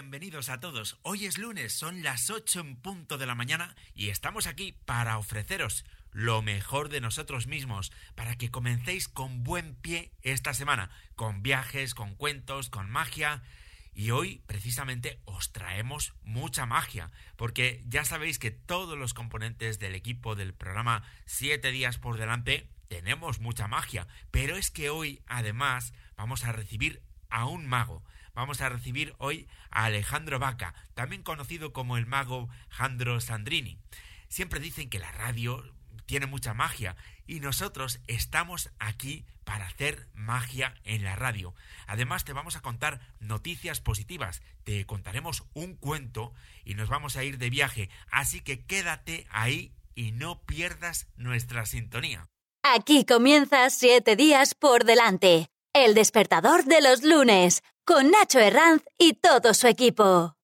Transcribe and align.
Bienvenidos 0.00 0.48
a 0.48 0.60
todos. 0.60 0.98
Hoy 1.02 1.26
es 1.26 1.36
lunes, 1.36 1.74
son 1.74 2.02
las 2.02 2.30
8 2.30 2.60
en 2.60 2.76
punto 2.76 3.18
de 3.18 3.26
la 3.26 3.34
mañana 3.34 3.76
y 3.94 4.08
estamos 4.08 4.46
aquí 4.46 4.72
para 4.86 5.18
ofreceros 5.18 5.84
lo 6.10 6.40
mejor 6.40 6.88
de 6.88 7.02
nosotros 7.02 7.46
mismos, 7.46 7.92
para 8.14 8.34
que 8.36 8.50
comencéis 8.50 9.08
con 9.08 9.44
buen 9.44 9.74
pie 9.74 10.10
esta 10.22 10.54
semana, 10.54 10.90
con 11.16 11.42
viajes, 11.42 11.92
con 11.92 12.14
cuentos, 12.14 12.70
con 12.70 12.88
magia. 12.88 13.42
Y 13.92 14.10
hoy 14.10 14.42
precisamente 14.46 15.20
os 15.26 15.52
traemos 15.52 16.14
mucha 16.22 16.64
magia, 16.64 17.10
porque 17.36 17.84
ya 17.86 18.06
sabéis 18.06 18.38
que 18.38 18.50
todos 18.50 18.96
los 18.96 19.12
componentes 19.12 19.78
del 19.78 19.94
equipo 19.94 20.34
del 20.34 20.54
programa 20.54 21.02
7 21.26 21.70
días 21.72 21.98
por 21.98 22.16
delante 22.16 22.70
tenemos 22.88 23.38
mucha 23.38 23.68
magia, 23.68 24.08
pero 24.30 24.56
es 24.56 24.70
que 24.70 24.88
hoy 24.88 25.20
además 25.26 25.92
vamos 26.16 26.46
a 26.46 26.52
recibir 26.52 27.02
a 27.28 27.44
un 27.44 27.66
mago. 27.66 28.02
Vamos 28.34 28.60
a 28.60 28.68
recibir 28.68 29.14
hoy 29.18 29.48
a 29.70 29.84
Alejandro 29.84 30.38
Vaca, 30.38 30.74
también 30.94 31.22
conocido 31.22 31.72
como 31.72 31.96
el 31.96 32.06
mago 32.06 32.48
Jandro 32.68 33.20
Sandrini. 33.20 33.78
Siempre 34.28 34.60
dicen 34.60 34.88
que 34.88 34.98
la 34.98 35.12
radio 35.12 35.64
tiene 36.06 36.26
mucha 36.26 36.54
magia 36.54 36.96
y 37.26 37.40
nosotros 37.40 38.00
estamos 38.08 38.70
aquí 38.78 39.24
para 39.44 39.66
hacer 39.66 40.08
magia 40.12 40.74
en 40.84 41.04
la 41.04 41.16
radio. 41.16 41.54
Además 41.86 42.24
te 42.24 42.32
vamos 42.32 42.56
a 42.56 42.62
contar 42.62 43.00
noticias 43.20 43.80
positivas, 43.80 44.42
te 44.64 44.84
contaremos 44.86 45.44
un 45.54 45.76
cuento 45.76 46.32
y 46.64 46.74
nos 46.74 46.88
vamos 46.88 47.16
a 47.16 47.24
ir 47.24 47.38
de 47.38 47.50
viaje, 47.50 47.90
así 48.10 48.40
que 48.40 48.64
quédate 48.64 49.26
ahí 49.30 49.72
y 49.94 50.12
no 50.12 50.42
pierdas 50.42 51.08
nuestra 51.16 51.66
sintonía. 51.66 52.26
Aquí 52.62 53.04
comienza 53.04 53.70
siete 53.70 54.16
días 54.16 54.54
por 54.54 54.84
delante, 54.84 55.48
el 55.72 55.94
despertador 55.94 56.64
de 56.64 56.80
los 56.80 57.02
lunes, 57.02 57.62
con 57.84 58.10
Nacho 58.10 58.38
Herranz 58.38 58.82
y 58.98 59.14
todo 59.14 59.54
su 59.54 59.66
equipo. 59.66 60.34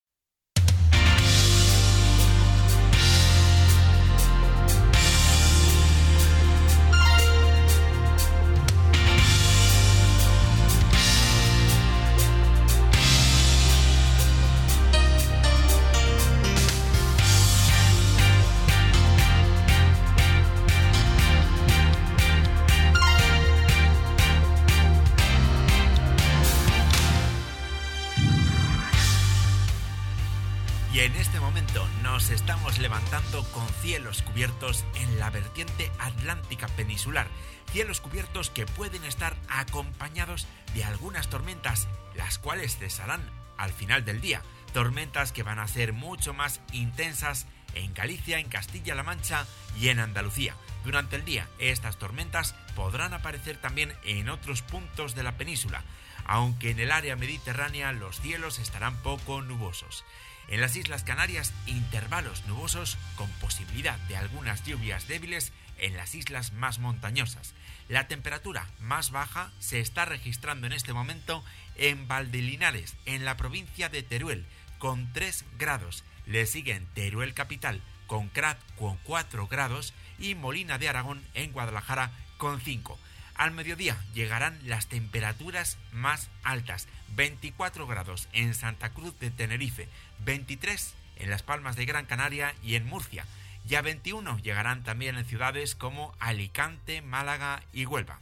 Cubiertos 34.37 34.85
en 34.97 35.19
la 35.19 35.31
vertiente 35.31 35.91
atlántica 35.99 36.69
peninsular, 36.69 37.27
cielos 37.73 38.03
cubiertos 38.03 38.51
que 38.51 38.67
pueden 38.67 39.03
estar 39.05 39.35
acompañados 39.49 40.47
de 40.75 40.85
algunas 40.85 41.31
tormentas, 41.31 41.89
las 42.15 42.39
cuales 42.39 42.77
cesarán 42.77 43.23
al 43.57 43.73
final 43.73 44.05
del 44.05 44.21
día, 44.21 44.43
tormentas 44.75 45.33
que 45.33 45.43
van 45.43 45.59
a 45.59 45.67
ser 45.67 45.95
mucho 45.95 46.35
más 46.35 46.61
intensas 46.73 47.47
en 47.73 47.95
Galicia, 47.95 48.39
en 48.39 48.51
Castilla-La 48.51 49.03
Mancha 49.03 49.47
y 49.81 49.89
en 49.89 50.01
Andalucía. 50.01 50.55
Durante 50.85 51.17
el 51.17 51.25
día, 51.25 51.49
estas 51.59 51.97
tormentas 51.97 52.55
podrán 52.75 53.15
aparecer 53.15 53.59
también 53.59 53.95
en 54.05 54.29
otros 54.29 54.61
puntos 54.61 55.15
de 55.15 55.23
la 55.23 55.39
península, 55.39 55.83
aunque 56.27 56.73
en 56.73 56.81
el 56.81 56.93
área 56.93 57.17
mediterránea 57.17 57.91
los 57.93 58.21
cielos 58.21 58.59
estarán 58.59 58.97
poco 58.97 59.41
nubosos. 59.41 60.05
En 60.49 60.61
las 60.61 60.77
Islas 60.77 61.03
Canarias, 61.03 61.53
intervalos 61.67 62.47
nubosos 62.47 62.97
con 63.17 63.29
posibilidad 63.41 63.99
de 64.09 64.17
algunas 64.17 64.65
lluvias 64.65 65.09
débiles 65.09 65.53
en 65.79 65.97
las 65.97 66.15
islas 66.15 66.53
más 66.53 66.79
montañosas. 66.79 67.55
La 67.89 68.07
temperatura 68.07 68.67
más 68.81 69.11
baja 69.11 69.51
se 69.59 69.81
está 69.81 70.05
registrando 70.05 70.67
en 70.67 70.73
este 70.73 70.93
momento 70.93 71.45
en 71.77 72.07
Valdelinares, 72.07 72.97
en 73.07 73.25
la 73.25 73.37
provincia 73.37 73.89
de 73.89 74.03
Teruel, 74.03 74.47
con 74.79 75.13
3 75.13 75.45
grados. 75.59 76.05
Le 76.27 76.47
siguen 76.47 76.87
Teruel 76.95 77.35
Capital 77.35 77.83
con 78.07 78.29
Crat 78.29 78.59
con 78.77 78.99
4 78.99 79.49
grados 79.49 79.95
y 80.19 80.35
Molina 80.35 80.79
de 80.79 80.89
Aragón 80.89 81.23
en 81.35 81.53
Guadalajara 81.53 82.13
con 82.39 82.61
5. 82.61 82.99
Al 83.37 83.51
mediodía 83.51 84.03
llegarán 84.15 84.59
las 84.65 84.87
temperaturas 84.87 85.77
más 85.93 86.31
altas, 86.43 86.89
24 87.17 87.87
grados 87.87 88.29
en 88.33 88.55
Santa 88.55 88.91
Cruz 88.95 89.19
de 89.19 89.31
Tenerife, 89.31 89.89
23 90.21 90.95
en 91.17 91.31
Las 91.31 91.43
Palmas 91.43 91.77
de 91.77 91.85
Gran 91.85 92.07
Canaria 92.07 92.55
y 92.63 92.77
en 92.77 92.87
Murcia, 92.87 93.27
y 93.69 93.75
a 93.75 93.83
21 93.83 94.39
llegarán 94.39 94.85
también 94.85 95.19
en 95.19 95.27
ciudades 95.27 95.75
como 95.75 96.15
Alicante, 96.19 97.03
Málaga 97.03 97.63
y 97.75 97.85
Huelva. 97.85 98.21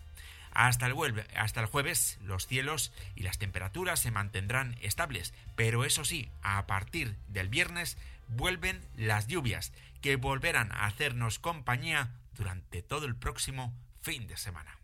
Hasta 0.51 0.87
el, 0.87 1.27
hasta 1.37 1.61
el 1.61 1.67
jueves 1.67 2.19
los 2.23 2.49
cielos 2.49 2.93
y 3.15 3.23
las 3.23 3.39
temperaturas 3.39 4.01
se 4.01 4.11
mantendrán 4.11 4.77
estables, 4.81 5.33
pero 5.55 5.85
eso 5.85 6.05
sí, 6.05 6.29
a 6.43 6.67
partir 6.67 7.17
del 7.29 7.49
viernes 7.49 7.99
vuelven 8.27 8.81
las 8.97 9.29
lluvias, 9.29 9.73
que 10.01 10.17
volverán 10.17 10.73
a 10.73 10.87
hacernos 10.87 11.39
compañía 11.39 12.11
durante 12.37 12.83
todo 12.83 13.07
el 13.07 13.15
próximo 13.15 13.73
fin 14.03 14.27
de 14.27 14.37
semana. 14.37 14.77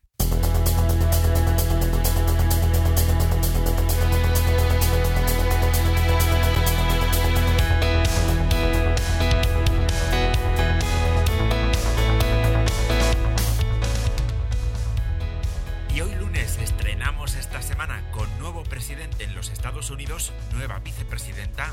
Unidos, 19.88 20.32
nueva 20.52 20.78
vicepresidenta 20.80 21.72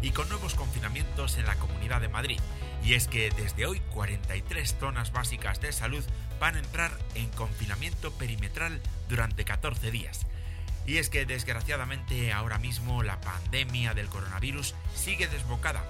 y 0.00 0.10
con 0.10 0.28
nuevos 0.28 0.54
confinamientos 0.54 1.36
en 1.36 1.46
la 1.46 1.54
Comunidad 1.56 2.00
de 2.00 2.08
Madrid. 2.08 2.40
Y 2.84 2.94
es 2.94 3.08
que 3.08 3.30
desde 3.30 3.66
hoy 3.66 3.80
43 3.92 4.76
zonas 4.78 5.12
básicas 5.12 5.60
de 5.60 5.72
salud 5.72 6.04
van 6.40 6.56
a 6.56 6.58
entrar 6.58 6.90
en 7.14 7.28
confinamiento 7.30 8.12
perimetral 8.12 8.80
durante 9.08 9.44
14 9.44 9.90
días. 9.90 10.26
Y 10.84 10.96
es 10.96 11.08
que 11.08 11.24
desgraciadamente 11.24 12.32
ahora 12.32 12.58
mismo 12.58 13.02
la 13.02 13.20
pandemia 13.20 13.94
del 13.94 14.08
coronavirus 14.08 14.74
sigue 14.96 15.28
desbocada 15.28 15.84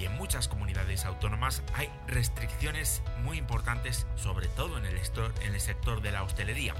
y 0.00 0.04
en 0.04 0.16
muchas 0.16 0.48
comunidades 0.48 1.04
autónomas 1.04 1.62
hay 1.74 1.88
restricciones 2.08 3.02
muy 3.22 3.38
importantes, 3.38 4.06
sobre 4.16 4.48
todo 4.48 4.78
en 4.78 4.86
el, 4.86 4.96
en 4.96 5.54
el 5.54 5.60
sector 5.60 6.02
de 6.02 6.10
la 6.10 6.24
hostelería. 6.24 6.74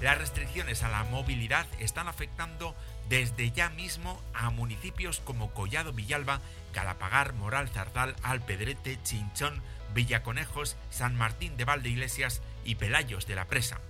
Las 0.00 0.16
restricciones 0.16 0.84
a 0.84 0.88
la 0.88 1.02
movilidad 1.04 1.66
están 1.80 2.06
afectando 2.06 2.76
desde 3.08 3.50
ya 3.50 3.68
mismo 3.68 4.22
a 4.32 4.50
municipios 4.50 5.18
como 5.20 5.52
Collado 5.52 5.92
Villalba, 5.92 6.40
Galapagar, 6.72 7.32
Moral 7.32 7.68
Zarzal, 7.68 8.14
Alpedrete, 8.22 9.02
Chinchón, 9.02 9.60
Villaconejos, 9.94 10.76
San 10.90 11.16
Martín 11.16 11.56
de 11.56 11.64
Valdeiglesias 11.64 12.42
y 12.64 12.76
Pelayos 12.76 13.26
de 13.26 13.34
la 13.34 13.46
Presa. 13.46 13.80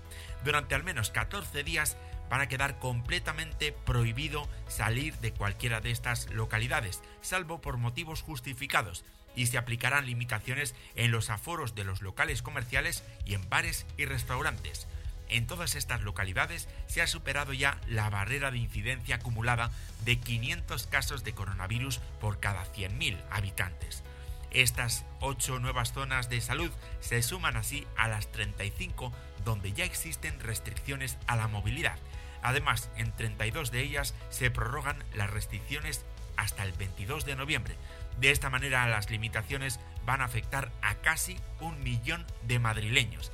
Durante 0.44 0.74
al 0.74 0.82
menos 0.82 1.10
14 1.10 1.62
días 1.62 1.98
van 2.30 2.40
a 2.40 2.48
quedar 2.48 2.78
completamente 2.78 3.72
prohibido 3.72 4.48
salir 4.66 5.14
de 5.18 5.32
cualquiera 5.32 5.80
de 5.80 5.90
estas 5.90 6.30
localidades, 6.30 7.02
salvo 7.20 7.60
por 7.60 7.76
motivos 7.76 8.22
justificados, 8.22 9.04
y 9.34 9.46
se 9.46 9.58
aplicarán 9.58 10.06
limitaciones 10.06 10.74
en 10.94 11.10
los 11.10 11.30
aforos 11.30 11.74
de 11.74 11.84
los 11.84 12.02
locales 12.02 12.42
comerciales 12.42 13.04
y 13.24 13.34
en 13.34 13.48
bares 13.48 13.86
y 13.96 14.04
restaurantes. 14.04 14.88
En 15.28 15.46
todas 15.46 15.74
estas 15.74 16.02
localidades 16.02 16.68
se 16.86 17.02
ha 17.02 17.06
superado 17.06 17.52
ya 17.52 17.80
la 17.86 18.08
barrera 18.10 18.50
de 18.50 18.58
incidencia 18.58 19.16
acumulada 19.16 19.70
de 20.04 20.18
500 20.18 20.86
casos 20.86 21.24
de 21.24 21.34
coronavirus 21.34 22.00
por 22.20 22.40
cada 22.40 22.64
100.000 22.64 23.18
habitantes. 23.30 24.02
Estas 24.50 25.04
ocho 25.20 25.58
nuevas 25.58 25.92
zonas 25.92 26.30
de 26.30 26.40
salud 26.40 26.70
se 27.00 27.22
suman 27.22 27.56
así 27.56 27.86
a 27.96 28.08
las 28.08 28.32
35 28.32 29.12
donde 29.44 29.72
ya 29.72 29.84
existen 29.84 30.40
restricciones 30.40 31.18
a 31.26 31.36
la 31.36 31.48
movilidad. 31.48 31.98
Además, 32.42 32.90
en 32.96 33.12
32 33.12 33.70
de 33.70 33.82
ellas 33.82 34.14
se 34.30 34.50
prorrogan 34.50 35.04
las 35.14 35.30
restricciones 35.30 36.04
hasta 36.36 36.64
el 36.64 36.72
22 36.72 37.26
de 37.26 37.36
noviembre. 37.36 37.76
De 38.20 38.30
esta 38.30 38.48
manera 38.48 38.88
las 38.88 39.10
limitaciones 39.10 39.80
van 40.06 40.22
a 40.22 40.24
afectar 40.24 40.70
a 40.80 40.94
casi 40.96 41.36
un 41.60 41.82
millón 41.82 42.26
de 42.44 42.58
madrileños. 42.58 43.30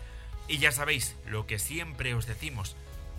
Y 0.47 0.59
ya 0.59 0.73
sabéis 0.73 1.17
lo 1.27 1.47
que 1.47 1.59
siempre 1.59 2.15
os 2.15 2.27
decimos, 2.27 2.77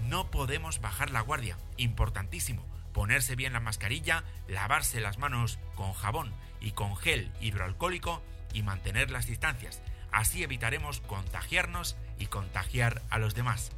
no 0.07 0.29
podemos 0.29 0.79
bajar 0.81 1.09
la 1.09 1.21
guardia, 1.21 1.57
importantísimo, 1.77 2.65
ponerse 2.93 3.35
bien 3.35 3.53
la 3.53 3.59
mascarilla, 3.59 4.23
lavarse 4.47 5.01
las 5.01 5.17
manos 5.17 5.59
con 5.75 5.93
jabón 5.93 6.33
y 6.61 6.71
con 6.71 6.95
gel 6.95 7.31
hidroalcohólico 7.41 8.21
y 8.53 8.63
mantener 8.63 9.11
las 9.11 9.27
distancias. 9.27 9.81
Así 10.11 10.43
evitaremos 10.43 11.01
contagiarnos 11.01 11.97
y 12.19 12.27
contagiar 12.27 13.01
a 13.09 13.19
los 13.19 13.35
demás. 13.35 13.71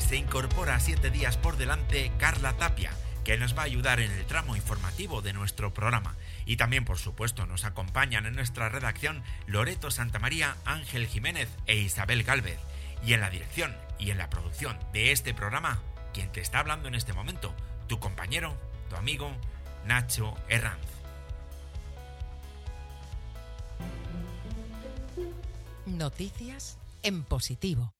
Se 0.00 0.16
incorpora 0.16 0.76
a 0.76 0.80
siete 0.80 1.10
días 1.10 1.36
por 1.36 1.56
delante 1.56 2.12
Carla 2.18 2.52
Tapia, 2.56 2.92
que 3.24 3.36
nos 3.36 3.56
va 3.56 3.62
a 3.62 3.64
ayudar 3.64 3.98
en 3.98 4.12
el 4.12 4.26
tramo 4.26 4.54
informativo 4.54 5.22
de 5.22 5.32
nuestro 5.32 5.74
programa. 5.74 6.14
Y 6.46 6.56
también, 6.56 6.84
por 6.84 6.98
supuesto, 6.98 7.44
nos 7.46 7.64
acompañan 7.64 8.26
en 8.26 8.36
nuestra 8.36 8.68
redacción 8.68 9.24
Loreto 9.46 9.90
Santamaría, 9.90 10.56
Ángel 10.64 11.06
Jiménez 11.06 11.48
e 11.66 11.76
Isabel 11.76 12.22
Galvez. 12.22 12.58
Y 13.04 13.14
en 13.14 13.20
la 13.20 13.30
dirección 13.30 13.74
y 13.98 14.10
en 14.10 14.18
la 14.18 14.30
producción 14.30 14.78
de 14.92 15.10
este 15.10 15.34
programa, 15.34 15.80
quien 16.12 16.30
te 16.30 16.40
está 16.40 16.60
hablando 16.60 16.86
en 16.86 16.94
este 16.94 17.12
momento, 17.12 17.54
tu 17.88 17.98
compañero, 17.98 18.56
tu 18.88 18.96
amigo, 18.96 19.32
Nacho 19.84 20.36
Herranz. 20.48 20.86
Noticias 25.86 26.78
en 27.02 27.24
positivo. 27.24 27.94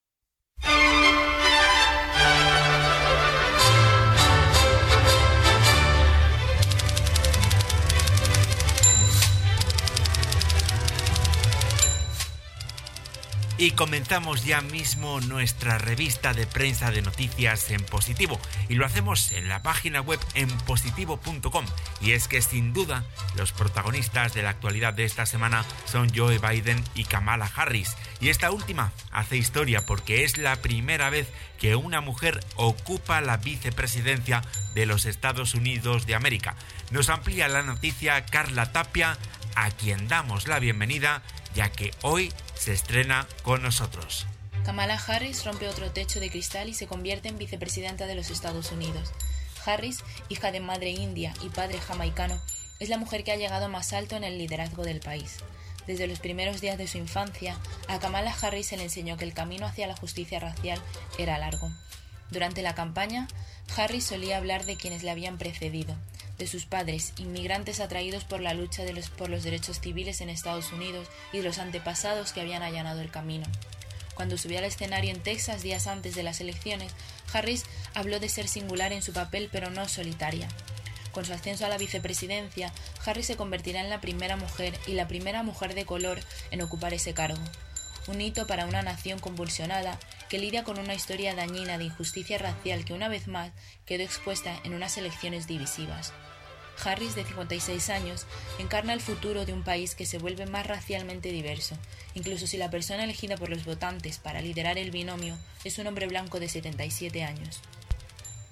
Y 13.57 13.71
comenzamos 13.71 14.45
ya 14.45 14.61
mismo 14.63 15.21
nuestra 15.21 15.79
revista 15.79 16.35
de 16.35 16.45
prensa 16.45 16.91
de 16.91 17.03
noticias 17.03 17.71
en 17.71 17.85
positivo. 17.85 18.41
Y 18.69 18.75
lo 18.75 18.85
hacemos 18.85 19.31
en 19.31 19.49
la 19.49 19.63
página 19.63 20.01
web 20.01 20.19
en 20.35 20.49
positivo.com. 20.67 21.65
Y 22.01 22.13
es 22.13 22.27
que 22.27 22.43
sin 22.43 22.73
duda 22.73 23.05
los 23.37 23.53
protagonistas 23.53 24.35
de 24.35 24.43
la 24.43 24.51
actualidad 24.51 24.93
de 24.93 25.05
esta 25.05 25.25
semana 25.25 25.65
son 25.85 26.11
Joe 26.13 26.39
Biden 26.39 26.83
y 26.97 27.05
Kamala 27.05 27.49
Harris. 27.55 27.97
Y 28.21 28.31
esta 28.31 28.51
última 28.51 28.93
hace 29.13 29.37
historia 29.37 29.87
porque 29.87 30.25
es 30.25 30.37
la 30.37 30.57
primera 30.57 31.09
vez 31.11 31.29
que 31.59 31.77
una 31.77 32.01
mujer 32.01 32.41
ocupa 32.57 33.21
la 33.21 33.37
vicepresidencia 33.37 34.43
de 34.75 34.87
los 34.87 35.07
Estados 35.07 35.55
Unidos 35.55 36.07
de 36.07 36.17
América. 36.17 36.57
Nos 36.91 37.09
amplía 37.09 37.49
la 37.49 37.63
noticia 37.63 38.27
Carla 38.27 38.73
Tapia, 38.73 39.17
a 39.55 39.71
quien 39.71 40.09
damos 40.09 40.49
la 40.49 40.59
bienvenida 40.59 41.23
ya 41.55 41.71
que 41.71 41.93
hoy 42.03 42.33
se 42.55 42.73
estrena 42.73 43.27
con 43.43 43.63
nosotros. 43.63 44.27
Kamala 44.65 44.95
Harris 44.95 45.45
rompe 45.45 45.69
otro 45.69 45.91
techo 45.91 46.21
de 46.21 46.31
cristal 46.31 46.69
y 46.69 46.75
se 46.75 46.87
convierte 46.87 47.29
en 47.29 47.39
vicepresidenta 47.39 48.07
de 48.07 48.15
los 48.15 48.31
Estados 48.31 48.73
Unidos. 48.73 49.13
Harris, 49.67 50.03
hija 50.29 50.53
de 50.53 50.61
madre 50.61 50.91
india 50.91 51.35
y 51.43 51.49
padre 51.49 51.81
jamaicano, 51.81 52.41
es 52.81 52.89
la 52.89 52.99
mujer 52.99 53.25
que 53.25 53.33
ha 53.33 53.37
llegado 53.37 53.69
más 53.69 53.93
alto 53.93 54.17
en 54.17 54.25
el 54.25 54.39
liderazgo 54.39 54.85
del 54.85 55.01
país. 55.01 55.39
Desde 55.87 56.07
los 56.07 56.19
primeros 56.19 56.61
días 56.61 56.79
de 56.79 56.87
su 56.87 56.99
infancia, 56.99 57.59
a 57.89 57.99
Kamala 57.99 58.35
Harris 58.41 58.69
se 58.69 58.77
le 58.77 58.85
enseñó 58.85 59.17
que 59.17 59.25
el 59.25 59.35
camino 59.35 59.67
hacia 59.67 59.87
la 59.87 59.97
justicia 59.97 60.41
racial 60.41 60.81
era 61.19 61.39
largo. 61.39 61.71
Durante 62.31 62.63
la 62.63 62.75
campaña, 62.75 63.29
Harris 63.77 64.05
solía 64.05 64.39
hablar 64.39 64.65
de 64.65 64.77
quienes 64.77 65.03
le 65.03 65.11
habían 65.11 65.37
precedido, 65.37 65.95
de 66.39 66.47
sus 66.47 66.67
padres, 66.67 67.13
inmigrantes 67.19 67.81
atraídos 67.81 68.25
por 68.25 68.41
la 68.41 68.55
lucha 68.55 68.83
de 68.85 68.93
los, 68.93 69.11
por 69.11 69.29
los 69.29 69.45
derechos 69.45 69.81
civiles 69.81 70.21
en 70.21 70.29
Estados 70.29 70.73
Unidos 70.73 71.09
y 71.33 71.39
de 71.39 71.45
los 71.45 71.59
antepasados 71.59 72.33
que 72.33 72.41
habían 72.41 72.63
allanado 72.63 73.01
el 73.01 73.11
camino. 73.11 73.47
Cuando 74.15 74.39
subió 74.39 74.59
al 74.59 74.65
escenario 74.65 75.11
en 75.11 75.21
Texas 75.21 75.63
días 75.63 75.87
antes 75.87 76.15
de 76.15 76.23
las 76.23 76.41
elecciones, 76.41 76.93
Harris 77.33 77.65
habló 77.95 78.21
de 78.21 78.29
ser 78.29 78.49
singular 78.49 78.93
en 78.93 79.03
su 79.03 79.13
papel 79.13 79.49
pero 79.51 79.71
no 79.71 79.89
solitaria. 79.89 80.49
Con 81.13 81.25
su 81.25 81.33
ascenso 81.33 81.65
a 81.65 81.69
la 81.69 81.79
vicepresidencia, 81.79 82.73
Harris 83.05 83.27
se 83.27 83.37
convertirá 83.37 83.81
en 83.81 83.91
la 83.91 84.01
primera 84.01 84.37
mujer 84.37 84.79
y 84.87 84.93
la 84.93 85.07
primera 85.07 85.43
mujer 85.43 85.75
de 85.75 85.85
color 85.85 86.21
en 86.51 86.63
ocupar 86.63 86.95
ese 86.95 87.15
cargo. 87.15 87.43
Un 88.07 88.21
hito 88.21 88.47
para 88.47 88.67
una 88.67 88.83
nación 88.83 89.19
convulsionada 89.19 89.99
que 90.35 90.41
lidia 90.41 90.65
con 90.65 90.81
una 90.81 90.95
historia 90.95 91.33
dañina 91.37 91.79
de 91.79 91.85
injusticia 91.85 92.39
racial 92.39 92.85
que 92.85 92.93
una 92.93 93.07
vez 93.07 93.29
más 93.29 93.53
quedó 93.87 94.03
expuesta 94.03 94.59
en 94.65 94.75
unas 94.75 94.99
elecciones 94.99 95.47
divisivas. 95.47 96.13
Harris, 96.85 97.15
de 97.15 97.25
56 97.25 97.89
años, 97.91 98.27
encarna 98.59 98.95
el 98.95 99.01
futuro 99.01 99.47
de 99.47 99.53
un 99.53 99.63
país 99.63 99.95
que 99.95 100.07
se 100.07 100.19
vuelve 100.19 100.47
más 100.47 100.67
racialmente 100.67 101.31
diverso, 101.31 101.79
incluso 102.15 102.49
si 102.49 102.57
la 102.57 102.69
persona 102.69 103.05
elegida 103.05 103.37
por 103.37 103.49
los 103.49 103.65
votantes 103.65 104.19
para 104.19 104.41
liderar 104.41 104.77
el 104.77 104.91
binomio 104.91 105.39
es 105.63 105.79
un 105.79 105.87
hombre 105.87 106.09
blanco 106.09 106.41
de 106.41 106.49
77 106.49 107.23
años. 107.23 107.61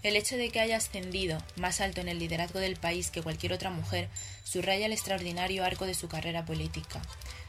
El 0.05 0.15
hecho 0.15 0.37
de 0.37 0.51
que 0.51 0.61
haya 0.61 0.77
ascendido 0.77 1.43
más 1.57 1.81
alto 1.81 2.01
en 2.01 2.09
el 2.09 2.21
liderazgo 2.21 2.61
del 2.61 2.77
país 2.77 3.11
que 3.11 3.23
cualquier 3.23 3.55
otra 3.55 3.71
mujer 3.71 4.09
subraya 4.45 4.87
el 4.87 4.93
extraordinario 4.93 5.65
arco 5.65 5.87
de 5.87 5.95
su 5.95 6.07
carrera 6.07 6.45
política. 6.45 7.03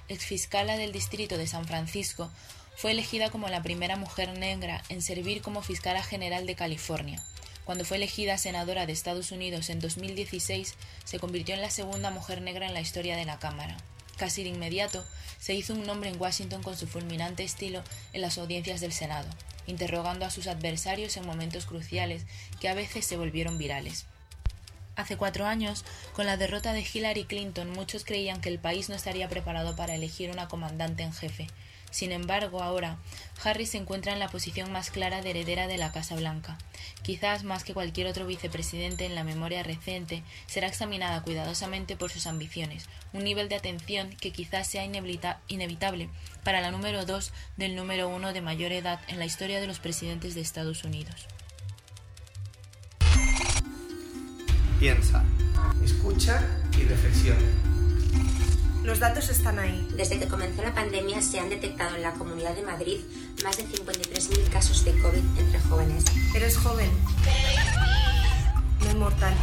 Exfiscala 0.08 0.76
del 0.76 0.92
distrito 0.92 1.38
de 1.38 1.46
San 1.46 1.66
Francisco, 1.68 2.32
fue 2.76 2.92
elegida 2.92 3.30
como 3.30 3.48
la 3.48 3.64
primera 3.64 3.96
mujer 3.96 4.38
negra 4.38 4.84
en 4.90 5.02
servir 5.02 5.42
como 5.42 5.62
fiscala 5.62 6.04
general 6.04 6.46
de 6.46 6.56
California. 6.56 7.24
Cuando 7.66 7.86
fue 7.86 7.98
elegida 7.98 8.38
senadora 8.38 8.86
de 8.86 8.94
Estados 8.94 9.32
Unidos 9.32 9.70
en 9.70 9.80
2016, 9.80 10.76
se 11.06 11.20
convirtió 11.20 11.56
en 11.56 11.62
la 11.62 11.70
segunda 11.70 12.12
mujer 12.12 12.42
negra 12.42 12.68
en 12.68 12.74
la 12.74 12.82
historia 12.82 13.16
de 13.16 13.26
la 13.26 13.40
Cámara. 13.40 13.78
Casi 14.18 14.44
de 14.44 14.50
inmediato, 14.50 15.04
se 15.40 15.54
hizo 15.54 15.74
un 15.74 15.86
nombre 15.86 16.10
en 16.10 16.20
Washington 16.20 16.62
con 16.62 16.78
su 16.78 16.88
fulminante 16.88 17.44
estilo 17.44 17.84
en 18.12 18.22
las 18.22 18.38
audiencias 18.38 18.82
del 18.82 18.92
Senado, 18.92 19.30
interrogando 19.66 20.26
a 20.26 20.30
sus 20.30 20.48
adversarios 20.48 21.16
en 21.18 21.26
momentos 21.26 21.66
cruciales 21.66 22.26
que 22.60 22.70
a 22.70 22.74
veces 22.74 23.06
se 23.06 23.18
volvieron 23.18 23.58
virales. 23.58 24.06
Hace 24.96 25.18
cuatro 25.18 25.48
años, 25.48 25.86
con 26.14 26.28
la 26.28 26.38
derrota 26.38 26.74
de 26.74 26.86
Hillary 26.94 27.24
Clinton, 27.24 27.72
muchos 27.72 28.06
creían 28.06 28.42
que 28.42 28.50
el 28.50 28.60
país 28.60 28.90
no 28.90 28.96
estaría 28.96 29.28
preparado 29.28 29.76
para 29.76 29.96
elegir 29.96 30.30
una 30.30 30.48
comandante 30.48 31.02
en 31.02 31.14
jefe, 31.14 31.48
sin 31.94 32.12
embargo, 32.12 32.64
ahora, 32.64 32.98
Harris 33.44 33.70
se 33.70 33.78
encuentra 33.78 34.14
en 34.14 34.20
la 34.20 34.28
posición 34.28 34.72
más 34.72 34.90
clara 34.90 35.22
de 35.22 35.30
heredera 35.30 35.68
de 35.68 35.78
la 35.78 35.92
Casa 35.92 36.16
Blanca. 36.16 36.58
Quizás 37.04 37.44
más 37.44 37.64
que 37.64 37.76
cualquier 37.76 38.08
otro 38.08 38.26
vicepresidente 38.26 39.06
en 39.06 39.14
la 39.14 39.24
memoria 39.24 39.62
reciente, 39.62 40.24
será 40.48 40.66
examinada 40.66 41.22
cuidadosamente 41.22 41.96
por 41.96 42.10
sus 42.10 42.26
ambiciones, 42.26 42.90
un 43.14 43.24
nivel 43.24 43.48
de 43.48 43.58
atención 43.58 44.10
que 44.20 44.32
quizás 44.32 44.66
sea 44.66 44.84
inevitable 44.86 46.10
para 46.44 46.62
la 46.62 46.72
número 46.72 47.06
dos 47.06 47.32
del 47.58 47.76
número 47.76 48.10
uno 48.10 48.34
de 48.34 48.42
mayor 48.42 48.72
edad 48.72 49.00
en 49.08 49.20
la 49.20 49.26
historia 49.26 49.62
de 49.62 49.68
los 49.68 49.78
presidentes 49.78 50.34
de 50.34 50.42
Estados 50.42 50.84
Unidos. 50.84 51.28
Piensa, 54.80 55.24
escucha 55.84 56.42
y 56.76 56.86
reflexiona. 56.86 57.83
Los 58.84 59.00
datos 59.00 59.30
están 59.30 59.60
ahí. 59.60 59.88
Desde 59.96 60.20
que 60.20 60.28
comenzó 60.28 60.62
la 60.62 60.74
pandemia 60.74 61.22
se 61.22 61.40
han 61.40 61.50
detectado 61.50 61.96
en 61.96 62.02
la 62.02 62.12
Comunidad 62.12 62.54
de 62.54 62.64
Madrid 62.64 63.00
más 63.44 63.56
de 63.58 63.64
53.000 63.66 64.50
casos 64.50 64.84
de 64.84 64.92
COVID 65.00 65.24
entre 65.40 65.60
jóvenes. 65.62 66.04
Eres 66.36 66.58
joven. 66.58 66.92
No 68.86 69.00
mortal. 69.00 69.34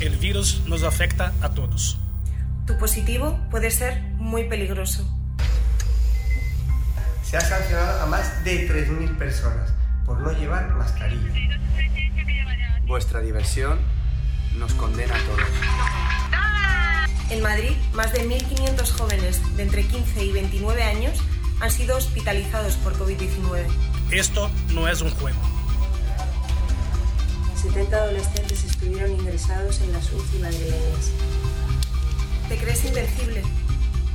El 0.00 0.16
virus 0.16 0.60
nos 0.66 0.82
afecta 0.82 1.32
a 1.40 1.54
todos. 1.54 1.98
Tu 2.66 2.76
positivo 2.76 3.38
puede 3.50 3.70
ser 3.70 4.02
muy 4.16 4.44
peligroso. 4.44 5.08
Se 7.22 7.38
ha 7.38 7.40
sancionado 7.40 8.02
a 8.02 8.06
más 8.06 8.44
de 8.44 8.68
3.000 8.68 9.16
personas 9.16 9.72
por 10.04 10.20
no 10.20 10.32
llevar 10.32 10.68
mascarilla. 10.74 11.32
Vuestra 12.84 13.20
diversión 13.20 13.78
nos 14.58 14.74
condena 14.74 15.14
a 15.14 15.18
todos. 15.20 16.55
En 17.28 17.42
Madrid, 17.42 17.72
más 17.92 18.12
de 18.12 18.28
1.500 18.28 18.92
jóvenes 18.92 19.56
de 19.56 19.64
entre 19.64 19.84
15 19.84 20.24
y 20.24 20.32
29 20.32 20.82
años 20.84 21.18
han 21.60 21.70
sido 21.70 21.96
hospitalizados 21.96 22.74
por 22.76 22.96
COVID-19. 22.96 23.66
Esto 24.12 24.48
no 24.72 24.86
es 24.86 25.00
un 25.00 25.10
juego. 25.10 25.38
70 27.60 27.96
adolescentes 27.96 28.64
estuvieron 28.64 29.10
ingresados 29.10 29.80
en 29.80 29.92
las 29.92 30.12
UCI 30.12 30.38
madrileñas. 30.38 31.10
Te 32.48 32.58
crees 32.58 32.84
invencible, 32.84 33.42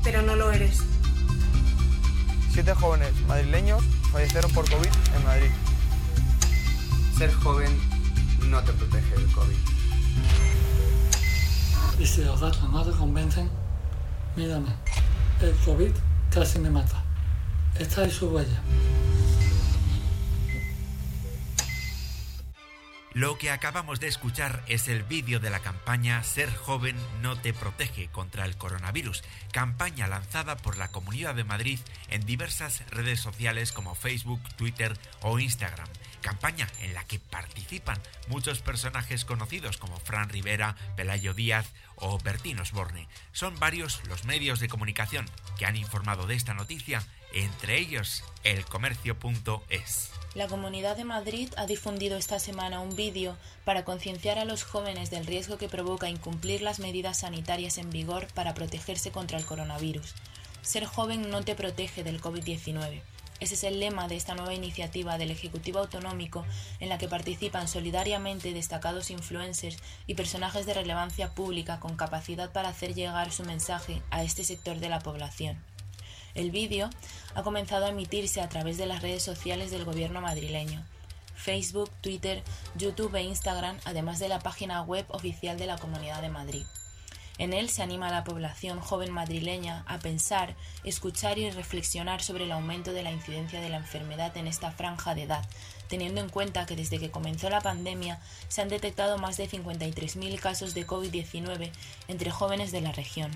pero 0.03 0.21
no 0.21 0.35
lo 0.35 0.51
eres. 0.51 0.79
Siete 2.53 2.73
jóvenes 2.73 3.11
madrileños 3.27 3.83
fallecieron 4.13 4.51
por 4.51 4.69
COVID 4.69 4.89
en 5.17 5.23
Madrid. 5.25 5.51
Ser 7.17 7.33
joven 7.33 7.77
no 8.49 8.63
te 8.63 8.71
protege 8.71 9.15
del 9.15 9.31
COVID. 9.33 9.80
Y 12.01 12.05
si 12.07 12.23
los 12.23 12.39
datos 12.39 12.67
no 12.71 12.83
te 12.83 12.89
convencen, 12.97 13.47
mírame. 14.35 14.69
El 15.39 15.53
COVID 15.63 15.91
casi 16.31 16.57
me 16.57 16.71
mata. 16.71 17.03
Esta 17.77 18.05
es 18.05 18.13
su 18.13 18.27
huella. 18.29 18.59
Lo 23.13 23.37
que 23.37 23.51
acabamos 23.51 23.99
de 23.99 24.07
escuchar 24.07 24.63
es 24.67 24.87
el 24.87 25.03
vídeo 25.03 25.41
de 25.41 25.49
la 25.49 25.59
campaña 25.59 26.23
Ser 26.23 26.49
joven 26.55 26.95
no 27.21 27.37
te 27.37 27.53
protege 27.53 28.07
contra 28.07 28.45
el 28.45 28.55
coronavirus, 28.55 29.23
campaña 29.51 30.07
lanzada 30.07 30.55
por 30.55 30.77
la 30.77 30.91
Comunidad 30.91 31.35
de 31.35 31.43
Madrid 31.43 31.79
en 32.09 32.25
diversas 32.25 32.89
redes 32.89 33.19
sociales 33.19 33.73
como 33.73 33.95
Facebook, 33.95 34.41
Twitter 34.55 34.97
o 35.21 35.39
Instagram 35.39 35.89
campaña 36.21 36.67
en 36.79 36.93
la 36.93 37.03
que 37.03 37.19
participan 37.19 37.99
muchos 38.27 38.61
personajes 38.61 39.25
conocidos 39.25 39.77
como 39.77 39.99
Fran 39.99 40.29
Rivera, 40.29 40.75
Pelayo 40.95 41.33
Díaz 41.33 41.73
o 41.95 42.17
Bertín 42.19 42.59
Osborne. 42.59 43.07
Son 43.33 43.59
varios 43.59 44.01
los 44.07 44.23
medios 44.23 44.59
de 44.59 44.69
comunicación 44.69 45.25
que 45.57 45.65
han 45.65 45.75
informado 45.75 46.27
de 46.27 46.35
esta 46.35 46.53
noticia, 46.53 47.03
entre 47.33 47.79
ellos 47.79 48.23
elcomercio.es. 48.43 50.11
La 50.33 50.47
Comunidad 50.47 50.95
de 50.95 51.03
Madrid 51.03 51.49
ha 51.57 51.65
difundido 51.65 52.17
esta 52.17 52.39
semana 52.39 52.79
un 52.79 52.95
vídeo 52.95 53.35
para 53.65 53.83
concienciar 53.83 54.39
a 54.39 54.45
los 54.45 54.63
jóvenes 54.63 55.09
del 55.09 55.25
riesgo 55.25 55.57
que 55.57 55.67
provoca 55.67 56.09
incumplir 56.09 56.61
las 56.61 56.79
medidas 56.79 57.19
sanitarias 57.19 57.77
en 57.77 57.89
vigor 57.89 58.27
para 58.33 58.53
protegerse 58.53 59.11
contra 59.11 59.37
el 59.37 59.45
coronavirus. 59.45 60.15
Ser 60.61 60.85
joven 60.85 61.29
no 61.29 61.43
te 61.43 61.55
protege 61.55 62.03
del 62.03 62.21
COVID-19. 62.21 63.01
Ese 63.41 63.55
es 63.55 63.63
el 63.63 63.79
lema 63.79 64.07
de 64.07 64.15
esta 64.15 64.35
nueva 64.35 64.53
iniciativa 64.53 65.17
del 65.17 65.31
Ejecutivo 65.31 65.79
Autonómico 65.79 66.45
en 66.79 66.89
la 66.89 66.99
que 66.99 67.07
participan 67.07 67.67
solidariamente 67.67 68.53
destacados 68.53 69.09
influencers 69.09 69.79
y 70.05 70.13
personajes 70.13 70.67
de 70.67 70.75
relevancia 70.75 71.33
pública 71.33 71.79
con 71.79 71.97
capacidad 71.97 72.51
para 72.51 72.69
hacer 72.69 72.93
llegar 72.93 73.31
su 73.31 73.43
mensaje 73.43 74.01
a 74.11 74.23
este 74.23 74.43
sector 74.43 74.79
de 74.79 74.89
la 74.89 74.99
población. 74.99 75.57
El 76.35 76.51
vídeo 76.51 76.89
ha 77.35 77.43
comenzado 77.43 77.85
a 77.85 77.89
emitirse 77.89 78.41
a 78.41 78.49
través 78.49 78.77
de 78.77 78.85
las 78.85 79.01
redes 79.01 79.23
sociales 79.23 79.71
del 79.71 79.85
gobierno 79.85 80.21
madrileño. 80.21 80.85
Facebook, 81.35 81.89
Twitter, 82.01 82.43
YouTube 82.75 83.15
e 83.15 83.23
Instagram, 83.23 83.77
además 83.85 84.19
de 84.19 84.29
la 84.29 84.39
página 84.39 84.81
web 84.83 85.05
oficial 85.09 85.57
de 85.57 85.65
la 85.65 85.77
Comunidad 85.77 86.21
de 86.21 86.29
Madrid. 86.29 86.65
En 87.37 87.53
él 87.53 87.69
se 87.69 87.81
anima 87.81 88.09
a 88.09 88.11
la 88.11 88.23
población 88.23 88.79
joven 88.79 89.11
madrileña 89.11 89.83
a 89.87 89.97
pensar, 89.97 90.55
escuchar 90.83 91.39
y 91.39 91.49
reflexionar 91.49 92.21
sobre 92.21 92.43
el 92.43 92.51
aumento 92.51 92.93
de 92.93 93.01
la 93.01 93.11
incidencia 93.11 93.59
de 93.59 93.69
la 93.69 93.77
enfermedad 93.77 94.37
en 94.37 94.45
esta 94.45 94.71
franja 94.71 95.15
de 95.15 95.23
edad, 95.23 95.43
teniendo 95.87 96.21
en 96.21 96.29
cuenta 96.29 96.67
que 96.67 96.75
desde 96.75 96.99
que 96.99 97.09
comenzó 97.09 97.49
la 97.49 97.61
pandemia 97.61 98.19
se 98.47 98.61
han 98.61 98.69
detectado 98.69 99.17
más 99.17 99.37
de 99.37 99.49
53.000 99.49 100.39
casos 100.39 100.75
de 100.75 100.85
COVID-19 100.85 101.71
entre 102.07 102.29
jóvenes 102.29 102.71
de 102.71 102.81
la 102.81 102.91
región. 102.91 103.31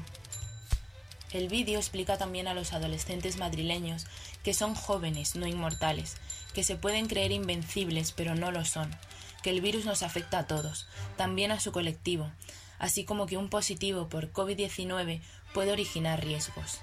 El 1.36 1.50
vídeo 1.50 1.78
explica 1.78 2.18
también 2.18 2.48
a 2.48 2.54
los 2.54 2.72
adolescentes 2.72 3.36
madrileños 3.36 4.06
que 4.42 4.54
son 4.54 4.74
jóvenes, 4.74 5.36
no 5.36 5.46
inmortales, 5.46 6.16
que 6.54 6.64
se 6.64 6.78
pueden 6.78 7.08
creer 7.08 7.34
invencibles, 7.34 8.14
pero 8.14 8.36
no 8.36 8.54
lo 8.54 8.64
son, 8.64 8.90
que 9.44 9.50
el 9.50 9.60
virus 9.60 9.84
nos 9.84 10.02
afecta 10.02 10.40
a 10.40 10.48
todos, 10.48 10.88
también 11.18 11.52
a 11.52 11.60
su 11.60 11.74
colectivo, 11.74 12.32
así 12.80 13.04
como 13.04 13.26
que 13.26 13.36
un 13.36 13.50
positivo 13.50 14.08
por 14.08 14.32
COVID-19 14.32 15.20
puede 15.54 15.74
originar 15.74 16.24
riesgos. 16.24 16.80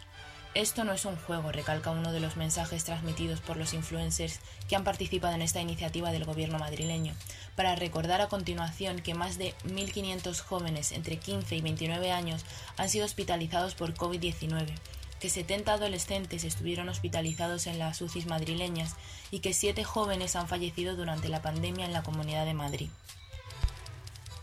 Esto 0.55 0.85
no 0.85 0.93
es 0.93 1.07
un 1.07 1.17
juego, 1.17 1.51
recalca 1.51 1.93
uno 1.93 2.13
de 2.13 2.21
los 2.21 2.37
mensajes 2.37 2.85
transmitidos 2.85 3.41
por 3.41 3.57
los 3.57 3.73
influencers 3.73 4.41
que 4.69 4.77
han 4.77 4.85
participado 4.85 5.35
en 5.35 5.41
esta 5.41 5.63
iniciativa 5.63 6.13
del 6.13 6.27
gobierno 6.27 6.59
madrileño, 6.59 7.15
para 7.57 7.75
recordar 7.75 8.21
a 8.21 8.29
continuación 8.29 9.01
que 9.01 9.15
más 9.15 9.39
de 9.39 9.55
1.500 9.65 10.41
jóvenes 10.41 10.93
entre 10.93 11.17
15 11.17 11.57
y 11.57 11.63
29 11.63 12.13
años 12.13 12.45
han 12.77 12.91
sido 12.91 13.07
hospitalizados 13.07 13.75
por 13.75 13.95
COVID-19, 13.95 14.75
que 15.21 15.31
70 15.31 15.73
adolescentes 15.73 16.45
estuvieron 16.45 16.91
hospitalizados 16.91 17.67
en 17.67 17.79
las 17.79 18.03
UCIs 18.03 18.27
madrileñas 18.27 18.97
y 19.31 19.39
que 19.39 19.55
7 19.55 19.85
jóvenes 19.85 20.37
han 20.37 20.49
fallecido 20.49 20.97
durante 20.97 21.31
la 21.31 21.41
pandemia 21.41 21.87
en 21.87 21.95
la 21.95 22.03
Comunidad 22.03 22.45
de 22.45 22.53
Madrid. 22.53 22.91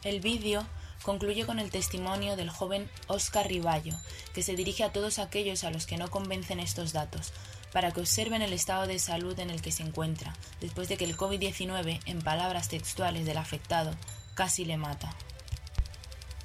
El 0.04 0.22
vídeo 0.22 0.66
concluye 1.04 1.46
con 1.46 1.60
el 1.60 1.72
testimonio 1.72 2.36
del 2.36 2.50
joven 2.50 2.90
Oscar 3.08 3.48
Riballo, 3.48 3.96
que 4.34 4.44
se 4.44 4.56
dirige 4.56 4.84
a 4.84 4.92
todos 4.92 5.20
aquellos 5.20 5.64
a 5.64 5.72
los 5.72 5.86
que 5.86 5.98
no 5.98 6.10
convencen 6.10 6.60
estos 6.60 6.94
datos, 6.94 7.34
para 7.72 7.92
que 7.92 8.02
observen 8.02 8.42
el 8.42 8.54
estado 8.54 8.88
de 8.88 9.00
salud 9.00 9.38
en 9.40 9.50
el 9.50 9.62
que 9.62 9.72
se 9.72 9.84
encuentra, 9.84 10.36
después 10.60 10.90
de 10.90 10.98
que 10.98 11.06
el 11.06 11.18
COVID-19, 11.18 12.00
en 12.06 12.22
palabras 12.22 12.70
textuales 12.70 13.26
del 13.26 13.38
afectado, 13.38 13.92
casi 14.34 14.66
le 14.66 14.78
mata. 14.78 15.14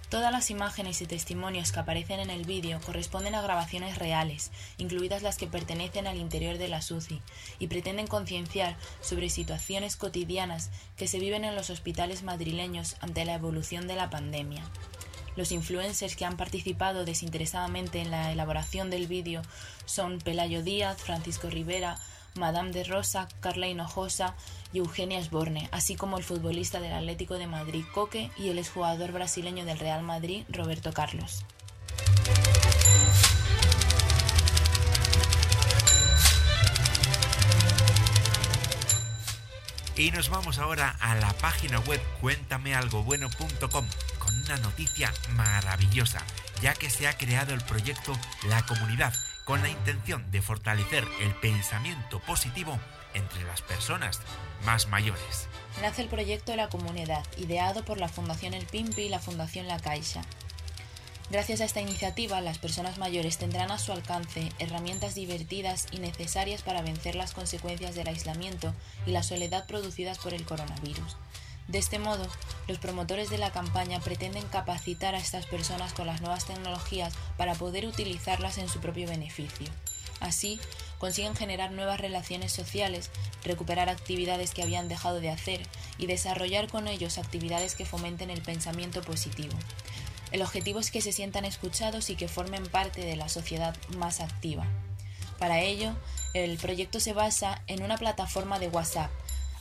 Todas 0.08 0.30
las 0.30 0.50
imágenes 0.50 1.00
y 1.00 1.06
testimonios 1.06 1.72
que 1.72 1.80
aparecen 1.80 2.20
en 2.20 2.30
el 2.30 2.44
vídeo 2.44 2.80
corresponden 2.84 3.34
a 3.34 3.42
grabaciones 3.42 3.98
reales, 3.98 4.50
incluidas 4.78 5.22
las 5.22 5.36
que 5.36 5.46
pertenecen 5.46 6.06
al 6.06 6.18
interior 6.18 6.58
de 6.58 6.68
la 6.68 6.82
SUCI, 6.82 7.20
y 7.58 7.66
pretenden 7.66 8.06
concienciar 8.06 8.76
sobre 9.00 9.28
situaciones 9.28 9.96
cotidianas 9.96 10.70
que 10.96 11.08
se 11.08 11.18
viven 11.18 11.44
en 11.44 11.56
los 11.56 11.70
hospitales 11.70 12.22
madrileños 12.22 12.96
ante 13.00 13.24
la 13.24 13.34
evolución 13.34 13.88
de 13.88 13.96
la 13.96 14.10
pandemia. 14.10 14.62
Los 15.36 15.50
influencers 15.50 16.14
que 16.14 16.24
han 16.24 16.36
participado 16.36 17.04
desinteresadamente 17.04 18.00
en 18.00 18.12
la 18.12 18.30
elaboración 18.30 18.90
del 18.90 19.08
vídeo 19.08 19.42
son 19.84 20.18
Pelayo 20.18 20.62
Díaz, 20.62 21.02
Francisco 21.02 21.50
Rivera, 21.50 21.98
Madame 22.34 22.72
de 22.72 22.84
Rosa, 22.84 23.28
Carla 23.40 23.68
Hinojosa 23.68 24.34
y 24.72 24.78
Eugenia 24.78 25.22
Sborne, 25.22 25.68
así 25.72 25.94
como 25.94 26.18
el 26.18 26.24
futbolista 26.24 26.80
del 26.80 26.92
Atlético 26.92 27.38
de 27.38 27.46
Madrid 27.46 27.84
Coque 27.94 28.30
y 28.36 28.48
el 28.48 28.58
exjugador 28.58 29.12
brasileño 29.12 29.64
del 29.64 29.78
Real 29.78 30.02
Madrid 30.02 30.44
Roberto 30.48 30.92
Carlos. 30.92 31.44
Y 39.96 40.10
nos 40.10 40.28
vamos 40.28 40.58
ahora 40.58 40.96
a 41.00 41.14
la 41.14 41.32
página 41.34 41.78
web 41.80 42.00
cuéntamealgobueno.com 42.20 43.86
con 44.18 44.34
una 44.42 44.56
noticia 44.56 45.12
maravillosa, 45.36 46.20
ya 46.60 46.74
que 46.74 46.90
se 46.90 47.06
ha 47.06 47.16
creado 47.16 47.54
el 47.54 47.60
proyecto 47.60 48.12
La 48.48 48.66
Comunidad 48.66 49.14
con 49.44 49.62
la 49.62 49.68
intención 49.68 50.30
de 50.30 50.42
fortalecer 50.42 51.06
el 51.20 51.34
pensamiento 51.36 52.20
positivo 52.20 52.78
entre 53.14 53.44
las 53.44 53.62
personas 53.62 54.20
más 54.64 54.88
mayores. 54.88 55.48
Nace 55.82 56.02
el 56.02 56.08
proyecto 56.08 56.56
La 56.56 56.68
Comunidad, 56.68 57.24
ideado 57.36 57.84
por 57.84 57.98
la 57.98 58.08
Fundación 58.08 58.54
El 58.54 58.66
Pimpi 58.66 59.02
y 59.02 59.08
la 59.08 59.20
Fundación 59.20 59.68
La 59.68 59.78
Caixa. 59.78 60.22
Gracias 61.30 61.60
a 61.60 61.64
esta 61.64 61.80
iniciativa, 61.80 62.40
las 62.40 62.58
personas 62.58 62.98
mayores 62.98 63.38
tendrán 63.38 63.70
a 63.70 63.78
su 63.78 63.92
alcance 63.92 64.52
herramientas 64.58 65.14
divertidas 65.14 65.86
y 65.90 65.98
necesarias 65.98 66.62
para 66.62 66.82
vencer 66.82 67.14
las 67.14 67.32
consecuencias 67.32 67.94
del 67.94 68.08
aislamiento 68.08 68.74
y 69.06 69.12
la 69.12 69.22
soledad 69.22 69.66
producidas 69.66 70.18
por 70.18 70.34
el 70.34 70.44
coronavirus. 70.44 71.16
De 71.68 71.78
este 71.78 71.98
modo, 71.98 72.26
los 72.68 72.78
promotores 72.78 73.30
de 73.30 73.38
la 73.38 73.50
campaña 73.50 74.00
pretenden 74.00 74.46
capacitar 74.48 75.14
a 75.14 75.18
estas 75.18 75.46
personas 75.46 75.94
con 75.94 76.06
las 76.06 76.20
nuevas 76.20 76.44
tecnologías 76.44 77.14
para 77.36 77.54
poder 77.54 77.86
utilizarlas 77.86 78.58
en 78.58 78.68
su 78.68 78.80
propio 78.80 79.08
beneficio. 79.08 79.68
Así, 80.20 80.60
consiguen 80.98 81.34
generar 81.34 81.72
nuevas 81.72 82.00
relaciones 82.00 82.52
sociales, 82.52 83.10
recuperar 83.44 83.88
actividades 83.88 84.52
que 84.52 84.62
habían 84.62 84.88
dejado 84.88 85.20
de 85.20 85.30
hacer 85.30 85.60
y 85.98 86.06
desarrollar 86.06 86.68
con 86.68 86.86
ellos 86.86 87.18
actividades 87.18 87.74
que 87.74 87.86
fomenten 87.86 88.30
el 88.30 88.42
pensamiento 88.42 89.02
positivo. 89.02 89.54
El 90.32 90.42
objetivo 90.42 90.80
es 90.80 90.90
que 90.90 91.00
se 91.00 91.12
sientan 91.12 91.44
escuchados 91.44 92.10
y 92.10 92.16
que 92.16 92.28
formen 92.28 92.66
parte 92.66 93.04
de 93.04 93.16
la 93.16 93.28
sociedad 93.28 93.76
más 93.96 94.20
activa. 94.20 94.66
Para 95.38 95.60
ello, 95.60 95.92
el 96.32 96.56
proyecto 96.58 97.00
se 97.00 97.12
basa 97.12 97.62
en 97.66 97.82
una 97.82 97.98
plataforma 97.98 98.58
de 98.58 98.68
WhatsApp 98.68 99.10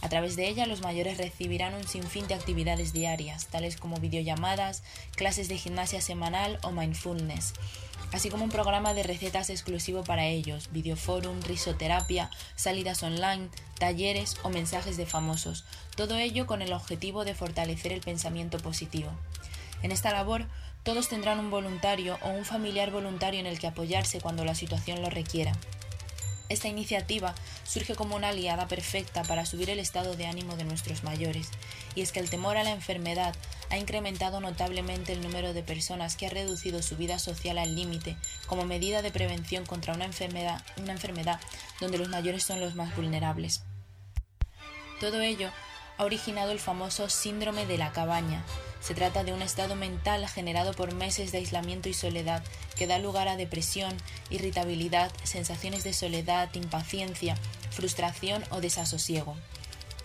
a 0.04 0.10
través 0.10 0.36
de 0.36 0.50
ella 0.50 0.66
los 0.66 0.82
mayores 0.82 1.18
recibirán 1.18 1.74
un 1.76 1.88
sinfín 1.88 2.28
de 2.28 2.34
actividades 2.34 2.92
diarias, 2.92 3.48
tales 3.48 3.78
como 3.78 4.02
videollamadas, 4.02 4.84
clases 5.16 5.48
de 5.48 5.58
gimnasia 5.58 6.02
semanal 6.02 6.60
o 6.62 6.72
mindfulness, 6.72 7.54
así 8.12 8.30
como 8.30 8.44
un 8.44 8.50
programa 8.50 8.94
de 8.94 9.04
recetas 9.04 9.50
exclusivo 9.50 10.04
para 10.04 10.26
ellos, 10.26 10.72
videoforum, 10.74 11.40
risoterapia, 11.44 12.30
salidas 12.58 13.02
online, 13.02 13.48
talleres 13.80 14.36
o 14.44 14.50
mensajes 14.50 14.98
de 14.98 15.06
famosos, 15.06 15.64
todo 15.96 16.18
ello 16.18 16.48
con 16.48 16.62
el 16.62 16.74
objetivo 16.74 17.24
de 17.24 17.34
fortalecer 17.34 17.94
el 17.94 18.02
pensamiento 18.02 18.58
positivo. 18.58 19.10
En 19.84 19.94
esta 19.94 20.12
labor, 20.12 20.48
todos 20.84 21.08
tendrán 21.08 21.40
un 21.40 21.50
voluntario 21.50 22.20
o 22.24 22.30
un 22.30 22.44
familiar 22.44 22.92
voluntario 22.92 23.40
en 23.40 23.46
el 23.46 23.58
que 23.58 23.68
apoyarse 23.68 24.20
cuando 24.20 24.44
la 24.44 24.54
situación 24.54 25.02
lo 25.02 25.10
requiera. 25.10 25.54
Esta 26.54 26.68
iniciativa 26.68 27.34
surge 27.64 27.96
como 27.96 28.16
una 28.16 28.30
aliada 28.30 28.68
perfecta 28.68 29.24
para 29.24 29.44
subir 29.44 29.72
el 29.72 29.80
estado 29.80 30.16
de 30.16 30.28
ánimo 30.28 30.56
de 30.56 30.66
nuestros 30.66 31.04
mayores, 31.04 31.50
y 31.96 32.02
es 32.02 32.12
que 32.12 32.20
el 32.20 32.30
temor 32.30 32.58
a 32.58 32.64
la 32.64 32.70
enfermedad 32.70 33.34
ha 33.72 33.78
incrementado 33.80 34.40
notablemente 34.40 35.14
el 35.14 35.24
número 35.24 35.54
de 35.54 35.64
personas 35.64 36.16
que 36.16 36.28
ha 36.28 36.30
reducido 36.30 36.84
su 36.84 36.96
vida 36.96 37.18
social 37.18 37.58
al 37.58 37.76
límite 37.76 38.18
como 38.46 38.66
medida 38.66 39.02
de 39.02 39.10
prevención 39.10 39.66
contra 39.66 39.96
una 39.96 40.06
enfermedad, 40.06 40.64
una 40.78 40.92
enfermedad 40.92 41.40
donde 41.82 41.98
los 41.98 42.10
mayores 42.10 42.44
son 42.44 42.60
los 42.60 42.76
más 42.76 42.96
vulnerables. 42.96 43.64
Todo 45.00 45.22
ello 45.22 45.50
ha 45.98 46.04
originado 46.04 46.52
el 46.52 46.60
famoso 46.60 47.10
síndrome 47.10 47.66
de 47.66 47.80
la 47.80 47.94
cabaña, 47.94 48.46
se 48.84 48.94
trata 48.94 49.24
de 49.24 49.32
un 49.32 49.42
estado 49.42 49.76
mental 49.76 50.28
generado 50.28 50.74
por 50.74 50.94
meses 50.94 51.32
de 51.32 51.38
aislamiento 51.38 51.88
y 51.88 51.94
soledad 51.94 52.44
que 52.76 52.86
da 52.86 53.00
lugar 53.00 53.30
a 53.30 53.38
depresión, 53.38 53.96
irritabilidad, 54.30 55.10
sensaciones 55.24 55.86
de 55.86 55.94
soledad, 55.94 56.50
impaciencia, 56.54 57.38
frustración 57.72 58.44
o 58.50 58.60
desasosiego. 58.60 59.38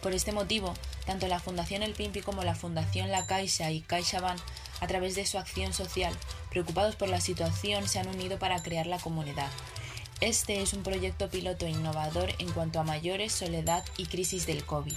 Por 0.01 0.13
este 0.13 0.31
motivo, 0.31 0.75
tanto 1.07 1.27
la 1.27 1.41
Fundación 1.41 1.83
El 1.83 1.95
Pimpi 1.95 2.21
como 2.21 2.45
la 2.45 2.55
Fundación 2.55 3.11
La 3.11 3.27
Caixa 3.27 3.73
y 3.73 3.81
CaixaBank, 3.81 4.39
a 4.81 4.87
través 4.87 5.17
de 5.17 5.27
su 5.27 5.39
acción 5.39 5.73
social, 5.73 6.15
preocupados 6.51 6.95
por 6.95 7.09
la 7.09 7.21
situación, 7.21 7.89
se 7.89 7.99
han 7.99 8.07
unido 8.07 8.39
para 8.39 8.63
crear 8.63 8.87
la 8.87 9.01
comunidad. 9.01 9.51
Este 10.21 10.63
es 10.63 10.73
un 10.73 10.85
proyecto 10.85 11.29
piloto 11.29 11.67
innovador 11.67 12.33
en 12.39 12.53
cuanto 12.53 12.79
a 12.79 12.85
mayores, 12.85 13.33
soledad 13.33 13.85
y 13.97 14.07
crisis 14.07 14.47
del 14.47 14.65
COVID. 14.65 14.95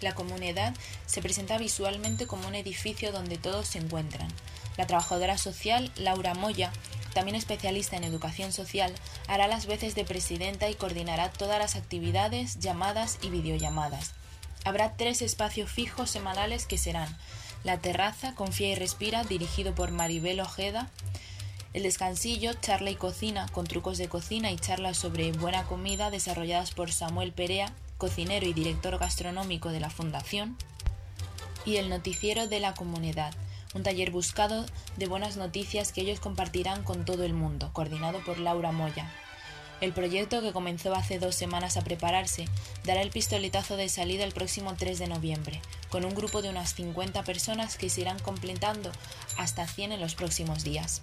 La 0.00 0.14
comunidad 0.14 0.74
se 1.06 1.20
presenta 1.20 1.58
visualmente 1.58 2.26
como 2.26 2.48
un 2.48 2.54
edificio 2.54 3.12
donde 3.12 3.36
todos 3.36 3.68
se 3.68 3.78
encuentran. 3.78 4.28
La 4.76 4.86
trabajadora 4.86 5.36
social 5.36 5.92
Laura 5.96 6.34
Moya, 6.34 6.72
también 7.12 7.34
especialista 7.34 7.96
en 7.96 8.04
educación 8.04 8.52
social, 8.52 8.94
hará 9.26 9.46
las 9.46 9.66
veces 9.66 9.94
de 9.94 10.04
presidenta 10.04 10.70
y 10.70 10.74
coordinará 10.74 11.30
todas 11.30 11.58
las 11.58 11.76
actividades, 11.76 12.60
llamadas 12.60 13.18
y 13.20 13.28
videollamadas. 13.28 14.12
Habrá 14.64 14.96
tres 14.96 15.22
espacios 15.22 15.70
fijos 15.70 16.10
semanales 16.10 16.66
que 16.66 16.78
serán 16.78 17.14
La 17.64 17.78
Terraza, 17.78 18.34
Confía 18.34 18.68
y 18.68 18.74
Respira, 18.74 19.24
dirigido 19.24 19.74
por 19.74 19.90
Maribel 19.90 20.40
Ojeda, 20.40 20.90
El 21.72 21.82
Descansillo, 21.82 22.54
Charla 22.54 22.90
y 22.90 22.96
Cocina, 22.96 23.48
con 23.52 23.66
trucos 23.66 23.98
de 23.98 24.08
cocina 24.08 24.50
y 24.50 24.56
charlas 24.56 24.96
sobre 24.96 25.32
buena 25.32 25.64
comida 25.64 26.10
desarrolladas 26.10 26.72
por 26.72 26.92
Samuel 26.92 27.32
Perea, 27.32 27.72
cocinero 28.00 28.46
y 28.46 28.54
director 28.54 28.98
gastronómico 28.98 29.68
de 29.68 29.78
la 29.78 29.90
Fundación, 29.90 30.56
y 31.66 31.76
El 31.76 31.90
Noticiero 31.90 32.48
de 32.48 32.58
la 32.58 32.72
Comunidad, 32.72 33.34
un 33.74 33.82
taller 33.82 34.10
buscado 34.10 34.64
de 34.96 35.06
buenas 35.06 35.36
noticias 35.36 35.92
que 35.92 36.00
ellos 36.00 36.18
compartirán 36.18 36.82
con 36.82 37.04
todo 37.04 37.24
el 37.24 37.34
mundo, 37.34 37.70
coordinado 37.74 38.18
por 38.24 38.38
Laura 38.38 38.72
Moya. 38.72 39.12
El 39.82 39.92
proyecto, 39.92 40.40
que 40.40 40.52
comenzó 40.52 40.94
hace 40.94 41.18
dos 41.18 41.34
semanas 41.34 41.76
a 41.76 41.82
prepararse, 41.82 42.46
dará 42.84 43.02
el 43.02 43.10
pistoletazo 43.10 43.76
de 43.76 43.90
salida 43.90 44.24
el 44.24 44.32
próximo 44.32 44.74
3 44.76 44.98
de 44.98 45.06
noviembre, 45.06 45.60
con 45.90 46.06
un 46.06 46.14
grupo 46.14 46.40
de 46.40 46.48
unas 46.48 46.74
50 46.74 47.22
personas 47.24 47.76
que 47.76 47.90
se 47.90 48.00
irán 48.00 48.18
completando 48.18 48.90
hasta 49.36 49.66
100 49.66 49.92
en 49.92 50.00
los 50.00 50.14
próximos 50.14 50.64
días. 50.64 51.02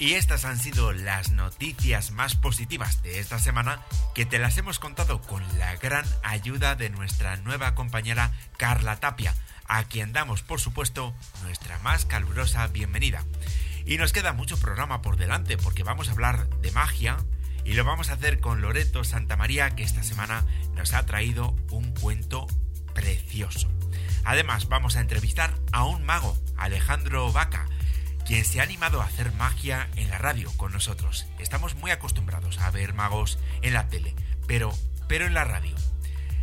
Y 0.00 0.14
estas 0.14 0.44
han 0.44 0.60
sido 0.60 0.92
las 0.92 1.32
noticias 1.32 2.12
más 2.12 2.36
positivas 2.36 3.02
de 3.02 3.18
esta 3.18 3.40
semana 3.40 3.82
que 4.14 4.24
te 4.24 4.38
las 4.38 4.56
hemos 4.56 4.78
contado 4.78 5.20
con 5.20 5.42
la 5.58 5.74
gran 5.74 6.04
ayuda 6.22 6.76
de 6.76 6.88
nuestra 6.88 7.36
nueva 7.38 7.74
compañera 7.74 8.30
Carla 8.56 9.00
Tapia, 9.00 9.34
a 9.66 9.82
quien 9.84 10.12
damos 10.12 10.42
por 10.42 10.60
supuesto 10.60 11.16
nuestra 11.42 11.80
más 11.80 12.04
calurosa 12.04 12.68
bienvenida. 12.68 13.24
Y 13.86 13.96
nos 13.96 14.12
queda 14.12 14.32
mucho 14.32 14.56
programa 14.56 15.02
por 15.02 15.16
delante 15.16 15.56
porque 15.56 15.82
vamos 15.82 16.08
a 16.08 16.12
hablar 16.12 16.48
de 16.60 16.70
magia 16.70 17.16
y 17.64 17.72
lo 17.72 17.84
vamos 17.84 18.08
a 18.08 18.12
hacer 18.12 18.38
con 18.38 18.60
Loreto 18.60 19.02
Santamaría 19.02 19.70
que 19.70 19.82
esta 19.82 20.04
semana 20.04 20.44
nos 20.76 20.94
ha 20.94 21.06
traído 21.06 21.56
un 21.72 21.92
cuento 21.92 22.46
precioso. 22.94 23.68
Además 24.24 24.68
vamos 24.68 24.94
a 24.94 25.00
entrevistar 25.00 25.54
a 25.72 25.84
un 25.84 26.04
mago, 26.04 26.38
Alejandro 26.56 27.32
Vaca, 27.32 27.66
quien 28.28 28.44
se 28.44 28.60
ha 28.60 28.64
animado 28.64 29.00
a 29.00 29.06
hacer 29.06 29.32
magia 29.32 29.88
en 29.96 30.10
la 30.10 30.18
radio 30.18 30.52
con 30.58 30.70
nosotros. 30.70 31.26
Estamos 31.38 31.76
muy 31.76 31.90
acostumbrados 31.90 32.58
a 32.58 32.70
ver 32.70 32.92
magos 32.92 33.38
en 33.62 33.72
la 33.72 33.88
tele, 33.88 34.14
pero, 34.46 34.70
pero 35.08 35.24
en 35.24 35.32
la 35.32 35.44
radio. 35.44 35.74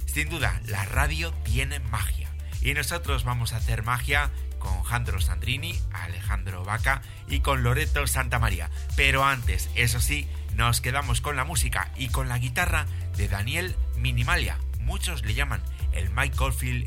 Sin 0.07 0.27
duda, 0.27 0.59
la 0.65 0.83
radio 0.85 1.31
tiene 1.43 1.79
magia. 1.79 2.27
Y 2.63 2.73
nosotros 2.73 3.23
vamos 3.23 3.53
a 3.53 3.57
hacer 3.57 3.83
magia 3.83 4.31
con 4.57 4.81
Jandro 4.81 5.21
Sandrini, 5.21 5.79
Alejandro 5.93 6.65
Vaca 6.65 7.03
y 7.27 7.41
con 7.41 7.61
Loreto 7.61 8.07
Santamaría. 8.07 8.71
Pero 8.95 9.23
antes, 9.23 9.69
eso 9.75 9.99
sí, 9.99 10.27
nos 10.55 10.81
quedamos 10.81 11.21
con 11.21 11.35
la 11.35 11.43
música 11.43 11.91
y 11.95 12.07
con 12.07 12.29
la 12.29 12.39
guitarra 12.39 12.87
de 13.15 13.27
Daniel 13.27 13.75
Minimalia. 13.95 14.57
Muchos 14.79 15.23
le 15.23 15.35
llaman 15.35 15.61
el 15.95 16.09
Mike 16.09 16.35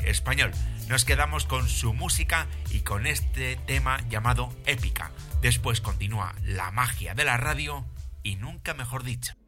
español. 0.05 0.51
Nos 0.87 1.05
quedamos 1.05 1.45
con 1.45 1.67
su 1.67 1.93
música 1.93 2.47
y 2.71 2.81
con 2.81 3.07
este 3.07 3.57
tema 3.67 3.99
llamado 4.09 4.53
Épica. 4.65 5.11
Después 5.41 5.81
continúa 5.81 6.35
la 6.43 6.71
magia 6.71 7.13
de 7.13 7.25
la 7.25 7.37
radio 7.37 7.85
y 8.23 8.35
nunca 8.35 8.73
mejor 8.73 9.03
dicho. 9.03 9.38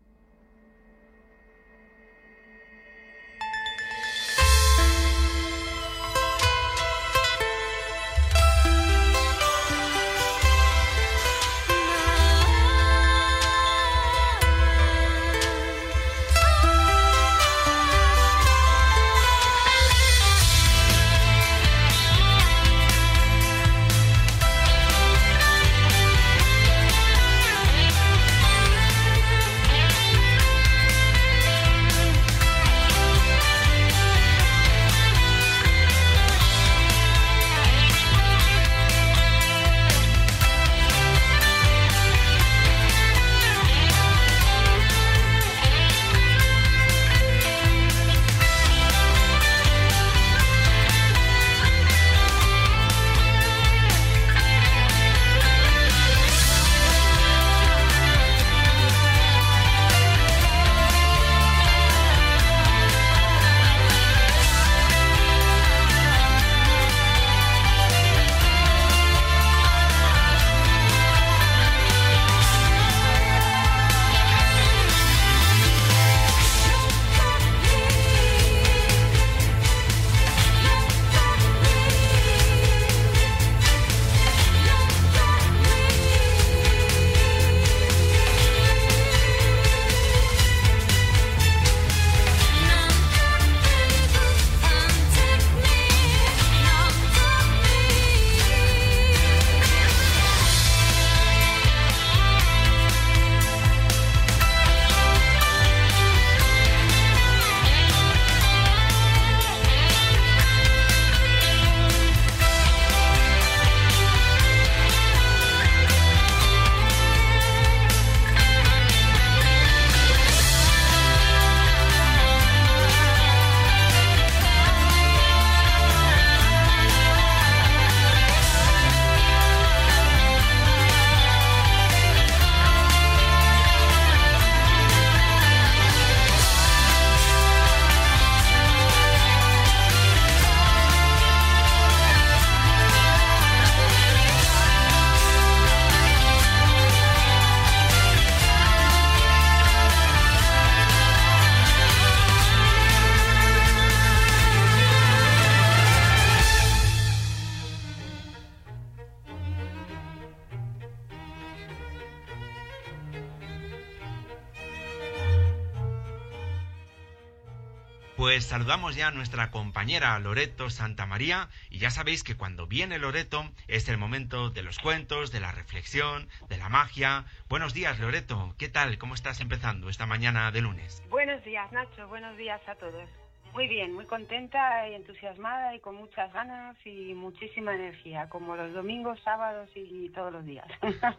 Saludamos 168.51 168.97
ya 168.97 169.07
a 169.07 169.11
nuestra 169.11 169.49
compañera 169.49 170.19
Loreto 170.19 170.69
Santa 170.69 171.05
María 171.05 171.47
y 171.69 171.77
ya 171.77 171.89
sabéis 171.89 172.21
que 172.21 172.35
cuando 172.35 172.67
viene 172.67 172.99
Loreto 172.99 173.49
es 173.69 173.87
el 173.87 173.97
momento 173.97 174.49
de 174.49 174.61
los 174.61 174.77
cuentos, 174.77 175.31
de 175.31 175.39
la 175.39 175.53
reflexión, 175.53 176.27
de 176.49 176.57
la 176.57 176.67
magia. 176.67 177.23
Buenos 177.47 177.73
días 177.73 177.97
Loreto, 178.01 178.53
¿qué 178.59 178.67
tal? 178.67 178.97
¿Cómo 178.97 179.13
estás 179.13 179.39
empezando 179.39 179.87
esta 179.87 180.05
mañana 180.05 180.51
de 180.51 180.59
lunes? 180.59 181.01
Buenos 181.09 181.41
días 181.45 181.71
Nacho, 181.71 182.09
buenos 182.09 182.35
días 182.35 182.59
a 182.67 182.75
todos. 182.75 183.07
Muy 183.53 183.69
bien, 183.69 183.93
muy 183.93 184.05
contenta 184.05 184.85
y 184.89 184.95
entusiasmada 184.95 185.73
y 185.73 185.79
con 185.79 185.95
muchas 185.95 186.33
ganas 186.33 186.75
y 186.83 187.13
muchísima 187.13 187.73
energía, 187.73 188.27
como 188.27 188.57
los 188.57 188.73
domingos, 188.73 189.17
sábados 189.23 189.69
y 189.75 190.09
todos 190.09 190.33
los 190.33 190.45
días. 190.45 190.67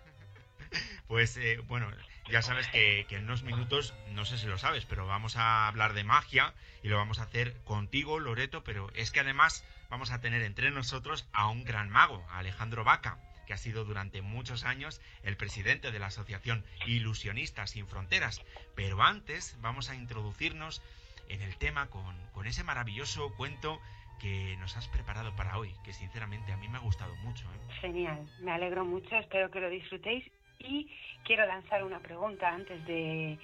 pues 1.08 1.38
eh, 1.38 1.60
bueno, 1.66 1.88
ya 2.32 2.40
sabes 2.40 2.66
que, 2.68 3.04
en 3.10 3.24
unos 3.24 3.42
minutos, 3.42 3.94
no 4.14 4.24
sé 4.24 4.38
si 4.38 4.46
lo 4.46 4.56
sabes, 4.56 4.86
pero 4.86 5.06
vamos 5.06 5.36
a 5.36 5.68
hablar 5.68 5.92
de 5.92 6.02
magia 6.02 6.54
y 6.82 6.88
lo 6.88 6.96
vamos 6.96 7.18
a 7.18 7.24
hacer 7.24 7.54
contigo, 7.64 8.18
Loreto, 8.18 8.64
pero 8.64 8.90
es 8.94 9.10
que 9.10 9.20
además 9.20 9.66
vamos 9.90 10.12
a 10.12 10.22
tener 10.22 10.40
entre 10.40 10.70
nosotros 10.70 11.28
a 11.34 11.48
un 11.48 11.62
gran 11.62 11.90
mago, 11.90 12.24
Alejandro 12.30 12.84
Vaca, 12.84 13.18
que 13.46 13.52
ha 13.52 13.58
sido 13.58 13.84
durante 13.84 14.22
muchos 14.22 14.64
años 14.64 15.02
el 15.24 15.36
presidente 15.36 15.90
de 15.90 15.98
la 15.98 16.06
Asociación 16.06 16.64
Ilusionistas 16.86 17.72
Sin 17.72 17.86
Fronteras. 17.86 18.40
Pero 18.74 19.02
antes 19.02 19.58
vamos 19.60 19.90
a 19.90 19.94
introducirnos 19.94 20.80
en 21.28 21.42
el 21.42 21.58
tema 21.58 21.90
con, 21.90 22.16
con 22.32 22.46
ese 22.46 22.64
maravilloso 22.64 23.34
cuento 23.36 23.78
que 24.20 24.56
nos 24.56 24.78
has 24.78 24.88
preparado 24.88 25.36
para 25.36 25.58
hoy, 25.58 25.74
que 25.84 25.92
sinceramente 25.92 26.50
a 26.50 26.56
mí 26.56 26.66
me 26.68 26.78
ha 26.78 26.80
gustado 26.80 27.14
mucho. 27.16 27.44
¿eh? 27.44 27.74
Genial, 27.82 28.26
me 28.40 28.52
alegro 28.52 28.86
mucho, 28.86 29.16
espero 29.16 29.50
que 29.50 29.60
lo 29.60 29.68
disfrutéis 29.68 30.24
y 30.64 30.90
quiero 31.24 31.46
lanzar 31.46 31.84
una 31.84 32.00
pregunta 32.00 32.48
antes 32.48 32.84
de 32.86 33.32
eh, 33.32 33.38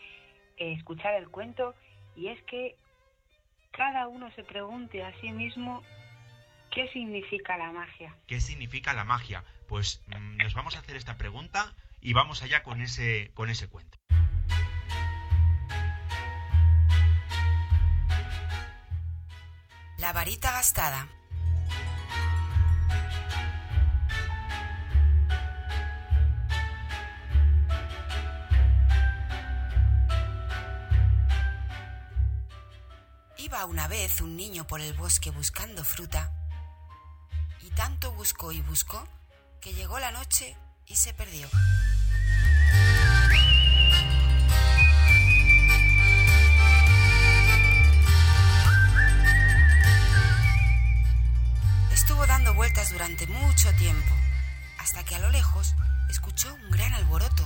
escuchar 0.56 1.14
el 1.14 1.28
cuento 1.28 1.74
y 2.16 2.28
es 2.28 2.42
que 2.44 2.76
cada 3.72 4.08
uno 4.08 4.30
se 4.32 4.42
pregunte 4.42 5.02
a 5.04 5.12
sí 5.20 5.30
mismo 5.30 5.82
qué 6.70 6.88
significa 6.88 7.56
la 7.56 7.72
magia. 7.72 8.14
¿Qué 8.26 8.40
significa 8.40 8.92
la 8.92 9.04
magia? 9.04 9.44
Pues 9.68 10.02
mm, 10.08 10.38
nos 10.38 10.54
vamos 10.54 10.76
a 10.76 10.80
hacer 10.80 10.96
esta 10.96 11.16
pregunta 11.16 11.74
y 12.00 12.12
vamos 12.12 12.42
allá 12.42 12.62
con 12.62 12.80
ese, 12.80 13.30
con 13.34 13.50
ese 13.50 13.68
cuento. 13.68 13.98
La 19.98 20.12
varita 20.12 20.52
gastada. 20.52 21.08
Una 33.66 33.88
vez 33.88 34.20
un 34.20 34.36
niño 34.36 34.66
por 34.66 34.80
el 34.80 34.94
bosque 34.94 35.30
buscando 35.30 35.84
fruta, 35.84 36.32
y 37.60 37.70
tanto 37.70 38.12
buscó 38.12 38.52
y 38.52 38.60
buscó 38.62 39.06
que 39.60 39.74
llegó 39.74 39.98
la 39.98 40.12
noche 40.12 40.56
y 40.86 40.94
se 40.94 41.12
perdió. 41.12 41.48
Estuvo 51.92 52.26
dando 52.26 52.54
vueltas 52.54 52.92
durante 52.92 53.26
mucho 53.26 53.72
tiempo, 53.74 54.14
hasta 54.78 55.04
que 55.04 55.16
a 55.16 55.18
lo 55.18 55.30
lejos 55.30 55.74
escuchó 56.08 56.54
un 56.54 56.70
gran 56.70 56.94
alboroto 56.94 57.44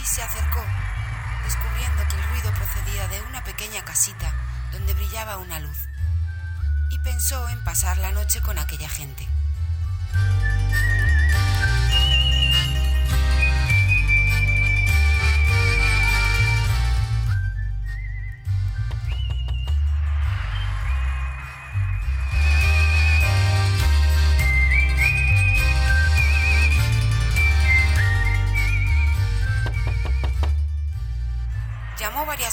y 0.00 0.04
se 0.04 0.22
acercó 0.22 0.64
descubriendo 1.48 2.02
que 2.10 2.16
el 2.16 2.28
ruido 2.28 2.52
procedía 2.52 3.08
de 3.08 3.22
una 3.22 3.42
pequeña 3.42 3.82
casita 3.82 4.34
donde 4.70 4.92
brillaba 4.92 5.38
una 5.38 5.58
luz, 5.60 5.78
y 6.90 6.98
pensó 6.98 7.48
en 7.48 7.64
pasar 7.64 7.96
la 7.96 8.12
noche 8.12 8.42
con 8.42 8.58
aquella 8.58 8.90
gente. 8.90 9.26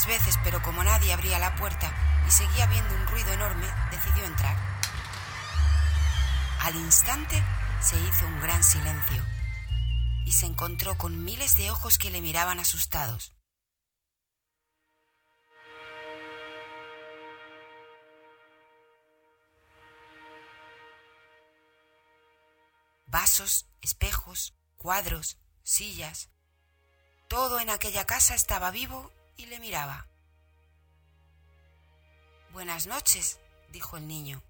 Veces, 0.05 0.37
pero 0.43 0.61
como 0.61 0.83
nadie 0.83 1.13
abría 1.13 1.39
la 1.39 1.55
puerta 1.55 1.91
y 2.27 2.31
seguía 2.31 2.67
viendo 2.67 2.93
un 2.95 3.07
ruido 3.07 3.31
enorme, 3.33 3.67
decidió 3.91 4.23
entrar. 4.25 4.55
Al 6.61 6.75
instante 6.75 7.43
se 7.81 7.99
hizo 7.99 8.25
un 8.25 8.39
gran 8.41 8.63
silencio 8.63 9.23
y 10.25 10.31
se 10.31 10.47
encontró 10.47 10.97
con 10.97 11.23
miles 11.23 11.55
de 11.55 11.69
ojos 11.69 11.97
que 11.97 12.09
le 12.09 12.21
miraban 12.21 12.59
asustados. 12.59 13.33
Vasos, 23.05 23.67
espejos, 23.81 24.55
cuadros, 24.77 25.37
sillas. 25.63 26.29
Todo 27.29 27.59
en 27.59 27.69
aquella 27.69 28.05
casa 28.05 28.35
estaba 28.35 28.71
vivo 28.71 29.14
y 29.37 29.45
le 29.47 29.59
miraba. 29.59 30.07
Buenas 32.51 32.87
noches, 32.87 33.39
dijo 33.69 33.97
el 33.97 34.07
niño. 34.07 34.41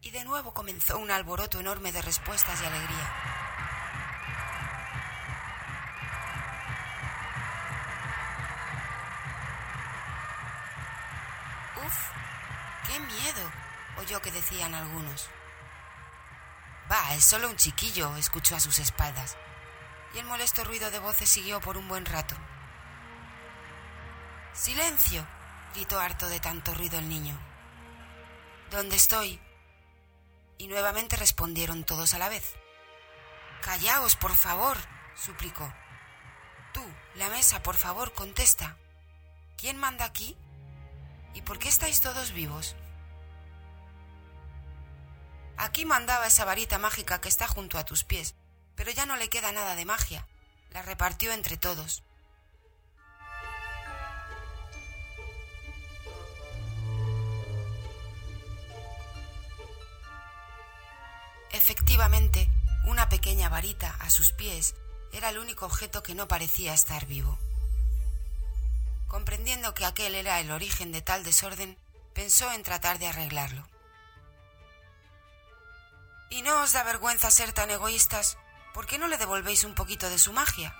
Y 0.00 0.10
de 0.10 0.24
nuevo 0.24 0.54
comenzó 0.54 0.98
un 0.98 1.10
alboroto 1.10 1.60
enorme 1.60 1.92
de 1.92 2.02
respuestas 2.02 2.60
y 2.62 2.64
alegría. 2.64 3.12
Uf, 11.84 12.10
qué 12.86 13.00
miedo, 13.00 13.50
oyó 13.98 14.22
que 14.22 14.32
decían 14.32 14.74
algunos. 14.74 15.28
Va, 16.90 17.14
es 17.14 17.24
solo 17.24 17.48
un 17.48 17.56
chiquillo, 17.56 18.16
escuchó 18.16 18.56
a 18.56 18.60
sus 18.60 18.78
espaldas. 18.78 19.36
Y 20.14 20.18
el 20.18 20.26
molesto 20.26 20.64
ruido 20.64 20.90
de 20.90 21.00
voces 21.00 21.28
siguió 21.28 21.60
por 21.60 21.76
un 21.76 21.88
buen 21.88 22.06
rato. 22.06 22.36
Silencio, 24.56 25.26
gritó 25.74 26.00
harto 26.00 26.28
de 26.28 26.40
tanto 26.40 26.72
ruido 26.72 26.98
el 26.98 27.10
niño. 27.10 27.38
¿Dónde 28.70 28.96
estoy? 28.96 29.38
Y 30.56 30.66
nuevamente 30.68 31.16
respondieron 31.16 31.84
todos 31.84 32.14
a 32.14 32.18
la 32.18 32.30
vez. 32.30 32.54
Callaos, 33.60 34.16
por 34.16 34.34
favor, 34.34 34.78
suplicó. 35.14 35.70
Tú, 36.72 36.82
la 37.16 37.28
mesa, 37.28 37.62
por 37.62 37.76
favor, 37.76 38.14
contesta. 38.14 38.78
¿Quién 39.58 39.76
manda 39.76 40.06
aquí? 40.06 40.38
¿Y 41.34 41.42
por 41.42 41.58
qué 41.58 41.68
estáis 41.68 42.00
todos 42.00 42.32
vivos? 42.32 42.76
Aquí 45.58 45.84
mandaba 45.84 46.26
esa 46.26 46.46
varita 46.46 46.78
mágica 46.78 47.20
que 47.20 47.28
está 47.28 47.46
junto 47.46 47.76
a 47.76 47.84
tus 47.84 48.04
pies, 48.04 48.34
pero 48.74 48.90
ya 48.90 49.04
no 49.04 49.16
le 49.16 49.28
queda 49.28 49.52
nada 49.52 49.76
de 49.76 49.84
magia. 49.84 50.26
La 50.70 50.80
repartió 50.80 51.32
entre 51.32 51.58
todos. 51.58 52.05
Efectivamente, 61.56 62.50
una 62.84 63.08
pequeña 63.08 63.48
varita 63.48 63.96
a 64.00 64.10
sus 64.10 64.30
pies 64.30 64.74
era 65.10 65.30
el 65.30 65.38
único 65.38 65.64
objeto 65.64 66.02
que 66.02 66.14
no 66.14 66.28
parecía 66.28 66.74
estar 66.74 67.06
vivo. 67.06 67.38
Comprendiendo 69.08 69.72
que 69.72 69.86
aquel 69.86 70.14
era 70.14 70.38
el 70.38 70.50
origen 70.50 70.92
de 70.92 71.00
tal 71.00 71.24
desorden, 71.24 71.78
pensó 72.14 72.52
en 72.52 72.62
tratar 72.62 72.98
de 72.98 73.08
arreglarlo. 73.08 73.66
¿Y 76.28 76.42
no 76.42 76.60
os 76.60 76.74
da 76.74 76.82
vergüenza 76.82 77.30
ser 77.30 77.54
tan 77.54 77.70
egoístas? 77.70 78.36
¿Por 78.74 78.86
qué 78.86 78.98
no 78.98 79.08
le 79.08 79.16
devolvéis 79.16 79.64
un 79.64 79.74
poquito 79.74 80.10
de 80.10 80.18
su 80.18 80.34
magia? 80.34 80.76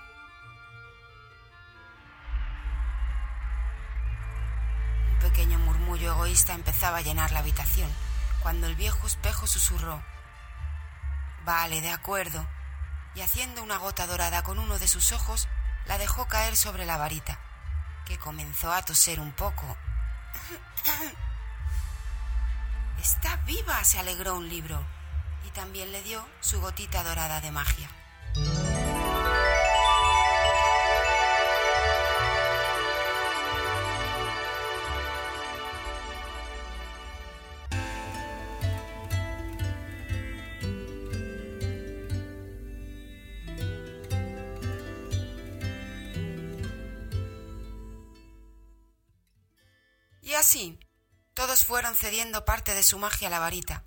Un 5.11 5.19
pequeño 5.21 5.57
murmullo 5.57 6.11
egoísta 6.11 6.53
empezaba 6.53 6.97
a 6.97 7.01
llenar 7.01 7.31
la 7.31 7.39
habitación, 7.39 7.89
cuando 8.43 8.67
el 8.67 8.75
viejo 8.75 9.07
espejo 9.07 9.47
susurró 9.47 10.03
Vale, 11.47 11.79
de 11.79 11.91
acuerdo. 11.91 12.45
Y 13.15 13.21
haciendo 13.21 13.63
una 13.63 13.77
gota 13.77 14.05
dorada 14.05 14.43
con 14.43 14.59
uno 14.59 14.79
de 14.79 14.89
sus 14.89 15.13
ojos, 15.13 15.47
la 15.85 15.97
dejó 15.97 16.27
caer 16.27 16.57
sobre 16.57 16.85
la 16.85 16.97
varita, 16.97 17.39
que 18.05 18.19
comenzó 18.19 18.73
a 18.73 18.81
toser 18.81 19.21
un 19.21 19.31
poco. 19.31 19.63
Está 23.01 23.37
viva, 23.45 23.81
se 23.85 23.97
alegró 23.97 24.35
un 24.35 24.49
libro, 24.49 24.85
y 25.45 25.49
también 25.51 25.93
le 25.93 26.03
dio 26.03 26.27
su 26.41 26.59
gotita 26.59 27.01
dorada 27.03 27.39
de 27.39 27.51
magia. 27.51 27.89
Así, 50.33 50.79
todos 51.33 51.63
fueron 51.63 51.95
cediendo 51.95 52.45
parte 52.45 52.73
de 52.73 52.83
su 52.83 52.99
magia 52.99 53.27
a 53.27 53.31
la 53.31 53.39
varita, 53.39 53.85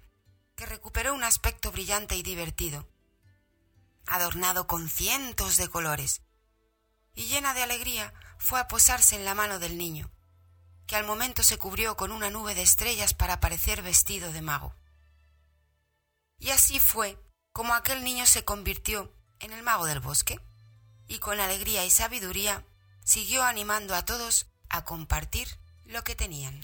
que 0.55 0.67
recuperó 0.67 1.15
un 1.15 1.25
aspecto 1.25 1.73
brillante 1.73 2.17
y 2.17 2.23
divertido, 2.23 2.89
adornado 4.07 4.67
con 4.67 4.89
cientos 4.89 5.57
de 5.57 5.69
colores, 5.69 6.23
y 7.15 7.27
llena 7.27 7.55
de 7.55 7.63
alegría 7.63 8.15
fue 8.39 8.61
a 8.61 8.69
posarse 8.69 9.17
en 9.17 9.25
la 9.25 9.35
mano 9.35 9.59
del 9.59 9.77
niño, 9.77 10.11
que 10.87 10.97
al 10.97 11.05
momento 11.05 11.43
se 11.43 11.59
cubrió 11.59 11.97
con 11.97 12.11
una 12.11 12.31
nube 12.31 12.55
de 12.55 12.63
estrellas 12.63 13.15
para 13.15 13.39
parecer 13.39 13.83
vestido 13.83 14.33
de 14.33 14.43
mago. 14.43 14.75
Y 16.39 16.51
así 16.51 16.81
fue 16.81 17.23
como 17.53 17.75
aquel 17.75 18.03
niño 18.03 18.27
se 18.27 18.45
convirtió 18.45 19.15
en 19.41 19.53
el 19.53 19.63
mago 19.63 19.87
del 19.87 20.01
bosque, 20.01 20.41
y 21.07 21.19
con 21.19 21.39
alegría 21.39 21.85
y 21.85 21.91
sabiduría 21.91 22.65
siguió 23.05 23.43
animando 23.43 23.95
a 23.95 24.05
todos 24.05 24.47
a 24.69 24.85
compartir 24.85 25.60
lo 25.91 26.03
que 26.05 26.15
tenían. 26.15 26.61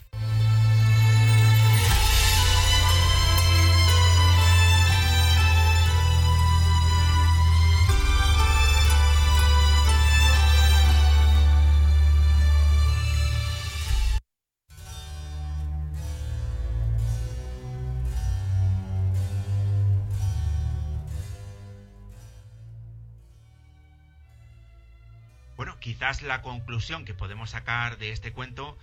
quizás 25.87 26.23
la 26.23 26.43
conclusión 26.43 27.05
que 27.05 27.15
podemos 27.15 27.51
sacar 27.51 27.97
de 27.97 28.11
este 28.11 28.33
cuento 28.33 28.77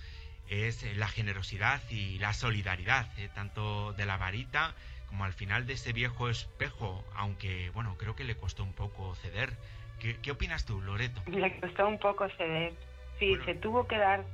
es 0.50 0.84
eh, 0.84 0.94
la 0.96 1.08
generosidad 1.08 1.82
y 1.90 2.20
la 2.20 2.34
solidaridad, 2.34 3.08
eh, 3.18 3.30
tanto 3.34 3.94
de 3.94 4.06
la 4.06 4.18
varita 4.18 4.76
como 5.08 5.26
al 5.26 5.34
final 5.34 5.68
de 5.68 5.74
ese 5.74 5.94
viejo 5.94 6.30
espejo, 6.30 7.04
aunque 7.16 7.70
bueno, 7.72 7.96
creo 7.98 8.16
que 8.16 8.24
le 8.24 8.36
costó 8.36 8.64
un 8.64 8.74
poco 8.74 9.16
ceder. 9.16 9.54
¿Qué, 10.00 10.32
opinas 10.32 10.66
tú, 10.66 10.82
Loreto? 10.82 11.22
Le 11.28 11.60
costó 11.60 11.88
un 11.88 11.98
poco 11.98 12.28
ceder. 12.38 12.74
Sí, 13.20 13.38
se 13.46 13.56
tuvo 13.56 13.88
que 13.88 13.98
dar 13.98 14.26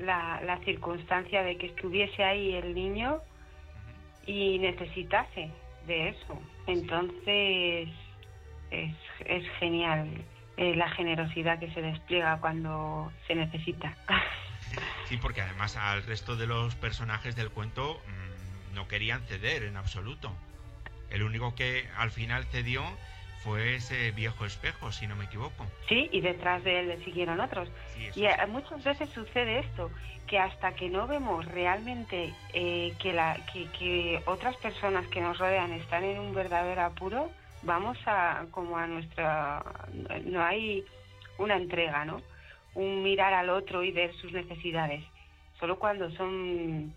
la, 0.00 0.40
la, 0.42 0.58
circunstancia 0.64 1.44
de 1.44 1.56
que 1.56 1.66
estuviese 1.66 2.24
ahí 2.24 2.54
el 2.54 2.74
niño 2.74 3.20
y 4.26 4.58
necesitase 4.58 5.50
de 5.86 6.08
eso. 6.08 6.40
Entonces 6.66 7.88
es, 8.72 8.94
es 9.26 9.44
genial 9.60 10.08
eh, 10.56 10.74
la 10.74 10.88
generosidad 10.90 11.58
que 11.58 11.70
se 11.72 11.82
despliega 11.82 12.38
cuando 12.40 13.12
se 13.26 13.34
necesita. 13.34 13.96
Sí, 15.08 15.16
porque 15.16 15.42
además 15.42 15.76
al 15.76 16.02
resto 16.04 16.36
de 16.36 16.46
los 16.46 16.74
personajes 16.74 17.36
del 17.36 17.50
cuento 17.50 18.00
mm, 18.06 18.74
no 18.74 18.88
querían 18.88 19.22
ceder 19.22 19.64
en 19.64 19.76
absoluto. 19.76 20.32
El 21.10 21.22
único 21.22 21.54
que 21.54 21.88
al 21.96 22.10
final 22.10 22.44
cedió 22.46 22.82
fue 23.42 23.74
ese 23.74 24.12
viejo 24.12 24.46
espejo, 24.46 24.92
si 24.92 25.06
no 25.06 25.16
me 25.16 25.24
equivoco. 25.24 25.66
Sí, 25.88 26.08
y 26.12 26.20
detrás 26.20 26.62
de 26.64 26.80
él 26.80 26.88
le 26.88 27.04
siguieron 27.04 27.40
otros. 27.40 27.68
y 28.14 28.24
muchas 28.48 28.84
veces 28.84 29.10
sucede 29.10 29.58
esto, 29.58 29.90
que 30.26 30.38
hasta 30.38 30.74
que 30.74 30.88
no 30.88 31.06
vemos 31.06 31.44
realmente 31.46 32.32
eh, 32.54 32.94
que, 33.00 33.12
la, 33.12 33.44
que, 33.52 33.66
que 33.72 34.22
otras 34.26 34.56
personas 34.56 35.06
que 35.08 35.20
nos 35.20 35.38
rodean 35.38 35.72
están 35.72 36.04
en 36.04 36.20
un 36.20 36.34
verdadero 36.34 36.82
apuro, 36.82 37.30
vamos 37.62 37.98
a 38.06 38.46
como 38.50 38.76
a 38.76 38.86
nuestra 38.86 39.62
no 40.24 40.42
hay 40.42 40.84
una 41.38 41.56
entrega 41.56 42.04
no 42.04 42.20
un 42.74 43.02
mirar 43.02 43.34
al 43.34 43.50
otro 43.50 43.82
y 43.82 43.92
ver 43.92 44.14
sus 44.16 44.32
necesidades. 44.32 45.02
Solo 45.58 45.78
cuando 45.78 46.10
son 46.12 46.94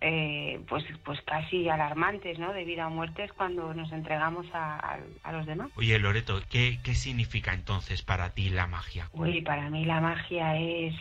eh, 0.00 0.60
pues 0.68 0.84
pues 1.04 1.20
casi 1.22 1.68
alarmantes 1.68 2.38
no 2.38 2.52
de 2.52 2.64
vida 2.64 2.86
o 2.86 2.90
muerte 2.90 3.24
es 3.24 3.32
cuando 3.32 3.72
nos 3.72 3.90
entregamos 3.90 4.46
a, 4.52 4.98
los 5.32 5.46
demás. 5.46 5.70
Oye 5.76 5.98
Loreto 5.98 6.40
¿qué, 6.50 6.78
qué 6.84 6.94
significa 6.94 7.54
entonces 7.54 8.02
para 8.02 8.30
ti 8.30 8.50
la 8.50 8.66
magia 8.66 9.08
para 9.44 9.70
mí 9.70 9.84
la 9.84 10.00
magia 10.00 10.58
es 10.58 10.94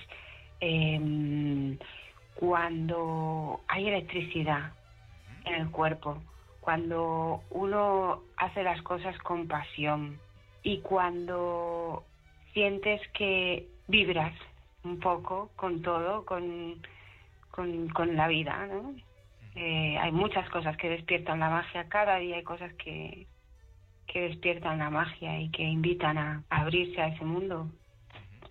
em, 0.62 1.78
cuando 2.36 3.62
hay 3.68 3.90
electricidad 3.90 4.72
en 5.46 5.56
el 5.56 5.70
cuerpo 5.70 6.22
cuando 6.62 7.44
uno 7.50 8.22
hace 8.38 8.64
las 8.64 8.82
cosas 8.84 9.18
con 9.18 9.50
pasión 9.50 10.18
y 10.64 10.80
cuando 10.80 12.06
sientes 12.54 13.02
que 13.10 13.68
vibras 13.94 14.34
un 14.84 15.00
poco 15.00 15.52
con 15.56 15.84
todo, 15.84 16.26
con, 16.26 16.82
con, 17.52 18.16
la 18.16 18.28
vida, 18.28 18.66
¿no? 18.66 18.96
Eh, 19.56 20.00
hay 20.00 20.12
muchas 20.12 20.50
cosas 20.50 20.76
que 20.78 20.90
despiertan 20.90 21.40
la 21.40 21.52
magia, 21.52 21.88
cada 21.90 22.18
día 22.18 22.38
hay 22.38 22.44
cosas 22.44 22.74
que, 22.74 23.28
que 24.08 24.22
despiertan 24.30 24.80
la 24.80 24.90
magia 24.90 25.40
y 25.40 25.52
que 25.52 25.62
invitan 25.62 26.18
a 26.18 26.44
abrirse 26.50 27.00
a 27.00 27.10
ese 27.10 27.24
mundo 27.24 27.70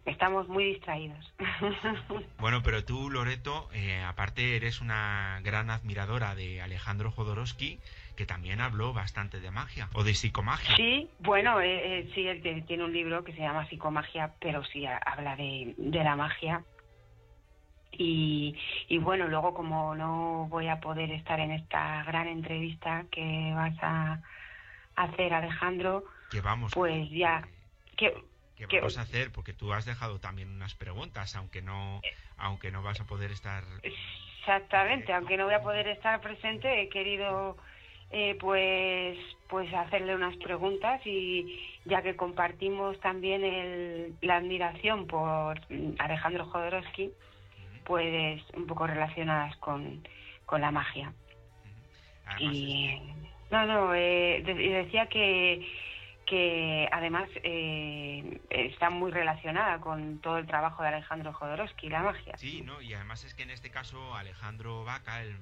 estamos 0.07 0.49
muy 0.49 0.65
distraídos. 0.65 1.33
Bueno, 2.39 2.61
pero 2.65 2.85
tú, 2.85 3.09
Loreto, 3.09 3.69
eh, 3.73 4.03
aparte 4.03 4.57
eres 4.57 4.81
una 4.81 5.41
gran 5.45 5.71
admiradora 5.71 6.35
de 6.35 6.61
Alejandro 6.61 7.13
Jodorowsky, 7.13 7.79
que 8.17 8.27
también 8.27 8.61
habló 8.61 8.93
bastante 8.93 9.41
de 9.41 9.51
magia 9.51 9.89
o 9.95 10.05
de 10.05 10.15
psicomagia. 10.15 10.77
Sí, 10.77 11.11
bueno, 11.21 11.61
eh, 11.61 12.01
eh, 12.01 12.11
sí, 12.15 12.27
él 12.27 12.65
tiene 12.67 12.85
un 12.85 12.93
libro 12.93 13.25
que 13.25 13.33
se 13.33 13.41
llama 13.41 13.69
Psicomagia, 13.69 14.35
pero 14.41 14.65
sí 14.65 14.85
habla 14.87 15.37
de, 15.37 15.75
la 15.79 16.17
magia. 16.17 16.65
Y, 17.93 18.57
y, 18.89 18.99
bueno, 18.99 19.29
luego 19.29 19.53
como 19.53 19.95
no 19.95 20.47
voy 20.49 20.69
a 20.69 20.81
poder 20.81 21.11
estar 21.13 21.41
en 21.41 21.53
esta 21.53 22.03
gran 22.05 22.27
entrevista 22.27 23.05
que 23.11 23.53
vas 23.55 23.77
a 23.83 24.23
hacer, 24.97 25.35
Alejandro, 25.35 26.05
que 26.31 26.41
vamos, 26.41 26.73
pues 26.75 27.11
ya... 27.11 27.47
Que, 27.97 28.15
¿Qué 28.69 28.79
vamos 28.79 28.97
a 28.99 29.03
hacer? 29.03 29.33
Porque 29.33 29.53
tú 29.53 29.73
has 29.73 29.85
dejado 29.85 30.21
también 30.21 30.49
unas 30.49 30.75
preguntas, 30.75 31.35
aunque 31.35 31.63
no, 31.63 32.01
aunque 32.37 32.71
no 32.71 32.83
vas 32.83 33.01
a 33.01 33.07
poder 33.07 33.33
estar. 33.33 33.65
Exactamente, 33.83 35.13
aunque 35.13 35.37
no 35.37 35.47
voy 35.47 35.55
a 35.55 35.63
poder 35.63 35.89
estar 35.89 36.21
presente, 36.21 36.83
he 36.83 36.89
querido 36.89 37.57
eh, 38.13 38.37
pues 38.39 39.19
pues 39.49 39.73
hacerle 39.75 40.15
unas 40.15 40.37
preguntas 40.37 41.01
y 41.07 41.59
ya 41.85 42.01
que 42.01 42.17
compartimos 42.17 42.99
también 43.01 43.45
el, 43.45 44.15
la 44.23 44.37
admiración 44.37 45.07
por 45.07 45.61
Alejandro 45.99 46.47
Jodorowsky, 46.47 47.11
pues 47.85 48.43
un 48.55 48.67
poco 48.67 48.87
relacionadas 48.87 49.55
con, 49.57 50.07
con 50.47 50.63
la 50.63 50.71
magia. 50.71 51.13
Y 52.39 52.99
no, 53.51 53.67
no, 53.67 53.95
eh, 53.95 54.43
decía 54.43 55.07
que 55.07 55.67
que 56.25 56.89
además 56.93 57.29
eh, 57.43 58.41
está 58.49 58.89
muy 58.89 59.11
relacionada 59.11 59.81
con 59.81 60.21
todo 60.21 60.39
el 60.39 60.47
trabajo 60.47 60.83
de 60.83 60.89
Alejandro 60.89 61.33
Jodorowsky, 61.35 61.91
la 61.91 62.03
magia. 62.03 62.37
Sí, 62.39 62.63
¿no? 62.63 62.81
y 62.81 62.95
además 62.95 63.25
es 63.25 63.35
que 63.35 63.43
en 63.43 63.51
este 63.51 63.71
caso 63.71 64.15
Alejandro 64.15 64.85
Vaca, 64.85 65.21
el, 65.21 65.37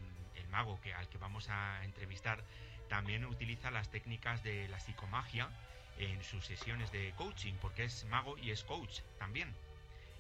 mago 0.51 0.81
que, 0.81 0.93
al 0.95 1.09
que 1.09 1.19
vamos 1.19 1.49
a 1.49 1.85
entrevistar, 1.85 2.45
también 2.89 3.25
utiliza 3.25 3.71
las 3.71 3.91
técnicas 3.91 4.43
de 4.43 4.69
la 4.69 4.81
psicomagia 4.81 5.49
en 5.99 6.23
sus 6.25 6.45
sesiones 6.45 6.91
de 6.93 7.13
coaching, 7.17 7.55
porque 7.61 7.85
es 7.85 8.05
mago 8.07 8.37
y 8.39 8.51
es 8.51 8.65
coach 8.65 9.01
también. 9.19 9.55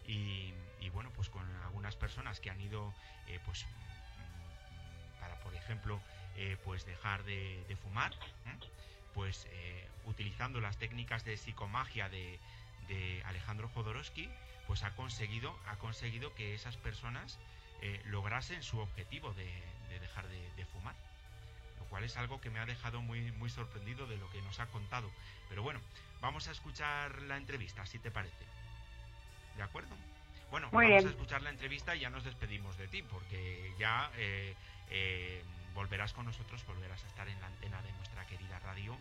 Y, 0.06 0.52
bueno, 0.92 1.10
pues 1.14 1.28
con 1.28 1.44
algunas 1.62 1.94
personas 1.94 2.40
que 2.40 2.50
han 2.50 2.60
ido, 2.60 2.92
eh, 3.28 3.38
pues, 3.44 3.64
mm, 3.64 5.20
para, 5.20 5.36
por 5.40 5.54
ejemplo, 5.54 6.00
eh, 6.36 6.56
pues 6.64 6.84
dejar 6.84 7.22
de, 7.24 7.76
fumar, 7.82 8.12
pues 9.14 9.46
utilizando 10.04 10.60
las 10.60 10.78
técnicas 10.78 11.24
de 11.24 11.36
psicomagia 11.36 12.08
de, 12.08 12.38
Alejandro 13.24 13.68
Jodorowsky, 13.68 14.28
pues 14.66 14.82
ha 14.82 14.90
conseguido, 14.96 15.56
ha 15.66 15.76
conseguido 15.76 16.34
que 16.34 16.54
esas 16.54 16.76
personas 16.76 17.38
eh, 17.82 18.00
lograsen 18.06 18.62
su 18.62 18.78
objetivo 18.78 19.32
de, 19.34 19.50
dejar 20.00 20.26
de, 20.28 20.64
fumar. 20.66 20.94
Lo 21.78 21.84
cual 21.86 22.04
es 22.04 22.16
algo 22.16 22.40
que 22.40 22.50
me 22.50 22.58
ha 22.58 22.66
dejado 22.66 23.00
muy, 23.02 23.32
muy 23.32 23.50
sorprendido 23.50 24.06
de 24.06 24.16
lo 24.16 24.30
que 24.30 24.42
nos 24.42 24.60
ha 24.60 24.66
contado. 24.66 25.10
Pero 25.48 25.62
bueno, 25.62 25.80
vamos 26.20 26.48
a 26.48 26.52
escuchar 26.52 27.22
la 27.22 27.36
entrevista, 27.36 27.84
si 27.86 27.98
te 27.98 28.10
parece. 28.10 28.44
¿De 29.56 29.62
acuerdo? 29.62 29.94
Bueno, 30.50 30.68
vamos 30.72 31.04
a 31.04 31.08
escuchar 31.08 31.42
la 31.42 31.50
entrevista 31.50 31.94
y 31.94 32.00
ya 32.00 32.10
nos 32.10 32.24
despedimos 32.24 32.76
de 32.76 32.88
ti, 32.88 33.02
porque 33.02 33.72
ya 33.78 34.10
eh, 34.18 34.54
eh, 34.90 35.42
volverás 35.74 36.12
con 36.12 36.26
nosotros, 36.26 36.64
volverás 36.66 37.02
a 37.04 37.06
estar 37.06 37.28
en 37.28 37.40
la 37.40 37.46
antena 37.46 37.80
de 37.82 37.92
nuestra 37.92 38.24
querida 38.26 38.58
radio 38.60 38.96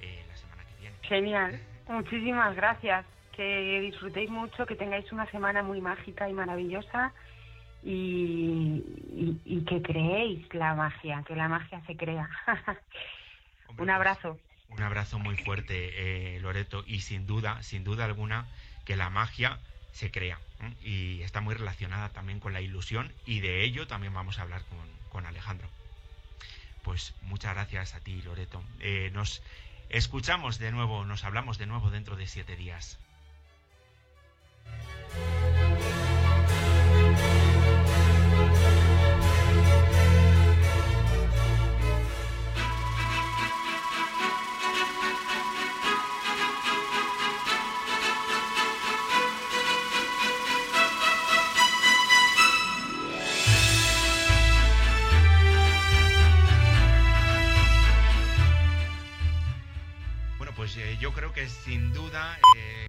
eh, 0.00 0.24
la 0.28 0.36
semana 0.36 0.64
que 0.64 0.80
viene. 0.80 0.96
Genial, 1.02 1.60
muchísimas 1.88 2.54
gracias. 2.54 3.04
Que 3.32 3.80
disfrutéis 3.80 4.30
mucho, 4.30 4.64
que 4.64 4.76
tengáis 4.76 5.10
una 5.12 5.30
semana 5.30 5.62
muy 5.62 5.80
mágica 5.80 6.28
y 6.28 6.32
maravillosa 6.32 7.12
y, 7.82 8.82
que 9.66 9.82
creéis 9.82 10.52
la 10.54 10.74
magia, 10.74 11.22
que 11.26 11.36
la 11.36 11.48
magia 11.48 11.82
se 11.86 11.96
crea. 11.96 12.28
un 13.68 13.76
pues, 13.76 13.88
abrazo. 13.88 14.38
un 14.68 14.82
abrazo 14.82 15.18
muy 15.18 15.36
fuerte, 15.36 16.36
eh, 16.36 16.40
Loreto, 16.40 16.84
y 16.86 17.00
sin 17.00 17.26
duda, 17.26 17.62
sin 17.62 17.84
duda 17.84 18.04
alguna, 18.04 18.46
que 18.84 18.96
la 18.96 19.10
magia 19.10 19.58
se 19.92 20.10
crea. 20.10 20.38
Y 20.82 21.22
está 21.22 21.40
muy 21.40 21.54
relacionada 21.54 22.10
también 22.10 22.40
con 22.40 22.52
la 22.52 22.60
ilusión 22.60 23.12
y 23.24 23.40
de 23.40 23.62
ello 23.64 23.86
también 23.86 24.14
vamos 24.14 24.38
a 24.38 24.42
hablar 24.42 24.62
con, 25.10 25.24
Alejandro. 25.24 25.66
Pues 26.82 27.14
muchas 27.22 27.54
gracias 27.54 27.94
a 27.94 28.00
ti, 28.00 28.20
Loreto. 28.20 28.62
Eh, 28.80 29.10
nos 29.14 29.42
escuchamos 29.88 30.58
de 30.58 30.70
nuevo, 30.72 31.06
nos 31.06 31.24
hablamos 31.24 31.56
de 31.56 31.64
nuevo 31.64 31.90
dentro 31.90 32.16
de 32.16 32.26
siete 32.26 32.54
días. 32.54 32.98
Yo 61.06 61.12
creo 61.12 61.32
que 61.32 61.48
sin 61.48 61.92
duda, 61.92 62.36
eh, 62.56 62.88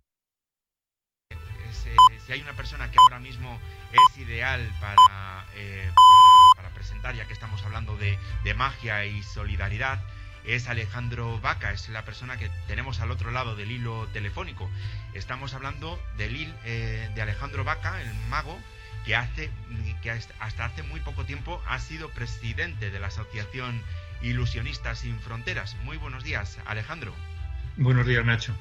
eh, 1.29 2.19
si 2.25 2.31
hay 2.31 2.41
una 2.41 2.53
persona 2.53 2.89
que 2.89 2.97
ahora 2.97 3.19
mismo 3.19 3.59
es 3.91 4.17
ideal 4.17 4.59
eh, 4.59 4.71
para, 4.81 5.45
para, 6.55 6.69
presentar, 6.73 7.13
ya 7.13 7.27
que 7.27 7.33
estamos 7.33 7.61
hablando 7.61 7.95
de, 7.95 8.17
magia 8.55 9.05
y 9.05 9.21
solidaridad, 9.21 9.99
es 10.45 10.67
Alejandro 10.67 11.39
Vaca, 11.41 11.71
es 11.71 11.89
la 11.89 12.05
persona 12.05 12.37
que 12.37 12.49
tenemos 12.65 13.01
al 13.01 13.11
otro 13.11 13.29
lado 13.29 13.55
del 13.55 13.69
hilo 13.69 14.07
telefónico. 14.07 14.67
Estamos 15.13 15.53
hablando 15.53 16.01
del, 16.17 16.51
de 16.63 17.21
Alejandro 17.21 17.63
Vaca, 17.65 18.01
el 18.01 18.11
mago, 18.31 18.59
que, 19.05 19.15
hace, 19.15 19.51
que 20.01 20.09
hasta 20.09 20.65
hace 20.65 20.81
muy 20.81 21.01
poco 21.01 21.23
tiempo 21.23 21.61
ha 21.67 21.77
sido 21.77 22.09
presidente 22.09 22.89
de 22.89 22.99
la 22.99 23.07
Asociación 23.07 23.83
Ilusionistas 24.23 25.01
Sin 25.01 25.19
Fronteras. 25.19 25.75
Muy 25.83 25.97
buenos 25.97 26.23
días, 26.23 26.57
Alejandro. 26.65 27.13
Buenos 27.79 28.07
días, 28.07 28.25
Nacho. 28.25 28.55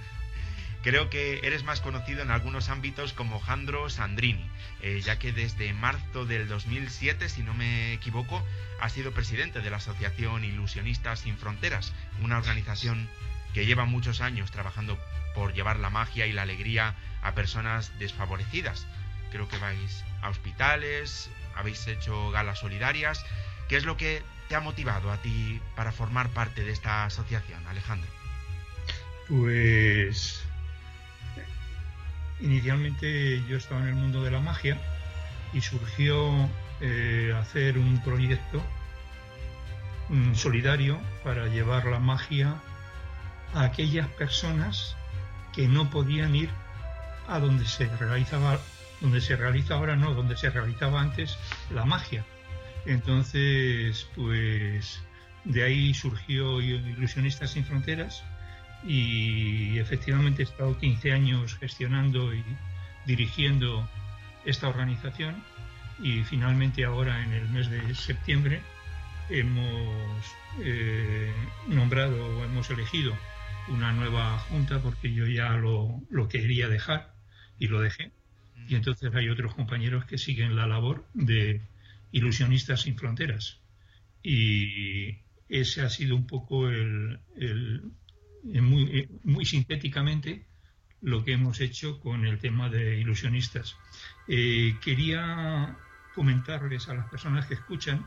Creo 0.82 1.08
que 1.08 1.40
eres 1.42 1.64
más 1.64 1.80
conocido 1.80 2.20
en 2.20 2.30
algunos 2.30 2.68
ámbitos 2.68 3.14
como 3.14 3.40
Jandro 3.40 3.88
Sandrini, 3.88 4.46
eh, 4.82 5.00
ya 5.02 5.18
que 5.18 5.32
desde 5.32 5.72
marzo 5.72 6.26
del 6.26 6.46
2007, 6.48 7.30
si 7.30 7.42
no 7.42 7.54
me 7.54 7.94
equivoco, 7.94 8.46
ha 8.78 8.90
sido 8.90 9.12
presidente 9.12 9.62
de 9.62 9.70
la 9.70 9.78
Asociación 9.78 10.44
Ilusionistas 10.44 11.20
Sin 11.20 11.38
Fronteras, 11.38 11.94
una 12.20 12.36
organización 12.36 13.08
que 13.54 13.64
lleva 13.64 13.86
muchos 13.86 14.20
años 14.20 14.50
trabajando 14.50 14.98
por 15.34 15.54
llevar 15.54 15.78
la 15.78 15.88
magia 15.88 16.26
y 16.26 16.32
la 16.32 16.42
alegría 16.42 16.94
a 17.22 17.32
personas 17.32 17.98
desfavorecidas. 17.98 18.86
Creo 19.30 19.48
que 19.48 19.56
vais 19.56 20.04
a 20.20 20.28
hospitales, 20.28 21.30
habéis 21.54 21.86
hecho 21.86 22.30
galas 22.32 22.58
solidarias. 22.58 23.24
¿Qué 23.70 23.78
es 23.78 23.86
lo 23.86 23.96
que 23.96 24.22
te 24.50 24.56
ha 24.56 24.60
motivado 24.60 25.10
a 25.10 25.16
ti 25.22 25.58
para 25.74 25.90
formar 25.90 26.28
parte 26.28 26.64
de 26.64 26.72
esta 26.72 27.06
asociación, 27.06 27.66
Alejandro? 27.66 28.15
Pues 29.28 30.44
inicialmente 32.40 33.42
yo 33.48 33.56
estaba 33.56 33.80
en 33.82 33.88
el 33.88 33.94
mundo 33.94 34.22
de 34.22 34.30
la 34.30 34.40
magia 34.40 34.78
y 35.52 35.60
surgió 35.60 36.48
eh, 36.80 37.34
hacer 37.38 37.78
un 37.78 38.02
proyecto 38.02 38.62
solidario 40.34 41.00
para 41.24 41.48
llevar 41.48 41.86
la 41.86 41.98
magia 41.98 42.54
a 43.54 43.64
aquellas 43.64 44.06
personas 44.08 44.96
que 45.52 45.66
no 45.66 45.90
podían 45.90 46.36
ir 46.36 46.50
a 47.26 47.40
donde 47.40 47.66
se 47.66 47.86
realizaba, 47.96 48.60
donde 49.00 49.20
se 49.20 49.34
realiza 49.36 49.74
ahora 49.74 49.96
no, 49.96 50.14
donde 50.14 50.36
se 50.36 50.50
realizaba 50.50 51.00
antes 51.00 51.36
la 51.74 51.84
magia. 51.84 52.24
Entonces, 52.84 54.08
pues 54.14 55.00
de 55.44 55.64
ahí 55.64 55.94
surgió 55.94 56.60
Ilusionistas 56.60 57.50
sin 57.50 57.64
Fronteras, 57.64 58.22
y 58.84 59.78
efectivamente 59.78 60.42
he 60.42 60.44
estado 60.44 60.78
15 60.78 61.12
años 61.12 61.56
gestionando 61.58 62.34
y 62.34 62.44
dirigiendo 63.06 63.88
esta 64.44 64.68
organización 64.68 65.42
y 66.02 66.22
finalmente 66.24 66.84
ahora 66.84 67.22
en 67.24 67.32
el 67.32 67.48
mes 67.48 67.70
de 67.70 67.94
septiembre 67.94 68.60
hemos 69.30 70.24
eh, 70.62 71.32
nombrado 71.68 72.38
o 72.38 72.44
hemos 72.44 72.70
elegido 72.70 73.16
una 73.68 73.92
nueva 73.92 74.38
junta 74.38 74.80
porque 74.80 75.12
yo 75.12 75.26
ya 75.26 75.50
lo, 75.50 76.00
lo 76.10 76.28
quería 76.28 76.68
dejar 76.68 77.12
y 77.58 77.68
lo 77.68 77.80
dejé. 77.80 78.12
Y 78.68 78.74
entonces 78.74 79.14
hay 79.14 79.28
otros 79.28 79.54
compañeros 79.54 80.04
que 80.04 80.18
siguen 80.18 80.56
la 80.56 80.66
labor 80.66 81.06
de 81.14 81.60
ilusionistas 82.12 82.82
sin 82.82 82.96
fronteras. 82.96 83.58
Y 84.22 85.18
ese 85.48 85.82
ha 85.82 85.90
sido 85.90 86.16
un 86.16 86.26
poco 86.26 86.68
el, 86.68 87.20
muy, 88.60 89.08
muy 89.24 89.44
sintéticamente 89.44 90.46
lo 91.02 91.24
que 91.24 91.32
hemos 91.32 91.60
hecho 91.60 92.00
con 92.00 92.24
el 92.24 92.38
tema 92.38 92.68
de 92.68 92.98
ilusionistas. 92.98 93.76
Eh, 94.28 94.76
quería 94.82 95.76
comentarles 96.14 96.88
a 96.88 96.94
las 96.94 97.08
personas 97.08 97.46
que 97.46 97.54
escuchan 97.54 98.06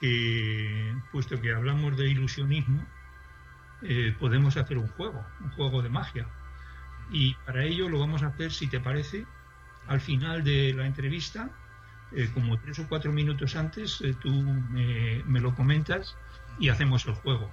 que, 0.00 0.94
puesto 1.10 1.40
que 1.40 1.52
hablamos 1.52 1.96
de 1.96 2.08
ilusionismo, 2.08 2.86
eh, 3.82 4.14
podemos 4.18 4.56
hacer 4.56 4.78
un 4.78 4.88
juego, 4.88 5.24
un 5.40 5.50
juego 5.50 5.82
de 5.82 5.88
magia. 5.88 6.28
Y 7.10 7.34
para 7.46 7.64
ello 7.64 7.88
lo 7.88 7.98
vamos 7.98 8.22
a 8.22 8.28
hacer, 8.28 8.52
si 8.52 8.66
te 8.66 8.80
parece, 8.80 9.26
al 9.86 10.00
final 10.00 10.44
de 10.44 10.74
la 10.74 10.86
entrevista, 10.86 11.50
eh, 12.12 12.30
como 12.34 12.58
tres 12.58 12.78
o 12.78 12.88
cuatro 12.88 13.12
minutos 13.12 13.56
antes, 13.56 14.02
tú 14.20 14.30
me 14.32 15.40
lo 15.40 15.54
comentas 15.54 16.16
y 16.58 16.68
hacemos 16.68 17.06
el 17.06 17.14
juego. 17.14 17.50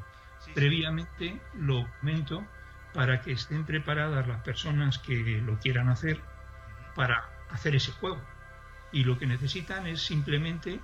Previamente 0.54 1.42
lo 1.54 1.88
comento 2.00 2.46
para 2.94 3.22
que 3.22 3.32
estén 3.32 3.66
preparadas 3.66 4.28
las 4.28 4.42
personas 4.42 5.00
que 5.00 5.42
lo 5.42 5.58
quieran 5.60 5.90
hacer 5.90 6.22
para 6.96 7.30
hacer 7.50 7.76
ese 7.76 7.92
juego. 7.92 8.22
Y 8.92 9.04
lo 9.04 9.18
que 9.18 9.26
necesitan 9.26 9.88
es 9.88 10.06
simplemente 10.06 10.80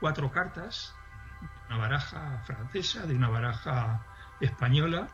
cuatro 0.00 0.30
cartas, 0.30 0.94
una 1.68 1.78
baraja 1.78 2.42
francesa, 2.44 3.06
de 3.06 3.14
una 3.14 3.28
baraja 3.28 4.04
española, 4.40 5.08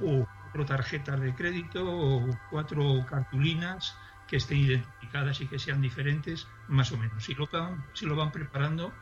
o 0.00 0.26
cuatro 0.26 0.66
tarjetas 0.66 1.20
de 1.20 1.34
crédito, 1.34 1.84
o 1.86 2.28
cuatro 2.50 3.06
cartulinas 3.06 3.96
que 4.28 4.36
estén 4.36 4.58
identificadas 4.58 5.40
y 5.40 5.46
que 5.46 5.58
sean 5.58 5.80
diferentes, 5.80 6.46
más 6.68 6.92
o 6.92 6.98
menos. 6.98 7.24
Si 7.24 7.34
lo, 7.34 7.48
si 7.94 8.04
lo 8.04 8.16
van 8.16 8.32
preparando, 8.32 8.92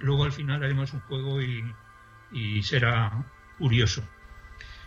luego 0.00 0.24
al 0.24 0.32
final 0.32 0.62
haremos 0.62 0.92
un 0.94 1.00
juego 1.00 1.40
y 1.42 2.62
será 2.62 3.24
curioso. 3.58 4.02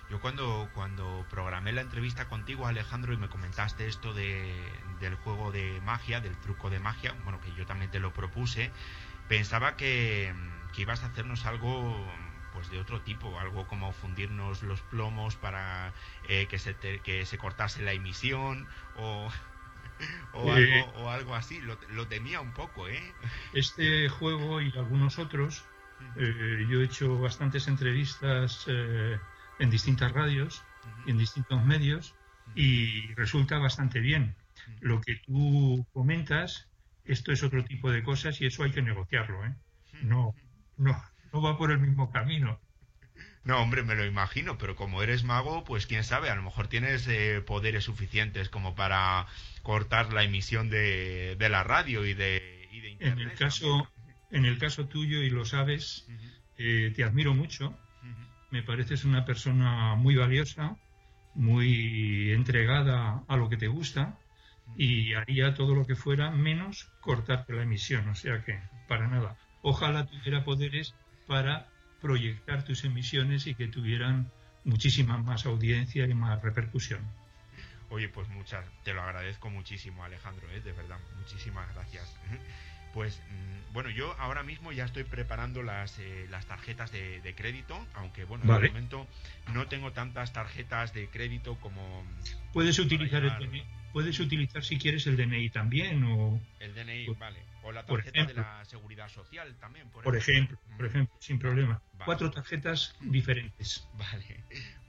Yo 0.10 0.22
cuando, 0.22 0.70
cuando 0.74 1.26
programé 1.30 1.74
la 1.74 1.82
entrevista 1.82 2.30
contigo, 2.30 2.66
Alejandro, 2.66 3.14
y 3.14 3.18
me 3.18 3.28
comentaste 3.28 3.88
esto 3.88 4.14
de, 4.14 4.56
del 5.02 5.16
juego 5.16 5.52
de 5.52 5.82
magia, 5.82 6.22
del 6.22 6.38
truco 6.38 6.70
de 6.70 6.80
magia, 6.80 7.14
bueno, 7.24 7.42
que 7.42 7.54
yo 7.54 7.66
también 7.66 7.92
te 7.92 8.00
lo 8.00 8.14
propuse, 8.14 8.72
pensaba 9.28 9.76
que, 9.76 10.34
que 10.74 10.84
ibas 10.84 11.04
a 11.04 11.08
hacernos 11.08 11.46
algo 11.46 12.10
pues 12.54 12.72
de 12.72 12.80
otro 12.80 13.02
tipo, 13.02 13.38
algo 13.40 13.68
como 13.68 13.92
fundirnos 13.92 14.64
los 14.64 14.82
plomos 14.82 15.36
para 15.36 15.94
eh, 16.28 16.48
que, 16.48 16.58
se 16.58 16.76
que 16.76 17.26
se 17.26 17.38
cortase 17.38 17.84
la 17.84 17.92
emisión 17.92 18.66
o, 18.96 19.30
o, 20.34 20.52
algo, 20.54 20.86
o 20.96 21.10
algo 21.10 21.36
así, 21.36 21.60
lo, 21.60 21.78
lo 21.90 22.08
temía 22.08 22.40
un 22.40 22.54
poco, 22.54 22.88
¿eh? 22.88 23.14
Este 23.54 24.08
juego 24.10 24.62
y 24.62 24.72
algunos 24.76 25.20
otros 25.20 25.66
eh, 26.16 26.66
yo 26.70 26.82
he 26.82 26.86
hecho 26.86 27.20
bastantes 27.20 27.68
entrevistas 27.68 28.66
eh, 28.68 29.18
en 29.60 29.70
distintas 29.70 30.12
radios, 30.12 30.64
en 31.06 31.18
distintos 31.18 31.64
medios, 31.64 32.16
y 32.56 33.14
resulta 33.14 33.58
bastante 33.58 34.00
bien. 34.00 34.36
Lo 34.80 35.02
que 35.02 35.16
tú 35.26 35.86
comentas, 35.94 36.68
esto 37.06 37.32
es 37.32 37.44
otro 37.44 37.64
tipo 37.64 37.92
de 37.92 38.04
cosas 38.04 38.42
y 38.42 38.48
eso 38.48 38.64
hay 38.64 38.72
que 38.72 38.82
negociarlo. 38.82 39.46
¿eh? 39.46 39.54
No, 40.02 40.34
no, 40.78 41.02
no 41.34 41.42
va 41.42 41.58
por 41.58 41.72
el 41.72 41.80
mismo 41.80 42.12
camino. 42.12 42.60
No, 43.44 43.62
hombre, 43.62 43.84
me 43.84 43.96
lo 43.96 44.06
imagino, 44.06 44.58
pero 44.58 44.76
como 44.76 45.02
eres 45.04 45.24
mago, 45.24 45.64
pues 45.64 45.88
quién 45.88 46.04
sabe, 46.04 46.30
a 46.30 46.36
lo 46.36 46.44
mejor 46.44 46.68
tienes 46.68 47.08
poderes 47.46 47.86
suficientes 47.86 48.50
como 48.50 48.76
para 48.76 49.26
cortar 49.64 50.12
la 50.12 50.24
emisión 50.24 50.70
de, 50.70 51.38
la 51.40 51.64
radio 51.64 52.06
y 52.06 52.14
de, 52.14 52.68
y 52.72 52.82
de 52.82 52.90
internet. 52.90 53.20
En 53.20 53.32
el 53.32 53.38
caso, 53.38 53.88
en 54.30 54.46
el 54.46 54.58
caso 54.58 54.88
tuyo, 54.88 55.22
y 55.22 55.30
lo 55.30 55.46
sabes, 55.46 56.08
eh, 56.58 56.92
te 56.96 57.04
admiro 57.04 57.34
mucho. 57.34 57.78
Me 58.52 58.64
pareces 58.64 59.04
una 59.04 59.26
persona 59.26 59.96
muy 59.96 60.16
valiosa, 60.16 60.78
muy 61.36 62.32
entregada 62.32 63.24
a 63.28 63.38
lo 63.38 63.50
que 63.50 63.58
te 63.58 63.68
gusta 63.68 64.18
y 64.76 65.14
haría 65.14 65.54
todo 65.54 65.76
lo 65.76 65.86
que 65.86 65.96
fuera 65.96 66.32
menos 66.32 66.90
cortarte 67.02 67.54
la 67.54 67.64
emisión. 67.64 68.08
O 68.10 68.16
sea 68.16 68.44
que, 68.44 68.60
para 68.88 69.08
nada. 69.08 69.36
Ojalá 69.62 70.06
tuviera 70.06 70.44
poderes 70.44 70.96
para 71.28 71.68
proyectar 72.02 72.64
tus 72.64 72.84
emisiones 72.86 73.48
y 73.48 73.56
que 73.56 73.68
tuvieran 73.68 74.32
muchísima 74.64 75.18
más 75.18 75.46
audiencia 75.46 76.06
y 76.06 76.14
más 76.14 76.42
repercusión. 76.42 77.02
Oye, 77.90 78.10
pues 78.10 78.28
muchas, 78.30 78.66
te 78.84 78.94
lo 78.94 79.02
agradezco 79.02 79.50
muchísimo, 79.50 80.04
Alejandro, 80.04 80.50
¿eh? 80.52 80.60
de 80.60 80.74
verdad, 80.74 81.00
muchísimas 81.18 81.74
gracias. 81.74 82.16
Pues 82.98 83.22
mm, 83.30 83.74
bueno, 83.74 83.92
yo 83.92 84.16
ahora 84.18 84.42
mismo 84.42 84.72
ya 84.72 84.86
estoy 84.86 85.04
preparando 85.04 85.62
las, 85.62 86.00
eh, 86.00 86.26
las 86.32 86.48
tarjetas 86.48 86.92
de, 86.92 87.34
crédito, 87.38 87.80
aunque 87.94 88.24
bueno, 88.24 88.44
en 88.46 88.64
el 88.64 88.72
momento 88.72 89.06
no 89.54 89.68
tengo 89.68 89.92
tantas 89.92 90.34
tarjetas 90.34 90.96
de 90.96 91.08
crédito 91.08 91.60
como... 91.60 92.04
Puedes 92.54 92.80
utilizar 92.80 93.24
el 93.24 93.38
DNI, 93.38 93.64
puedes 93.94 94.20
utilizar 94.20 94.64
si 94.64 94.80
quieres 94.80 95.06
el 95.06 95.16
DNI 95.16 95.52
también 95.52 96.04
o... 96.06 96.42
El 96.60 96.74
DNI, 96.74 97.06
vale. 97.20 97.40
O 97.62 97.72
la 97.72 97.86
tarjeta 97.86 98.26
de 98.26 98.34
la 98.34 98.66
seguridad 98.66 99.10
social 99.10 99.56
también, 99.60 99.88
por, 99.92 100.16
ejemplo. 100.16 100.58
Por 100.76 100.88
ejemplo, 100.88 101.16
sin 101.20 101.38
problema. 101.38 101.80
Cuatro 102.04 102.32
tarjetas 102.32 102.96
diferentes. 103.00 103.88
Vale. 103.94 104.44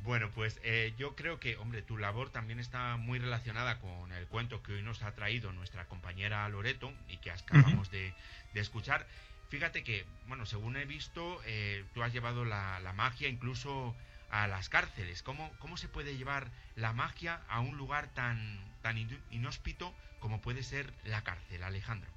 Bueno, 0.05 0.31
pues 0.35 0.61
eh, 0.63 0.95
yo 0.97 1.15
creo 1.17 1.41
que, 1.41 1.57
hombre, 1.57 1.83
tu 1.83 1.99
labor 1.99 2.31
también 2.31 2.61
está 2.61 2.97
muy 2.97 3.19
relacionada 3.19 3.79
con 3.81 4.13
el 4.13 4.27
cuento 4.27 4.63
que 4.63 4.75
hoy 4.75 4.83
nos 4.83 5.03
ha 5.03 5.13
traído 5.15 5.53
nuestra 5.53 5.87
compañera 5.87 6.49
Loreto 6.49 6.93
y 7.09 7.19
que 7.19 7.31
acabamos 7.31 7.91
de, 7.91 8.15
escuchar. 8.55 9.07
Fíjate 9.51 9.85
que, 9.85 10.05
bueno, 10.27 10.47
según 10.47 10.77
he 10.77 10.85
visto, 10.85 11.41
eh, 11.47 11.85
tú 11.95 12.03
has 12.03 12.13
llevado 12.13 12.45
la, 12.45 12.93
magia 12.97 13.29
incluso 13.29 13.95
a 14.31 14.47
las 14.47 14.69
cárceles. 14.69 15.23
¿Cómo, 15.23 15.53
¿Cómo 15.59 15.77
se 15.77 15.89
puede 15.89 16.17
llevar 16.17 16.51
la 16.75 16.93
magia 16.93 17.41
a 17.49 17.61
un 17.61 17.77
lugar 17.77 18.13
tan, 18.15 18.59
tan 18.83 18.99
inhóspito 19.31 19.95
como 20.21 20.41
puede 20.41 20.63
ser 20.63 20.93
la 21.05 21.23
cárcel, 21.23 21.63
Alejandro? 21.63 22.11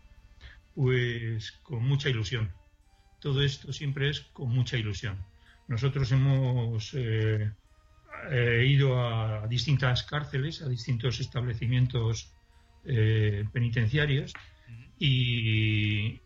Pues 0.75 1.51
con 1.63 1.83
mucha 1.83 2.09
ilusión. 2.09 2.51
Todo 3.19 3.43
esto 3.43 3.71
siempre 3.73 4.09
es 4.09 4.21
con 4.33 4.49
mucha 4.49 4.77
ilusión. 4.77 5.23
Nosotros 5.67 6.11
hemos 6.11 6.93
eh, 6.95 7.51
eh, 8.29 8.65
ido 8.67 8.99
a 8.99 9.47
distintas 9.47 10.03
cárceles, 10.03 10.61
a 10.61 10.69
distintos 10.69 11.19
establecimientos 11.19 12.33
eh, 12.85 13.45
penitenciarios 13.51 14.33
y, 14.97 16.19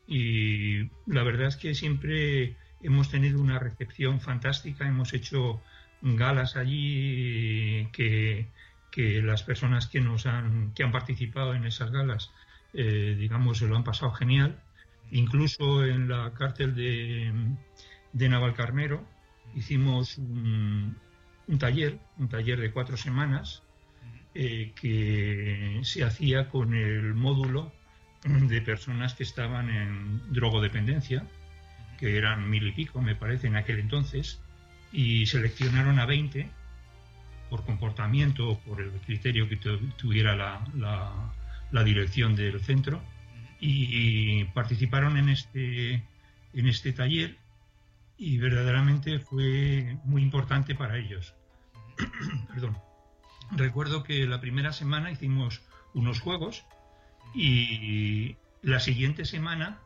la 1.07 1.23
verdad 1.23 1.47
es 1.47 1.55
que 1.55 1.73
siempre 1.73 2.55
hemos 2.81 3.09
tenido 3.09 3.39
una 3.39 3.57
recepción 3.57 4.19
fantástica, 4.19 4.88
hemos 4.88 5.13
hecho 5.13 5.61
galas 6.01 6.57
allí 6.57 7.88
que, 7.93 8.47
que 8.91 9.21
las 9.21 9.43
personas 9.43 9.88
que 9.88 10.01
nos 10.01 10.25
han, 10.25 10.73
que 10.73 10.83
han 10.83 10.91
participado 10.91 11.53
en 11.53 11.65
esas 11.65 11.91
galas 11.91 12.31
eh, 12.77 13.15
digamos, 13.17 13.59
se 13.59 13.67
lo 13.67 13.77
han 13.77 13.86
pasado 13.86 14.11
genial. 14.11 14.61
Incluso 15.11 15.86
en 15.86 16.09
la 16.09 16.33
cárcel 16.33 16.75
de, 16.75 17.31
de 18.11 18.29
Navalcarnero 18.29 19.07
hicimos 19.55 20.17
un, 20.17 20.97
taller, 21.59 21.99
un 22.17 22.27
taller 22.27 22.59
de 22.59 22.71
cuatro 22.71 22.97
semanas, 22.97 23.63
eh, 24.33 24.73
que 24.79 25.79
se 25.83 26.03
hacía 26.03 26.49
con 26.49 26.73
el 26.73 27.13
módulo 27.13 27.71
de 28.23 28.61
personas 28.61 29.13
que 29.13 29.23
estaban 29.23 29.69
en 29.69 30.33
drogodependencia, 30.33 31.27
que 31.99 32.17
eran 32.17 32.49
mil 32.49 32.67
y 32.67 32.71
pico, 32.71 33.01
me 33.01 33.15
parece, 33.15 33.47
en 33.47 33.55
aquel 33.55 33.79
entonces, 33.79 34.41
y 34.91 35.25
seleccionaron 35.27 35.99
a 35.99 36.05
20 36.05 36.49
por 37.49 37.63
comportamiento 37.63 38.49
o 38.49 38.59
por 38.59 38.81
el 38.81 38.91
criterio 39.05 39.47
que 39.47 39.57
tuviera 39.57 40.35
la 40.35 41.31
la 41.71 41.83
dirección 41.83 42.35
del 42.35 42.61
centro 42.61 43.01
y, 43.59 44.43
participaron 44.45 45.17
en 45.17 45.29
este, 45.29 46.03
en 46.53 46.67
este 46.67 46.93
taller 46.93 47.37
y 48.18 48.38
verdaderamente 48.38 49.20
fue 49.20 49.97
muy 50.03 50.22
importante 50.22 50.76
para 50.76 50.97
ellos. 50.97 51.36
Perdón. 52.53 52.78
Recuerdo 53.51 54.03
que 54.03 54.26
la 54.26 54.41
primera 54.41 54.74
semana 54.74 55.11
hicimos 55.11 55.61
unos 55.93 56.20
juegos 56.20 56.66
y 57.34 58.38
la 58.63 58.80
siguiente 58.80 59.26
semana 59.26 59.80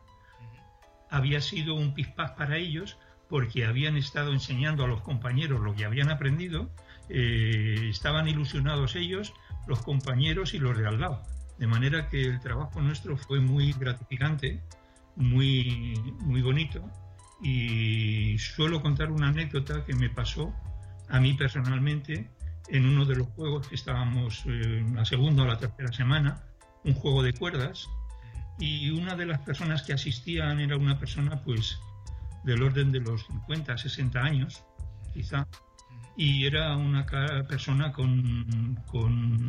había 1.10 1.40
sido 1.40 1.74
un 1.74 1.92
pispás 1.92 2.30
para 2.32 2.56
ellos 2.56 2.96
porque 3.28 3.64
habían 3.64 3.96
estado 3.96 4.32
enseñando 4.32 4.84
a 4.84 4.88
los 4.88 5.02
compañeros 5.02 5.60
lo 5.60 5.74
que 5.74 5.84
habían 5.84 6.10
aprendido, 6.10 6.70
eh, 7.08 7.88
estaban 7.90 8.26
ilusionados 8.28 8.96
ellos, 8.96 9.32
los 9.66 9.82
compañeros 9.82 10.54
y 10.54 10.58
los 10.58 10.76
de 10.76 10.86
al 10.86 11.00
lado. 11.00 11.22
De 11.58 11.66
manera 11.66 12.08
que 12.08 12.22
el 12.22 12.40
trabajo 12.40 12.80
nuestro 12.80 13.16
fue 13.16 13.38
muy 13.38 13.72
gratificante, 13.72 14.60
muy, 15.14 15.94
muy 16.20 16.42
bonito. 16.42 16.90
Y 17.42 18.38
suelo 18.38 18.82
contar 18.82 19.10
una 19.10 19.28
anécdota 19.28 19.84
que 19.84 19.94
me 19.94 20.10
pasó 20.10 20.54
a 21.08 21.20
mí 21.20 21.34
personalmente 21.34 22.30
en 22.68 22.86
uno 22.86 23.04
de 23.04 23.16
los 23.16 23.28
juegos 23.28 23.68
que 23.68 23.74
estábamos 23.74 24.44
en 24.46 24.94
la 24.94 25.04
segunda 25.04 25.42
o 25.42 25.46
la 25.46 25.58
tercera 25.58 25.92
semana, 25.92 26.42
un 26.84 26.94
juego 26.94 27.22
de 27.22 27.32
cuerdas, 27.32 27.88
y 28.58 28.90
una 28.90 29.16
de 29.16 29.26
las 29.26 29.40
personas 29.40 29.82
que 29.82 29.92
asistían 29.92 30.60
era 30.60 30.76
una 30.76 30.98
persona 30.98 31.42
pues 31.42 31.80
del 32.44 32.62
orden 32.62 32.92
de 32.92 33.00
los 33.00 33.26
50, 33.26 33.76
60 33.76 34.20
años, 34.20 34.62
quizá, 35.12 35.48
y 36.16 36.46
era 36.46 36.76
una 36.76 37.06
persona 37.48 37.90
con, 37.92 38.78
con, 38.86 39.48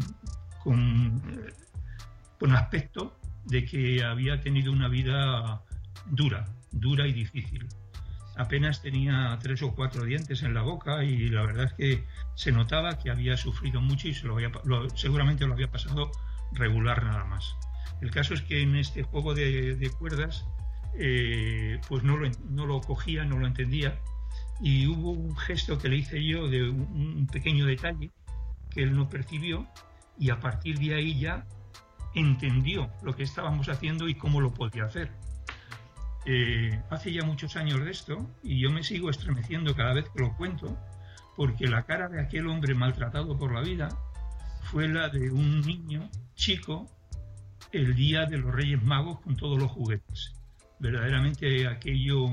con 0.63 1.21
con 2.41 2.55
aspecto 2.55 3.15
de 3.45 3.63
que 3.63 4.03
había 4.03 4.41
tenido 4.41 4.71
una 4.71 4.87
vida 4.87 5.61
dura, 6.07 6.47
dura 6.71 7.05
y 7.07 7.13
difícil. 7.13 7.67
Apenas 8.41 8.81
tenía 8.81 9.37
tres 9.39 9.61
o 9.61 9.75
cuatro 9.75 10.03
dientes 10.03 10.41
en 10.41 10.55
la 10.55 10.63
boca 10.63 11.03
y 11.03 11.29
la 11.29 11.43
verdad 11.43 11.65
es 11.65 11.73
que 11.73 12.03
se 12.33 12.51
notaba 12.51 12.97
que 12.97 13.11
había 13.11 13.37
sufrido 13.37 13.81
mucho 13.81 14.07
y 14.07 14.15
se 14.15 14.25
lo 14.25 14.89
seguramente 14.95 15.45
lo 15.45 15.53
había 15.53 15.69
pasado 15.69 16.09
regular 16.51 17.03
nada 17.03 17.23
más. 17.25 17.55
El 18.01 18.09
caso 18.09 18.33
es 18.33 18.41
que 18.41 18.63
en 18.63 18.75
este 18.75 19.03
juego 19.03 19.35
de, 19.35 19.91
cuerdas 19.99 20.43
eh, 20.97 21.79
pues 21.87 22.03
no 22.03 22.17
lo, 22.17 22.31
no 22.49 22.65
lo 22.65 22.81
cogía, 22.81 23.25
no 23.25 23.37
lo 23.37 23.45
entendía 23.45 23.99
y 24.59 24.87
hubo 24.87 25.11
un 25.11 25.37
gesto 25.37 25.77
que 25.77 25.89
le 25.89 25.97
hice 25.97 26.25
yo 26.25 26.47
de 26.47 26.67
un 26.67 27.27
pequeño 27.31 27.67
detalle 27.67 28.09
que 28.71 28.81
él 28.81 28.95
no 28.95 29.07
percibió 29.07 29.67
y 30.17 30.31
a 30.31 30.39
partir 30.39 30.79
de 30.79 30.95
ahí 30.95 31.19
ya 31.19 31.45
entendió 32.15 32.89
lo 33.03 33.15
que 33.15 33.21
estábamos 33.21 33.69
haciendo 33.69 34.09
y 34.09 34.15
cómo 34.15 34.41
lo 34.41 34.51
podía 34.51 34.85
hacer. 34.85 35.11
Eh, 36.25 36.79
hace 36.91 37.11
ya 37.11 37.23
muchos 37.23 37.55
años 37.55 37.83
de 37.83 37.89
esto 37.89 38.29
y 38.43 38.61
yo 38.61 38.69
me 38.69 38.83
sigo 38.83 39.09
estremeciendo 39.09 39.75
cada 39.75 39.93
vez 39.93 40.05
que 40.09 40.21
lo 40.21 40.35
cuento 40.37 40.77
porque 41.35 41.67
la 41.67 41.83
cara 41.85 42.09
de 42.09 42.21
aquel 42.21 42.47
hombre 42.47 42.75
maltratado 42.75 43.37
por 43.39 43.53
la 43.53 43.61
vida 43.61 43.89
fue 44.61 44.87
la 44.87 45.09
de 45.09 45.31
un 45.31 45.61
niño 45.61 46.09
chico 46.35 46.85
el 47.71 47.95
día 47.95 48.25
de 48.25 48.37
los 48.37 48.53
Reyes 48.53 48.83
Magos 48.83 49.19
con 49.21 49.35
todos 49.35 49.57
los 49.57 49.71
juguetes. 49.71 50.33
Verdaderamente 50.79 51.67
aquello 51.67 52.27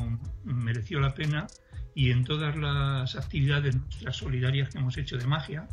mereció 0.45 1.01
la 1.01 1.15
pena 1.15 1.47
y 1.95 2.11
en 2.11 2.25
todas 2.25 2.57
las 2.57 3.17
actividades 3.17 3.77
nuestras 3.77 4.17
solidarias 4.17 4.69
que 4.69 4.79
hemos 4.79 4.97
hecho 4.99 5.17
de 5.17 5.27
magia, 5.27 5.67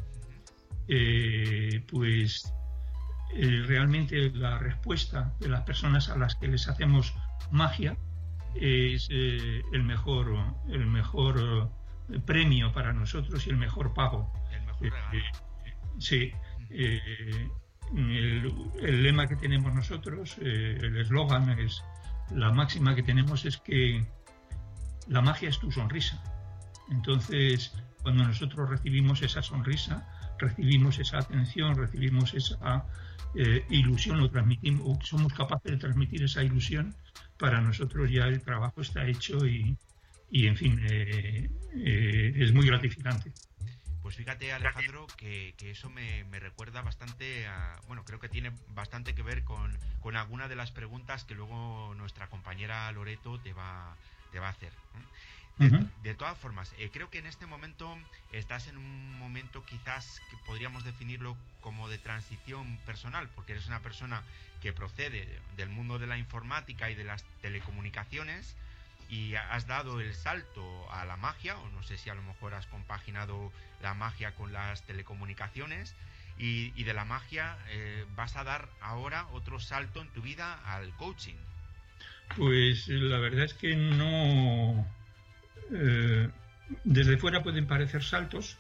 eh, 0.87 1.83
pues 1.87 2.53
eh, 3.37 3.63
realmente 3.65 4.31
la 4.31 4.57
respuesta 4.57 5.33
de 5.41 5.49
las 5.49 5.63
personas 5.63 6.09
a 6.09 6.17
las 6.17 6.35
que 6.35 6.47
les 6.47 6.69
hacemos 6.69 7.13
magia 7.51 7.97
es 8.55 9.09
eh, 9.11 9.61
el 9.73 9.83
mejor, 9.83 10.33
el 10.69 10.85
mejor 10.85 11.69
eh, 12.09 12.19
premio 12.25 12.71
para 12.71 12.93
nosotros 12.93 13.45
y 13.45 13.49
el 13.49 13.57
mejor 13.57 13.93
pago. 13.93 14.31
sí. 15.99 16.31
El, 16.69 17.51
lema 18.81 19.27
que 19.27 19.35
tenemos 19.35 19.73
nosotros, 19.73 20.37
el 20.39 20.97
eslogan 20.97 21.59
es, 21.59 21.83
la 22.31 22.51
máxima 22.51 22.95
que 22.95 23.03
tenemos 23.03 23.45
es 23.45 23.57
que 23.57 24.03
la 25.07 25.21
magia 25.21 25.49
es 25.49 25.59
tu 25.59 25.71
sonrisa. 25.71 26.23
Entonces, 26.89 27.75
cuando 28.01 28.23
nosotros 28.23 28.69
recibimos 28.69 29.21
esa 29.21 29.43
sonrisa, 29.43 30.07
recibimos 30.39 30.99
esa 30.99 31.19
atención, 31.19 31.75
recibimos 31.75 32.33
esa 32.33 32.85
eh, 33.35 33.65
ilusión, 33.69 34.19
lo 34.19 34.29
transmitimos, 34.29 35.05
somos 35.07 35.33
capaces 35.33 35.71
de 35.71 35.77
transmitir 35.77 36.23
esa 36.23 36.43
ilusión, 36.43 36.95
para 37.37 37.61
nosotros 37.61 38.09
ya 38.09 38.25
el 38.25 38.41
trabajo 38.41 38.81
está 38.81 39.05
hecho 39.05 39.45
y, 39.45 39.77
en 40.31 40.55
fin, 40.55 40.79
eh, 40.89 41.49
eh, 41.75 42.33
es 42.35 42.53
muy 42.53 42.65
gratificante. 42.65 43.31
Pues 44.01 44.17
fíjate, 44.17 44.53
Alejandro, 44.53 45.07
que, 45.17 45.55
eso 45.59 45.89
me, 45.89 46.23
recuerda 46.39 46.81
bastante 46.81 47.47
a. 47.47 47.79
Bueno, 47.87 48.05
creo 48.05 48.19
que 48.19 48.29
tiene 48.29 48.51
bastante 48.69 49.15
que 49.15 49.23
ver 49.23 49.43
con, 49.43 49.77
con 49.99 50.15
alguna 50.15 50.47
de 50.47 50.55
las 50.55 50.71
preguntas 50.71 51.25
que 51.25 51.33
luego 51.33 51.93
nuestra 51.95 52.27
compañera 52.27 52.91
Loreto 52.91 53.39
te 53.39 53.51
va, 53.53 53.97
te 54.31 54.39
va 54.39 54.47
a 54.47 54.51
hacer. 54.51 54.71
De, 55.57 56.13
todas 56.15 56.37
formas, 56.37 56.73
eh, 56.77 56.89
creo 56.91 57.09
que 57.09 57.19
en 57.19 57.27
este 57.27 57.45
momento 57.45 57.97
estás 58.33 58.67
en 58.67 58.77
un 58.77 59.17
momento 59.17 59.63
quizás 59.63 60.19
que 60.29 60.35
podríamos 60.45 60.83
definirlo 60.83 61.37
como 61.61 61.87
de 61.87 61.97
transición 61.97 62.77
personal, 62.85 63.29
porque 63.35 63.53
eres 63.53 63.67
una 63.67 63.79
persona 63.79 64.21
que 64.61 64.73
procede 64.73 65.27
del 65.55 65.69
mundo 65.69 65.97
de 65.97 66.07
la 66.07 66.17
informática 66.17 66.91
y 66.91 66.95
de 66.95 67.05
las 67.05 67.23
telecomunicaciones 67.41 68.55
y 69.09 69.35
has 69.35 69.67
dado 69.67 70.01
el 70.01 70.13
salto 70.13 70.91
a 70.91 71.05
la 71.05 71.15
magia, 71.15 71.57
o 71.57 71.69
no 71.69 71.83
sé 71.83 71.97
si 71.97 72.09
a 72.09 72.15
lo 72.15 72.23
mejor 72.23 72.53
has 72.53 72.65
compaginado 72.65 73.51
la 73.81 73.93
magia 73.93 74.33
con 74.35 74.51
las 74.51 74.81
telecomunicaciones, 74.83 75.95
y, 76.37 76.83
de 76.83 76.93
la 76.93 77.05
magia 77.05 77.57
eh, 77.69 78.05
vas 78.15 78.35
a 78.35 78.43
dar 78.43 78.67
ahora 78.81 79.25
otro 79.31 79.59
salto 79.61 80.01
en 80.01 80.09
tu 80.09 80.21
vida 80.21 80.59
al 80.65 80.89
coaching. 80.97 81.35
Pues 82.35 82.87
la 82.89 83.19
verdad 83.19 83.45
es 83.45 83.53
que 83.53 83.75
no... 83.75 84.85
Eh, 85.71 86.29
desde 86.83 87.17
fuera 87.17 87.43
pueden 87.43 87.67
parecer 87.67 88.03
saltos, 88.03 88.57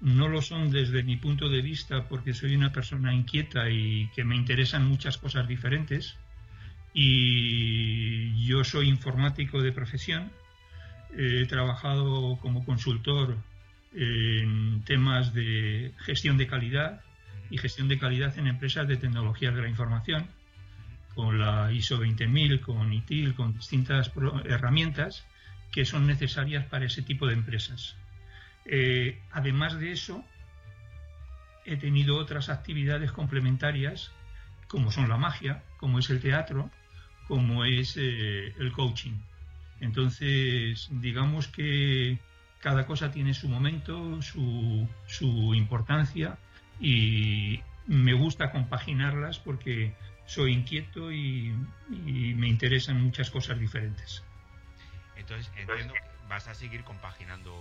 no 0.00 0.28
lo 0.28 0.40
son 0.40 0.70
desde 0.70 1.02
mi 1.02 1.16
punto 1.16 1.48
de 1.48 1.60
vista 1.60 2.08
porque 2.08 2.32
soy 2.32 2.54
una 2.54 2.72
persona 2.72 3.14
inquieta 3.14 3.68
y 3.68 4.08
que 4.14 4.24
me 4.24 4.36
interesan 4.36 4.86
muchas 4.86 5.18
cosas 5.18 5.46
diferentes. 5.46 6.16
Y 6.92 8.46
yo 8.46 8.64
soy 8.64 8.88
informático 8.88 9.62
de 9.62 9.72
profesión, 9.72 10.32
he 11.16 11.46
trabajado 11.46 12.38
como 12.40 12.64
consultor 12.64 13.36
en 13.92 14.82
temas 14.84 15.34
de 15.34 15.92
gestión 15.98 16.36
de 16.36 16.46
calidad 16.46 17.02
y 17.50 17.58
gestión 17.58 17.88
de 17.88 17.98
calidad 17.98 18.38
en 18.38 18.46
empresas 18.46 18.86
de 18.88 18.96
tecnologías 18.96 19.54
de 19.54 19.62
la 19.62 19.68
información, 19.68 20.28
con 21.14 21.38
la 21.38 21.72
ISO 21.72 21.98
20000, 21.98 22.60
con 22.60 22.92
ITIL, 22.92 23.34
con 23.34 23.54
distintas 23.54 24.10
herramientas 24.44 25.26
que 25.70 25.84
son 25.84 26.06
necesarias 26.06 26.64
para 26.66 26.86
ese 26.86 27.02
tipo 27.02 27.26
de 27.26 27.34
empresas. 27.34 27.96
Eh, 28.64 29.20
además 29.30 29.78
de 29.78 29.92
eso, 29.92 30.24
he 31.64 31.76
tenido 31.76 32.16
otras 32.16 32.48
actividades 32.48 33.12
complementarias, 33.12 34.10
como 34.68 34.90
son 34.90 35.08
la 35.08 35.16
magia, 35.16 35.62
como 35.76 35.98
es 35.98 36.10
el 36.10 36.20
teatro, 36.20 36.70
como 37.26 37.64
es 37.64 37.96
eh, 37.96 38.54
el 38.58 38.72
coaching. 38.72 39.14
Entonces, 39.80 40.88
digamos 40.90 41.48
que 41.48 42.18
cada 42.60 42.86
cosa 42.86 43.10
tiene 43.10 43.34
su 43.34 43.48
momento, 43.48 44.20
su, 44.20 44.88
su 45.06 45.54
importancia 45.54 46.38
y 46.78 47.60
me 47.86 48.12
gusta 48.12 48.52
compaginarlas 48.52 49.38
porque 49.38 49.94
soy 50.26 50.52
inquieto 50.52 51.10
y, 51.10 51.52
me 51.88 52.48
interesan 52.48 53.02
muchas 53.02 53.30
cosas 53.30 53.58
diferentes. 53.58 54.22
Entonces 55.20 55.50
entiendo 55.56 55.94
que 55.94 56.00
vas 56.28 56.48
a 56.48 56.54
seguir 56.54 56.84
compaginando 56.84 57.54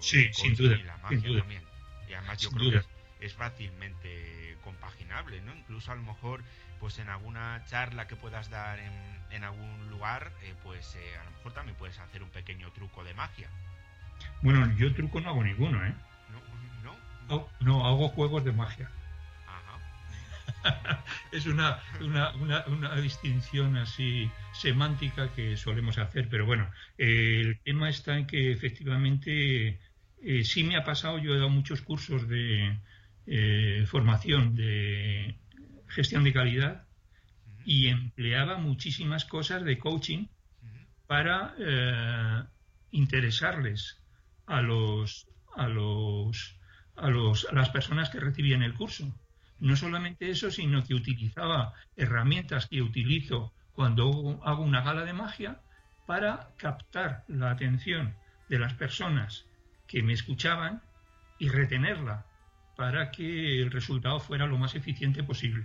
sí, 0.00 0.30
sin 0.32 0.54
duda, 0.54 0.76
y 0.76 0.82
la 0.82 0.96
magia 0.98 1.38
también. 1.38 1.62
Y 2.08 2.14
además 2.14 2.40
yo 2.40 2.50
creo 2.50 2.70
que 2.70 3.26
es 3.26 3.34
fácilmente 3.34 4.56
compaginable, 4.64 5.40
¿no? 5.42 5.54
Incluso 5.54 5.92
a 5.92 5.94
lo 5.94 6.02
mejor 6.02 6.42
pues 6.80 6.98
en 6.98 7.08
alguna 7.08 7.62
charla 7.66 8.08
que 8.08 8.16
puedas 8.16 8.50
dar 8.50 8.80
en, 8.80 8.92
en 9.30 9.44
algún 9.44 9.88
lugar, 9.88 10.32
eh, 10.42 10.54
pues 10.64 10.96
eh, 10.96 11.16
a 11.20 11.24
lo 11.24 11.30
mejor 11.30 11.52
también 11.52 11.76
puedes 11.76 11.98
hacer 12.00 12.22
un 12.22 12.30
pequeño 12.30 12.72
truco 12.72 13.04
de 13.04 13.14
magia. 13.14 13.48
Bueno, 14.42 14.68
yo 14.76 14.92
truco 14.92 15.20
no 15.20 15.30
hago 15.30 15.44
ninguno, 15.44 15.84
¿eh? 15.86 15.94
No, 16.82 16.96
no. 17.28 17.48
No, 17.60 17.86
hago 17.86 18.08
juegos 18.08 18.44
de 18.44 18.52
magia. 18.52 18.90
es 21.32 21.46
una, 21.46 21.80
una, 22.00 22.66
una, 22.66 22.94
distinción 23.00 23.76
así 23.76 24.30
semántica 24.52 25.32
que 25.32 25.56
solemos 25.56 25.98
hacer, 25.98 26.28
pero 26.28 26.46
bueno, 26.46 26.70
el 26.98 27.58
tema 27.60 27.88
está 27.88 28.16
en 28.18 28.26
que 28.26 28.52
efectivamente 28.52 29.80
eh, 30.22 30.44
sí 30.44 30.64
me 30.64 30.76
ha 30.76 30.84
pasado, 30.84 31.18
yo 31.18 31.34
he 31.34 31.38
dado 31.38 31.50
muchos 31.50 31.82
cursos 31.82 32.28
de 32.28 32.78
eh, 33.26 33.84
formación 33.86 34.54
de 34.54 35.38
gestión 35.88 36.24
de 36.24 36.32
calidad 36.32 36.86
y 37.64 37.88
empleaba 37.88 38.58
muchísimas 38.58 39.24
cosas 39.24 39.64
de 39.64 39.78
coaching 39.78 40.26
para 41.06 41.54
eh, 41.58 42.42
interesarles 42.90 44.02
a 44.46 44.62
los 44.62 45.28
a 45.54 45.68
los 45.68 46.56
a 46.96 47.10
los 47.10 47.46
a 47.50 47.54
las 47.54 47.70
personas 47.70 48.10
que 48.10 48.20
recibían 48.20 48.62
el 48.62 48.74
curso. 48.74 49.14
No 49.62 49.76
solamente 49.76 50.28
eso, 50.28 50.50
sino 50.50 50.82
que 50.82 50.92
utilizaba 50.92 51.72
herramientas 51.94 52.66
que 52.66 52.82
utilizo 52.82 53.52
cuando 53.74 54.40
hago 54.42 54.64
una 54.64 54.82
gala 54.82 55.04
de 55.04 55.12
magia 55.12 55.60
para 56.04 56.48
captar 56.58 57.22
la 57.28 57.52
atención 57.52 58.12
de 58.48 58.58
las 58.58 58.74
personas 58.74 59.46
que 59.86 60.02
me 60.02 60.14
escuchaban 60.14 60.82
y 61.38 61.48
retenerla 61.48 62.26
para 62.76 63.12
que 63.12 63.62
el 63.62 63.70
resultado 63.70 64.18
fuera 64.18 64.48
lo 64.48 64.58
más 64.58 64.74
eficiente 64.74 65.22
posible. 65.22 65.64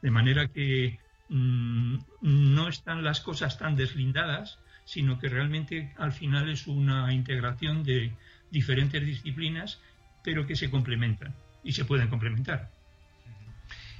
De 0.00 0.10
manera 0.10 0.48
que 0.48 0.98
mm, 1.28 1.98
no 2.22 2.68
están 2.68 3.04
las 3.04 3.20
cosas 3.20 3.58
tan 3.58 3.76
deslindadas, 3.76 4.60
sino 4.86 5.18
que 5.18 5.28
realmente 5.28 5.92
al 5.98 6.12
final 6.12 6.48
es 6.48 6.66
una 6.66 7.12
integración 7.12 7.82
de 7.82 8.16
diferentes 8.50 9.04
disciplinas, 9.04 9.78
pero 10.24 10.46
que 10.46 10.56
se 10.56 10.70
complementan 10.70 11.36
y 11.62 11.72
se 11.72 11.84
pueden 11.84 12.08
complementar. 12.08 12.75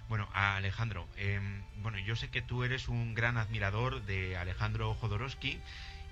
Bueno, 0.08 0.28
Alejandro, 0.32 1.08
em, 1.16 1.62
bueno, 1.82 1.98
yo 1.98 2.14
sé 2.14 2.28
que 2.28 2.42
tú 2.42 2.62
eres 2.62 2.88
un 2.88 3.14
gran 3.14 3.36
admirador 3.36 4.02
de 4.02 4.36
Alejandro 4.36 4.94
Jodorowsky 4.94 5.60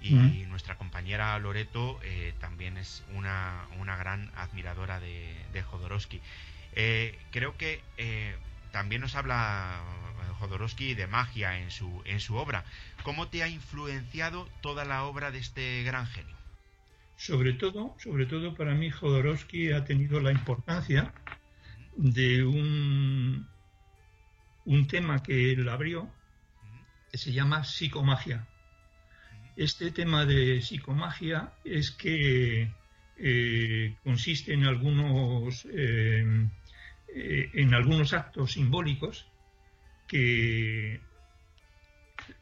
y 0.01 0.45
nuestra 0.49 0.76
compañera 0.76 1.38
Loreto 1.38 1.99
eh, 2.03 2.34
también 2.38 2.76
es 2.76 3.03
una, 3.14 3.66
una, 3.78 3.97
gran 3.97 4.30
admiradora 4.36 5.01
de, 5.01 5.34
de 5.53 5.62
Jodorowsky. 5.62 6.20
Eh, 6.74 7.18
creo 7.30 7.57
que 7.57 7.80
eh, 7.97 8.36
también 8.70 9.01
nos 9.01 9.14
habla 9.14 9.80
Jodorowsky 10.40 10.95
de 10.95 11.07
magia 11.07 11.59
en 11.59 11.70
su, 11.70 12.03
en 12.05 12.20
su 12.20 12.36
obra. 12.36 12.64
¿Cómo 13.03 13.28
te 13.28 13.42
ha 13.42 13.49
influenciado 13.49 14.49
toda 14.61 14.84
la 14.84 15.05
obra 15.05 15.30
de 15.30 15.38
este 15.38 15.82
gran 15.84 16.07
genio? 16.07 16.36
Sobre 17.16 17.53
todo, 17.53 17.95
sobre 17.99 18.26
todo 18.26 18.55
para 18.55 18.74
mí 18.74 18.90
Jodorowsky 18.90 19.72
ha 19.72 19.84
tenido 19.84 20.20
la 20.20 20.32
importancia 20.32 21.14
de 21.97 22.45
un, 22.45 23.49
un 24.67 24.87
tema 24.87 25.23
que 25.23 25.53
él 25.53 25.69
abrió 25.69 26.11
que 27.11 27.19
se 27.19 27.33
llama 27.33 27.65
psicomagia. 27.65 28.47
Este 29.57 29.91
tema 29.93 30.27
de 30.27 30.61
psicomagia 30.61 31.53
es 31.65 31.91
que 31.93 32.73
eh, 33.17 33.95
consiste 34.03 34.53
en 34.53 34.65
algunos 34.65 35.65
eh, 35.73 36.49
eh, 37.15 37.51
en 37.55 37.73
algunos 37.73 38.12
actos 38.12 38.53
simbólicos 38.53 39.29
que 40.09 41.01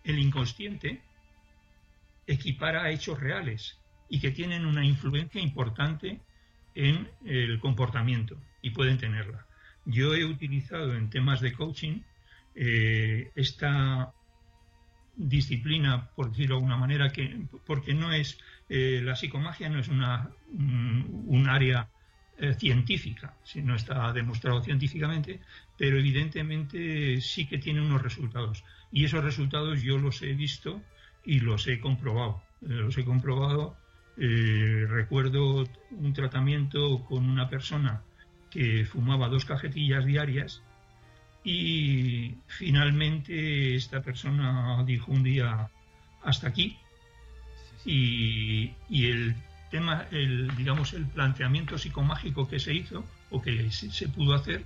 el 0.05 0.19
inconsciente 0.19 1.03
equipara 2.27 2.85
a 2.85 2.91
hechos 2.91 3.21
reales 3.21 3.79
y 4.09 4.21
que 4.21 4.31
tienen 4.31 4.65
una 4.65 4.85
influencia 4.85 5.43
importante 5.43 6.21
en 6.75 7.11
el 7.27 7.61
comportamiento 7.61 8.41
y 8.63 8.71
pueden 8.71 8.97
tenerla. 8.97 9.47
Yo 9.85 10.15
he 10.15 10.25
utilizado 10.25 10.95
en 10.95 11.11
temas 11.11 11.43
de 11.43 11.53
coaching 11.53 12.01
eh, 12.55 13.31
esta 13.35 14.13
disciplina, 15.17 16.11
por 16.15 16.31
decirlo 16.31 16.55
de 16.55 16.59
alguna 16.59 16.77
manera, 16.77 17.11
que, 17.11 17.47
porque 17.67 17.95
no 17.95 18.13
es, 18.13 18.39
eh, 18.69 19.01
la 19.03 19.17
psicomagia 19.17 19.69
no 19.69 19.79
es 19.79 19.89
una, 19.89 20.31
un, 20.51 21.47
área 21.49 21.89
eh, 22.39 22.55
científica, 22.55 23.37
si 23.43 23.63
no 23.63 23.75
está 23.75 24.13
demostrado 24.13 24.63
científicamente, 24.63 25.41
pero 25.77 25.99
evidentemente 25.99 27.21
sí 27.21 27.47
que 27.47 27.59
tiene 27.59 27.81
unos 27.81 28.03
resultados. 28.03 28.65
Y 28.91 29.05
esos 29.05 29.25
resultados 29.25 29.83
yo 29.83 29.99
los 29.99 30.23
he 30.23 30.35
visto 30.35 30.83
y 31.25 31.41
los 31.41 31.67
he 31.69 31.81
comprobado. 31.81 32.43
los 32.61 32.97
he 32.99 33.05
comprobado. 33.05 33.77
recuerdo 34.17 35.65
un 35.91 36.13
tratamiento 36.13 37.05
con 37.05 37.29
una 37.29 37.49
persona 37.49 38.03
que 38.51 38.85
fumaba 38.85 39.29
dos 39.29 39.47
cajetillas 39.47 40.05
diarias 40.05 40.63
y 41.45 42.37
finalmente 42.47 43.75
esta 43.75 44.01
persona 44.01 44.83
dijo 44.87 45.11
un 45.11 45.23
día 45.23 45.69
hasta 46.23 46.49
aquí 46.49 46.79
y, 47.85 48.75
el 48.91 49.35
tema, 49.71 50.07
el, 50.13 50.55
digamos, 50.57 50.93
el 50.93 51.07
planteamiento 51.07 51.79
psicomágico 51.79 52.49
que 52.49 52.61
se 52.61 52.75
hizo 52.75 53.05
o 53.31 53.43
que 53.43 53.71
se, 53.71 54.09
pudo 54.09 54.35
hacer 54.35 54.65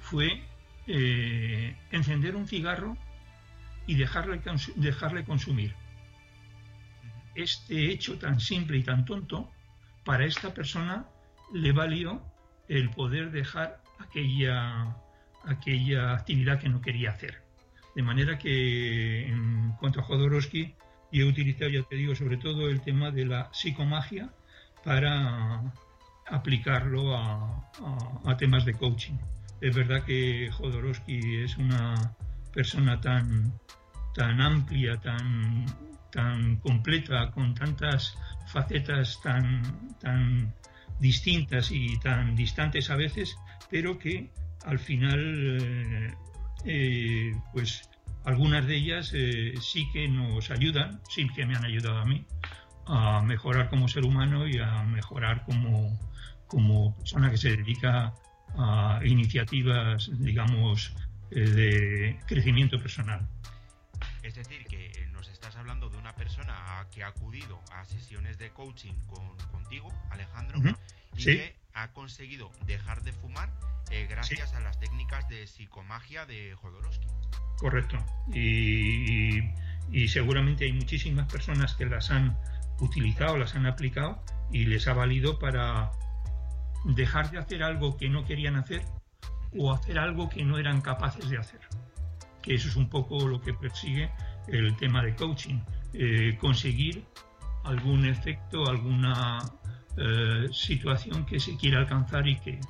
fue 0.00 0.42
eh, 0.86 1.76
encender 1.90 2.36
un 2.36 2.46
cigarro 2.46 2.96
y 3.86 3.96
dejarle, 3.96 4.40
dejarle 4.76 5.24
consumir. 5.24 5.74
Este 7.34 7.90
hecho 7.90 8.18
tan 8.18 8.40
simple 8.40 8.78
y 8.78 8.82
tan 8.82 9.04
tonto, 9.04 9.50
para 10.04 10.24
esta 10.24 10.54
persona 10.54 11.06
le 11.52 11.72
valió 11.72 12.22
el 12.68 12.88
poder 12.90 13.30
dejar 13.30 13.82
aquella 13.98 14.96
aquella 15.46 16.14
actividad 16.14 16.60
que 16.60 16.68
no 16.68 16.80
quería 16.80 17.10
hacer. 17.10 17.42
De 17.94 18.02
manera 18.02 18.38
que 18.38 19.28
en 19.28 19.72
cuanto 19.78 20.00
a 20.00 20.02
Jodorowsky, 20.02 20.74
yo 21.12 21.26
he 21.26 21.28
utilizado, 21.28 21.70
ya 21.70 21.82
te 21.84 21.96
digo, 21.96 22.14
sobre 22.14 22.38
todo 22.38 22.68
el 22.68 22.80
tema 22.80 23.10
de 23.10 23.24
la 23.24 23.50
psicomagia 23.52 24.30
para 24.82 25.62
aplicarlo 26.26 27.16
a, 27.16 28.36
temas 28.36 28.64
de 28.64 28.74
coaching. 28.74 29.14
Es 29.60 29.74
verdad 29.74 30.04
que 30.04 30.50
Jodorowsky 30.50 31.42
es 31.42 31.56
una 31.56 31.94
persona 32.52 33.00
tan, 33.00 33.52
tan 34.14 34.40
amplia, 34.40 34.96
tan, 35.00 35.66
tan 36.10 36.56
completa, 36.56 37.30
con 37.30 37.54
tantas 37.54 38.18
facetas 38.48 39.20
tan, 39.22 39.96
tan 40.00 40.52
distintas 40.98 41.70
y 41.70 41.98
tan 42.00 42.34
distantes 42.34 42.90
a 42.90 42.96
veces, 42.96 43.36
pero 43.70 43.98
que 43.98 44.30
al 44.64 44.78
final, 44.78 45.58
eh, 45.60 46.14
eh, 46.64 47.32
pues 47.52 47.88
algunas 48.24 48.66
de 48.66 48.76
ellas 48.76 49.12
eh, 49.14 49.54
sí 49.60 49.88
que 49.92 50.08
nos 50.08 50.50
ayudan, 50.50 51.00
sí 51.08 51.28
que 51.28 51.46
me 51.46 51.56
han 51.56 51.64
ayudado 51.64 51.98
a 51.98 52.04
mí 52.04 52.24
a 52.86 53.22
mejorar 53.22 53.70
como 53.70 53.88
ser 53.88 54.04
humano 54.04 54.46
y 54.46 54.58
a 54.58 54.82
mejorar 54.84 55.44
como, 55.44 55.98
como 56.46 56.96
persona 56.96 57.30
que 57.30 57.38
se 57.38 57.56
dedica 57.56 58.14
a 58.56 59.00
iniciativas, 59.04 60.10
digamos, 60.18 60.94
de 61.30 62.18
crecimiento 62.26 62.78
personal. 62.78 63.26
Es 64.22 64.34
decir, 64.34 64.64
que 64.66 65.08
nos 65.12 65.28
estás 65.28 65.56
hablando 65.56 65.88
de 65.88 65.96
una 65.96 66.14
persona 66.14 66.86
que 66.92 67.02
ha 67.02 67.08
acudido 67.08 67.62
a 67.72 67.84
sesiones 67.86 68.38
de 68.38 68.50
coaching 68.50 68.94
con, 69.06 69.36
contigo, 69.50 69.90
Alejandro, 70.10 70.60
y 71.16 71.24
que 71.24 71.63
ha 71.74 71.92
conseguido 71.92 72.50
dejar 72.66 73.02
de 73.02 73.12
fumar 73.12 73.50
eh, 73.90 74.06
gracias 74.08 74.54
a 74.54 74.60
las 74.60 74.78
técnicas 74.80 75.28
de 75.28 75.46
psicomagia 75.46 76.24
de 76.24 76.54
Jodorowsky. 76.54 77.06
Correcto. 77.58 77.98
Y, 78.32 79.40
y, 79.90 80.08
seguramente 80.08 80.64
hay 80.64 80.72
muchísimas 80.72 81.30
personas 81.30 81.74
que 81.74 81.86
las 81.86 82.10
han 82.10 82.36
utilizado, 82.80 83.36
las 83.36 83.54
han 83.54 83.66
aplicado 83.66 84.24
y 84.50 84.64
les 84.64 84.88
ha 84.88 84.94
valido 84.94 85.38
para 85.38 85.90
dejar 86.84 87.30
de 87.30 87.38
hacer 87.38 87.62
algo 87.62 87.96
que 87.96 88.08
no 88.08 88.24
querían 88.24 88.56
hacer 88.56 88.82
o 89.56 89.72
hacer 89.72 89.98
algo 89.98 90.28
que 90.28 90.44
no 90.44 90.58
eran 90.58 90.80
capaces 90.80 91.28
de 91.28 91.38
hacer. 91.38 91.60
Que 92.42 92.54
eso 92.54 92.68
es 92.68 92.76
un 92.76 92.88
poco 92.88 93.26
lo 93.26 93.40
que 93.40 93.54
persigue 93.54 94.10
el 94.48 94.76
tema 94.76 95.02
de 95.02 95.14
coaching, 95.14 95.60
eh, 95.92 96.36
conseguir 96.40 97.04
algún 97.64 98.06
efecto, 98.06 98.66
alguna 98.66 99.38
eh, 99.96 100.48
situación 100.52 101.24
que 101.24 101.38
se 101.38 101.56
quiere 101.56 101.76
alcanzar 101.76 102.26
y 102.26 102.38
que 102.40 102.60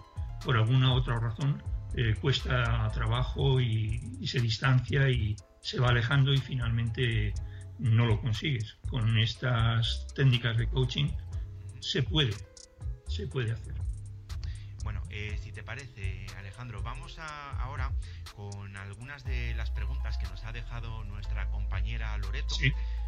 por 0.45 0.57
alguna 0.57 0.93
otra 0.93 1.19
razón 1.19 1.63
eh, 1.97 2.15
cuesta 2.21 2.91
trabajo 2.93 3.61
y, 3.61 4.27
se 4.27 4.41
distancia 4.41 5.09
y 5.09 5.37
se 5.61 5.81
va 5.81 5.89
alejando 5.89 6.33
y 6.33 6.39
finalmente 6.39 7.33
no 7.79 8.07
lo 8.07 8.21
consigues. 8.21 8.77
Con 8.89 9.19
estas 9.19 10.07
técnicas 10.15 10.57
de 10.59 10.69
coaching 10.69 11.09
se 11.81 12.03
puede, 12.03 12.35
se 13.09 13.27
puede 13.27 13.53
hacer. 13.53 13.75
Bueno, 14.83 15.03
si 15.41 15.51
te 15.53 15.63
parece, 15.63 16.27
Alejandro, 16.37 16.83
vamos 16.83 17.19
a, 17.19 17.51
ahora 17.63 17.91
con 18.35 18.77
algunas 18.77 19.25
de 19.25 19.55
las 19.55 19.71
preguntas 19.71 20.19
que 20.19 20.27
nos 20.27 20.45
ha 20.45 20.53
dejado 20.53 21.05
nuestra 21.05 21.49
compañera 21.49 22.17
Loreto. 22.19 22.55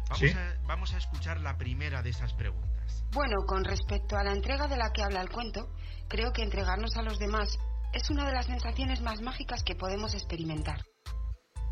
Vamos, 0.09 0.35
A, 0.35 0.55
vamos 0.65 0.93
a 0.93 0.97
escuchar 0.97 1.41
la 1.41 1.57
primera 1.57 2.01
de 2.01 2.11
esas 2.11 2.33
preguntas. 2.33 3.03
Bueno, 3.11 3.45
con 3.45 3.63
respecto 3.65 4.17
a 4.17 4.23
la 4.23 4.31
entrega 4.31 4.67
de 4.67 4.77
la 4.77 4.91
que 4.91 5.03
habla 5.03 5.21
el 5.21 5.29
cuento, 5.29 5.69
creo 6.07 6.31
que 6.31 6.43
entregarnos 6.43 6.95
a 6.95 7.01
los 7.01 7.19
demás 7.19 7.57
es 7.93 8.09
una 8.09 8.25
de 8.25 8.33
las 8.33 8.45
sensaciones 8.45 9.01
más 9.01 9.21
mágicas 9.21 9.63
que 9.63 9.75
podemos 9.75 10.13
experimentar. 10.13 10.81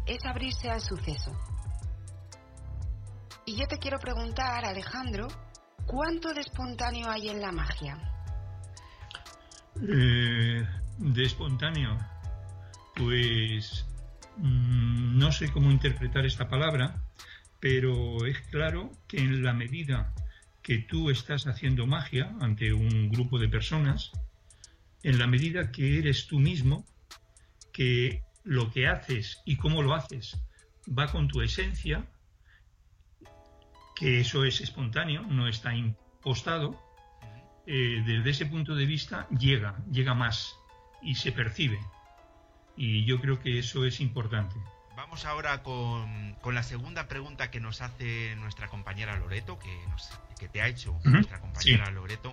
Es 0.05 0.25
abrirse 0.25 0.69
al 0.69 0.81
suceso. 0.81 1.31
Y 3.45 3.57
yo 3.57 3.67
te 3.67 3.77
quiero 3.77 3.99
preguntar, 3.99 4.65
Alejandro, 4.65 5.27
¿cuánto 5.85 6.33
de 6.33 6.41
espontáneo 6.41 7.09
hay 7.09 7.29
en 7.29 7.41
la 7.41 7.51
magia? 7.51 7.97
Eh, 9.81 10.65
de 10.97 11.23
espontáneo, 11.23 11.97
pues 12.95 13.85
mm, 14.37 15.17
no 15.17 15.31
sé 15.31 15.51
cómo 15.51 15.69
interpretar 15.69 16.25
esta 16.25 16.47
palabra, 16.47 16.95
pero 17.59 18.25
es 18.25 18.39
claro 18.49 18.91
que 19.07 19.17
en 19.17 19.43
la 19.43 19.53
medida 19.53 20.13
que 20.61 20.79
tú 20.79 21.09
estás 21.09 21.47
haciendo 21.47 21.85
magia 21.85 22.35
ante 22.41 22.73
un 22.73 23.09
grupo 23.09 23.37
de 23.39 23.47
personas, 23.47 24.11
en 25.03 25.19
la 25.19 25.27
medida 25.27 25.71
que 25.71 25.99
eres 25.99 26.27
tú 26.27 26.39
mismo, 26.39 26.85
que 27.71 28.23
lo 28.43 28.71
que 28.71 28.87
haces 28.87 29.41
y 29.45 29.57
cómo 29.57 29.83
lo 29.83 29.93
haces 29.93 30.37
va 30.87 31.07
con 31.11 31.27
tu 31.27 31.41
esencia, 31.41 32.05
que 33.95 34.19
eso 34.19 34.43
es 34.43 34.61
espontáneo, 34.61 35.23
no 35.23 35.47
está 35.47 35.75
impostado, 35.75 36.79
eh, 37.67 38.03
desde 38.05 38.29
ese 38.29 38.45
punto 38.45 38.75
de 38.75 38.85
vista 38.85 39.27
llega, 39.29 39.75
llega 39.91 40.13
más 40.13 40.55
y 41.01 41.15
se 41.15 41.31
percibe. 41.31 41.79
Y 42.77 43.05
yo 43.05 43.19
creo 43.19 43.39
que 43.39 43.57
eso 43.59 43.85
es 43.85 43.99
importante. 44.01 44.55
Vamos 44.95 45.25
ahora 45.25 45.61
con, 45.61 46.35
la 46.53 46.63
segunda 46.63 47.07
pregunta 47.07 47.51
que 47.51 47.59
nos 47.59 47.81
hace 47.81 48.35
nuestra 48.37 48.69
compañera 48.69 49.17
Loreto, 49.17 49.59
que, 49.59 49.77
que 50.39 50.47
te 50.47 50.61
ha 50.61 50.67
hecho 50.67 50.97
nuestra 51.03 51.39
compañera 51.41 51.91
Loreto, 51.91 52.31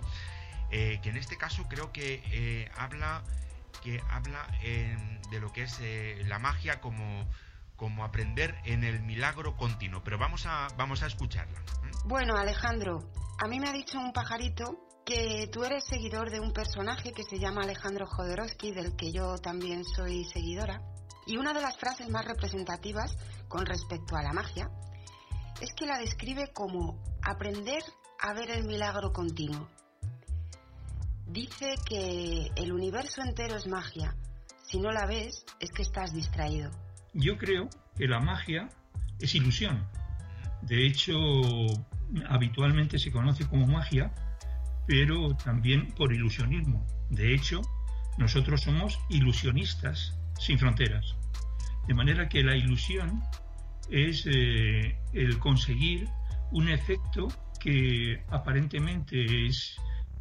eh, 0.71 0.99
que 1.03 1.09
en 1.09 1.17
este 1.17 1.37
caso 1.37 1.67
creo 1.67 1.91
que 1.91 2.23
eh, 2.31 2.71
habla, 2.77 3.23
que 3.81 4.01
habla 4.09 4.47
de 4.61 5.39
lo 5.39 5.51
que 5.51 5.63
es 5.63 5.77
eh, 5.81 6.23
la 6.27 6.39
magia 6.39 6.79
como, 6.79 7.27
como 7.75 8.05
aprender 8.05 8.55
en 8.63 8.83
el 8.85 9.01
milagro 9.01 9.57
continuo. 9.57 10.01
Pero 10.03 10.17
vamos 10.17 10.45
a, 10.45 10.67
vamos 10.77 11.03
a 11.03 11.07
escucharla. 11.07 11.59
Bueno, 12.05 12.37
Alejandro, 12.37 13.11
a 13.43 13.47
mí 13.47 13.59
me 13.59 13.67
ha 13.67 13.73
dicho 13.73 13.99
un 13.99 14.13
pajarito 14.13 14.87
que 15.05 15.49
tú 15.51 15.65
eres 15.65 15.83
seguidor 15.85 16.31
de 16.31 16.39
un 16.39 16.53
personaje 16.53 17.11
que 17.11 17.23
se 17.23 17.39
llama 17.39 17.63
Alejandro 17.63 18.05
Jodorowsky, 18.07 18.71
del 18.71 18.95
que 18.95 19.11
yo 19.11 19.37
también 19.37 19.83
soy 19.83 20.23
seguidora. 20.23 20.81
Y 21.25 21.37
una 21.37 21.53
de 21.53 21.61
las 21.61 21.77
frases 21.77 22.09
más 22.09 22.25
representativas 22.25 23.15
con 23.47 23.65
respecto 23.65 24.15
a 24.15 24.23
la 24.23 24.33
magia 24.33 24.69
es 25.61 25.73
que 25.73 25.85
la 25.85 25.99
describe 25.99 26.51
como 26.53 27.01
aprender 27.21 27.81
a 28.19 28.33
ver 28.33 28.51
el 28.51 28.65
milagro 28.65 29.13
continuo. 29.13 29.69
Dice 31.27 31.75
que 31.85 32.51
el 32.55 32.71
universo 32.71 33.21
entero 33.21 33.55
es 33.55 33.67
magia. 33.67 34.15
Si 34.63 34.79
no 34.79 34.91
la 34.91 35.05
ves, 35.05 35.45
es 35.59 35.71
que 35.71 35.81
estás 35.81 36.13
distraído. 36.13 36.71
Yo 37.13 37.37
creo 37.37 37.69
que 37.95 38.07
la 38.07 38.19
magia 38.19 38.69
es 39.19 39.35
ilusión. 39.35 39.87
De 40.61 40.85
hecho, 40.85 41.13
habitualmente 42.29 42.97
se 42.97 43.11
conoce 43.11 43.47
como 43.47 43.67
magia 43.67 44.13
pero 44.85 45.35
también 45.35 45.91
por 45.91 46.13
ilusionismo. 46.13 46.85
De 47.09 47.33
hecho, 47.33 47.61
nosotros 48.17 48.61
somos 48.61 48.99
ilusionistas 49.09 50.17
sin 50.43 50.59
fronteras. 50.59 51.15
De 51.87 51.93
manera 51.93 52.27
que 52.27 52.43
la 52.43 52.55
ilusión 52.55 53.23
es 53.89 54.25
eh, 54.25 54.97
el 55.13 55.39
conseguir 55.39 56.07
un 56.51 56.69
efecto 56.69 57.27
que 57.59 58.23
aparentemente 58.29 59.45
es 59.47 59.77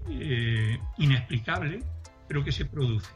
eh, 0.09 0.79
inexplicable, 0.99 1.81
pero 2.29 2.45
que 2.45 2.53
se 2.53 2.66
produce. 2.66 3.11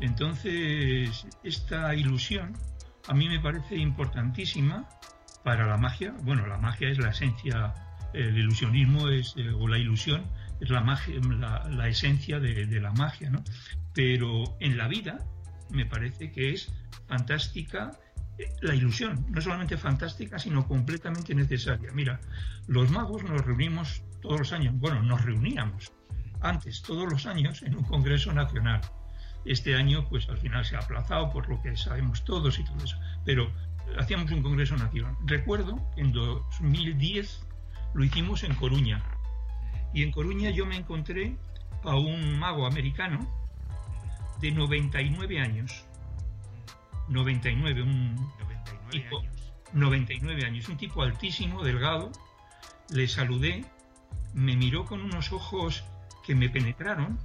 Entonces, 0.00 1.26
esta 1.42 1.94
ilusión 1.94 2.54
a 3.08 3.14
mí 3.14 3.28
me 3.28 3.40
parece 3.40 3.76
importantísima 3.76 4.88
para 5.44 5.66
la 5.66 5.76
magia. 5.76 6.12
Bueno, 6.22 6.46
la 6.46 6.58
magia 6.58 6.88
es 6.88 6.98
la 6.98 7.10
esencia, 7.10 7.72
el 8.12 8.36
ilusionismo 8.36 9.08
es, 9.08 9.34
eh, 9.36 9.50
o 9.50 9.68
la 9.68 9.78
ilusión 9.78 10.24
es 10.60 10.70
la, 10.70 10.80
magia, 10.80 11.14
la, 11.70 11.88
esencia 11.88 12.40
de, 12.40 12.80
la 12.80 12.92
magia, 12.92 13.30
¿no? 13.30 13.42
Pero 13.94 14.56
en 14.60 14.76
la 14.76 14.88
vida 14.88 15.18
me 15.70 15.86
parece 15.86 16.30
que 16.30 16.52
es 16.52 16.72
fantástica 17.06 17.98
eh, 18.38 18.50
la 18.62 18.74
ilusión, 18.74 19.26
no 19.30 19.40
solamente 19.40 19.76
fantástica, 19.76 20.38
sino 20.38 20.66
completamente 20.66 21.34
necesaria. 21.34 21.90
Mira, 21.92 22.20
los 22.66 22.90
magos 22.90 23.22
nos 23.24 23.44
reunimos 23.44 24.02
todos 24.20 24.38
los 24.38 24.52
años, 24.52 24.74
bueno, 24.78 25.02
nos 25.02 25.24
reuníamos 25.24 25.92
antes, 26.40 26.82
todos 26.82 27.10
los 27.10 27.26
años, 27.26 27.62
en 27.62 27.76
un 27.76 27.84
Congreso 27.84 28.32
Nacional. 28.32 28.80
Este 29.44 29.76
año, 29.76 30.08
pues 30.08 30.28
al 30.28 30.38
final 30.38 30.64
se 30.64 30.76
ha 30.76 30.80
aplazado 30.80 31.30
por 31.30 31.48
lo 31.48 31.62
que 31.62 31.76
sabemos 31.76 32.24
todos 32.24 32.58
y 32.58 32.64
todo 32.64 32.84
eso, 32.84 32.98
pero 33.24 33.50
hacíamos 33.98 34.30
un 34.32 34.42
Congreso 34.42 34.76
Nacional. 34.76 35.16
Recuerdo 35.24 35.88
que 35.94 36.00
en 36.02 36.12
2010 36.12 37.46
lo 37.94 38.04
hicimos 38.04 38.42
en 38.42 38.54
Coruña, 38.54 39.02
y 39.94 40.02
en 40.02 40.10
Coruña 40.10 40.50
yo 40.50 40.66
me 40.66 40.76
encontré 40.76 41.36
a 41.84 41.96
un 41.96 42.38
mago 42.38 42.66
americano 42.66 43.26
de 44.40 44.50
99 44.50 45.40
años. 45.40 45.84
99, 47.08 47.82
un 47.82 48.14
99 48.14 48.90
tipo, 48.90 49.18
años. 49.18 49.52
99 49.72 50.44
años, 50.44 50.68
un 50.68 50.76
tipo 50.76 51.02
altísimo, 51.02 51.62
delgado. 51.62 52.10
Le 52.90 53.08
saludé, 53.08 53.64
me 54.34 54.56
miró 54.56 54.84
con 54.84 55.02
unos 55.02 55.32
ojos 55.32 55.84
que 56.24 56.34
me 56.34 56.48
penetraron, 56.48 57.18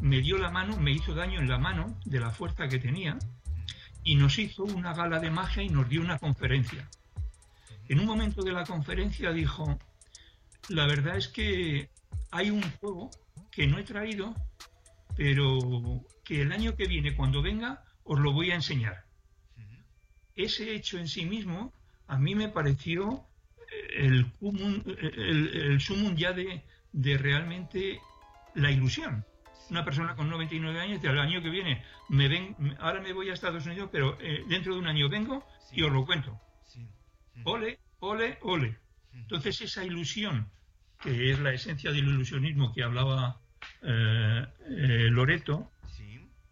me 0.00 0.20
dio 0.20 0.38
la 0.38 0.50
mano, 0.50 0.76
me 0.78 0.92
hizo 0.92 1.14
daño 1.14 1.40
en 1.40 1.48
la 1.48 1.58
mano 1.58 1.98
de 2.04 2.20
la 2.20 2.30
fuerza 2.30 2.68
que 2.68 2.78
tenía 2.78 3.18
y 4.02 4.14
nos 4.14 4.38
hizo 4.38 4.64
una 4.64 4.94
gala 4.94 5.18
de 5.20 5.30
magia 5.30 5.62
y 5.62 5.68
nos 5.68 5.88
dio 5.88 6.00
una 6.00 6.18
conferencia. 6.18 6.88
En 7.88 8.00
un 8.00 8.06
momento 8.06 8.42
de 8.42 8.52
la 8.52 8.64
conferencia 8.64 9.32
dijo, 9.32 9.78
la 10.68 10.86
verdad 10.86 11.16
es 11.16 11.28
que 11.28 11.90
hay 12.30 12.50
un 12.50 12.62
juego 12.78 13.10
que 13.50 13.66
no 13.66 13.78
he 13.78 13.82
traído, 13.82 14.34
pero 15.16 15.58
que 16.30 16.42
el 16.42 16.52
año 16.52 16.76
que 16.76 16.86
viene, 16.86 17.16
cuando 17.16 17.42
venga, 17.42 17.82
os 18.04 18.20
lo 18.20 18.32
voy 18.32 18.52
a 18.52 18.54
enseñar. 18.54 19.04
Ese 20.36 20.76
hecho 20.76 20.96
en 20.96 21.08
sí 21.08 21.26
mismo 21.26 21.74
a 22.06 22.18
mí 22.18 22.36
me 22.36 22.48
pareció 22.48 23.26
el, 23.96 24.30
el, 24.40 25.80
sumum 25.80 26.14
ya 26.14 26.32
de, 26.32 26.62
de 26.92 27.18
realmente 27.18 28.00
la 28.54 28.70
ilusión 28.70 29.24
una 29.70 29.84
persona 29.84 30.14
con 30.14 30.28
99 30.28 30.80
años, 30.80 31.04
al 31.04 31.18
año 31.18 31.42
que 31.42 31.50
viene, 31.50 31.84
me 32.08 32.28
ven, 32.28 32.56
ahora 32.80 33.00
me 33.00 33.12
voy 33.12 33.30
a 33.30 33.34
Estados 33.34 33.66
Unidos, 33.66 33.88
pero 33.92 34.18
eh, 34.20 34.44
dentro 34.48 34.74
de 34.74 34.80
un 34.80 34.86
año 34.88 35.08
vengo 35.08 35.46
y 35.72 35.82
os 35.82 35.92
lo 35.92 36.04
cuento. 36.04 36.40
Ole, 37.44 37.78
ole, 38.00 38.38
ole. 38.42 38.78
Entonces 39.12 39.60
esa 39.60 39.84
ilusión, 39.84 40.50
que 41.00 41.30
es 41.30 41.38
la 41.38 41.52
esencia 41.52 41.92
del 41.92 42.08
ilusionismo 42.08 42.72
que 42.72 42.82
hablaba 42.82 43.40
eh, 43.82 44.46
eh, 44.68 45.08
Loreto, 45.10 45.70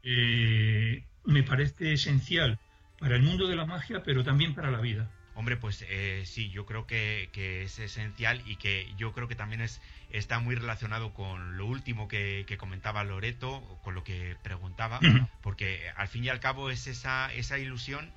me 0.02 1.42
parece 1.42 1.92
esencial 1.92 2.58
para 2.98 3.16
el 3.16 3.22
mundo 3.22 3.46
de 3.46 3.56
la 3.56 3.66
magia, 3.66 4.02
pero 4.02 4.24
también 4.24 4.54
para 4.54 4.70
la 4.70 4.80
vida. 4.80 5.10
Hombre, 5.34 5.56
pues 5.56 5.84
eh, 5.88 6.24
sí, 6.26 6.50
yo 6.50 6.66
creo 6.66 6.88
que, 6.88 7.30
es 7.62 7.78
esencial 7.78 8.42
y 8.44 8.56
que 8.56 8.92
yo 8.96 9.12
creo 9.12 9.28
que 9.28 9.36
también 9.36 9.60
es, 9.60 9.80
está 10.10 10.40
muy 10.40 10.56
relacionado 10.56 11.14
con 11.14 11.56
lo 11.56 11.66
último 11.66 12.08
que, 12.08 12.44
comentaba 12.58 13.04
Loreto, 13.04 13.62
con 13.84 13.94
lo 13.94 14.02
que 14.02 14.36
preguntaba, 14.42 14.98
porque 15.42 15.92
al 15.94 16.08
fin 16.08 16.24
y 16.24 16.28
al 16.28 16.40
cabo 16.40 16.70
es 16.70 16.88
esa, 16.88 17.32
esa 17.34 17.56
ilusión 17.56 18.10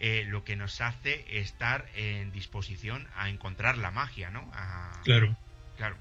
eh, 0.00 0.24
lo 0.26 0.42
que 0.42 0.56
nos 0.56 0.80
hace 0.80 1.38
estar 1.38 1.86
en 1.94 2.32
disposición 2.32 3.06
a 3.14 3.28
encontrar 3.28 3.78
la 3.78 3.92
magia, 3.92 4.30
¿no? 4.30 4.50
claro. 5.04 5.36
Claro. 5.76 5.96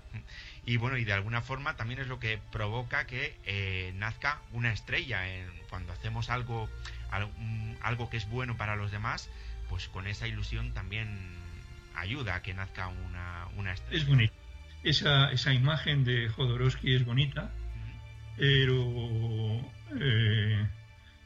Y 0.65 0.77
bueno, 0.77 0.97
y 0.97 1.03
de 1.03 1.13
alguna 1.13 1.41
forma 1.41 1.75
también 1.75 1.99
es 1.99 2.07
lo 2.07 2.19
que 2.19 2.39
provoca 2.51 3.05
que 3.05 3.37
eh, 3.45 3.93
nazca 3.95 4.41
una 4.51 4.71
estrella. 4.71 5.21
cuando 5.69 5.93
hacemos 5.93 6.29
algo, 6.29 6.69
algo 7.81 8.09
que 8.09 8.17
es 8.17 8.27
bueno 8.29 8.57
para 8.57 8.75
los 8.75 8.91
demás, 8.91 9.29
pues 9.69 9.87
con 9.87 10.07
esa 10.07 10.27
ilusión 10.27 10.73
también 10.73 11.35
ayuda 11.95 12.35
a 12.35 12.41
que 12.41 12.53
nazca 12.53 12.87
una, 12.87 13.47
una 13.57 13.73
estrella. 13.73 14.01
Es 14.01 14.07
bonito. 14.07 14.33
Esa, 14.83 15.31
esa 15.31 15.53
imagen 15.53 16.03
de 16.03 16.29
Jodorowsky 16.29 16.93
es 16.95 17.05
bonita, 17.05 17.51
pero 18.37 19.61
eh, 19.99 20.67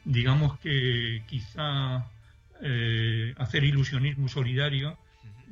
digamos 0.04 0.58
que 0.60 1.22
quizá 1.26 2.06
eh, 2.62 3.34
hacer 3.36 3.64
ilusionismo 3.64 4.28
solidario 4.28 4.98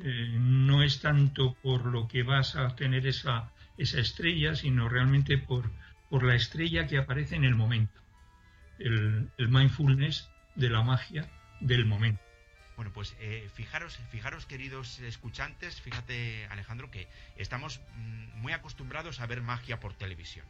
eh, 0.02 0.36
no 0.38 0.82
es 0.82 1.00
tanto 1.00 1.54
por 1.62 1.86
lo 1.86 2.08
que 2.08 2.22
vas 2.22 2.56
a 2.56 2.74
tener 2.76 3.06
esa, 3.06 3.52
esa 3.76 4.00
estrella, 4.00 4.54
sino 4.54 4.88
realmente 4.88 5.38
por, 5.38 5.70
por 6.08 6.22
la 6.22 6.34
estrella 6.34 6.86
que 6.86 6.98
aparece 6.98 7.36
en 7.36 7.44
el 7.44 7.54
momento. 7.54 8.00
El, 8.78 9.28
el 9.38 9.48
mindfulness 9.48 10.30
de 10.54 10.70
la 10.70 10.82
magia 10.82 11.28
del 11.60 11.84
momento. 11.84 12.22
Bueno, 12.78 12.92
pues 12.92 13.16
eh, 13.18 13.50
fijaros, 13.52 13.98
fijaros 14.08 14.46
queridos 14.46 15.00
escuchantes, 15.00 15.80
fíjate 15.80 16.46
Alejandro 16.46 16.92
que 16.92 17.08
estamos 17.34 17.80
mm, 17.96 18.40
muy 18.40 18.52
acostumbrados 18.52 19.18
a 19.18 19.26
ver 19.26 19.42
magia 19.42 19.80
por 19.80 19.94
televisión. 19.94 20.46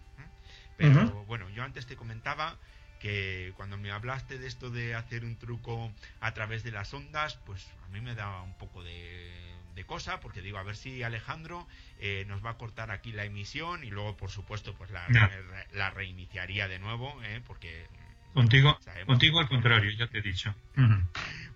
Pero 0.76 1.24
bueno, 1.24 1.49
yo 1.49 1.64
antes 1.64 1.86
te 1.86 1.96
comentaba 1.96 2.59
que 2.99 3.53
cuando 3.57 3.76
me 3.76 3.90
hablaste 3.90 4.38
de 4.38 4.46
esto 4.46 4.70
de 4.70 4.94
hacer 4.94 5.24
un 5.24 5.36
truco 5.36 5.92
a 6.20 6.34
través 6.34 6.62
de 6.62 6.70
las 6.70 6.92
ondas, 6.94 7.38
pues 7.46 7.66
a 7.84 7.88
mí 7.88 8.01
me 8.01 8.14
da 8.14 8.42
un 8.42 8.57
poco 8.59 8.82
de, 8.82 9.46
cosa, 9.86 10.18
porque 10.18 10.42
digo, 10.42 10.59
a 10.59 10.64
ver 10.64 10.74
si 10.74 11.05
Alejandro 11.05 11.66
eh, 12.01 12.24
nos 12.26 12.44
va 12.44 12.51
a 12.51 12.59
cortar 12.59 12.90
aquí 12.90 13.12
la 13.12 13.24
emisión 13.24 13.84
y 13.84 13.90
luego, 13.90 14.16
por 14.16 14.28
supuesto, 14.28 14.74
pues 14.74 14.90
la, 14.90 15.07
la 15.72 15.90
reiniciaría 15.90 16.66
de 16.66 16.80
nuevo, 16.80 17.16
¿eh? 17.22 17.40
porque... 17.46 17.86
Contigo, 18.34 18.76
contigo 19.07 19.38
al 19.38 19.49
contrario, 19.49 19.90
ya 19.92 20.09
te 20.09 20.18
he 20.18 20.22
dicho. 20.22 20.55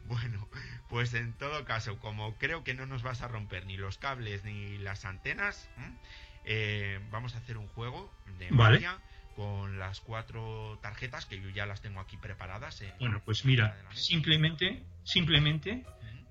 Bueno, 0.04 0.46
pues 0.90 1.14
en 1.14 1.32
todo 1.32 1.64
caso, 1.64 1.98
como 1.98 2.34
creo 2.36 2.64
que 2.64 2.74
no 2.74 2.84
nos 2.84 3.02
vas 3.02 3.22
a 3.22 3.28
romper 3.28 3.64
ni 3.64 3.78
los 3.78 3.96
cables 3.96 4.44
ni 4.44 4.76
las 4.76 5.06
antenas, 5.06 5.70
eh, 6.44 7.00
vamos 7.10 7.34
a 7.34 7.38
hacer 7.38 7.56
un 7.56 7.66
juego 7.68 8.12
de 8.38 8.50
magia 8.50 8.98
con 9.34 9.78
las 9.78 10.00
cuatro 10.00 10.78
tarjetas 10.82 11.26
que 11.26 11.40
yo 11.40 11.48
ya 11.50 11.66
las 11.66 11.80
tengo 11.80 12.00
aquí 12.00 12.16
preparadas. 12.16 12.82
bueno, 12.98 13.20
pues 13.24 13.44
mira, 13.44 13.76
simplemente, 13.92 14.84
simplemente 15.04 15.84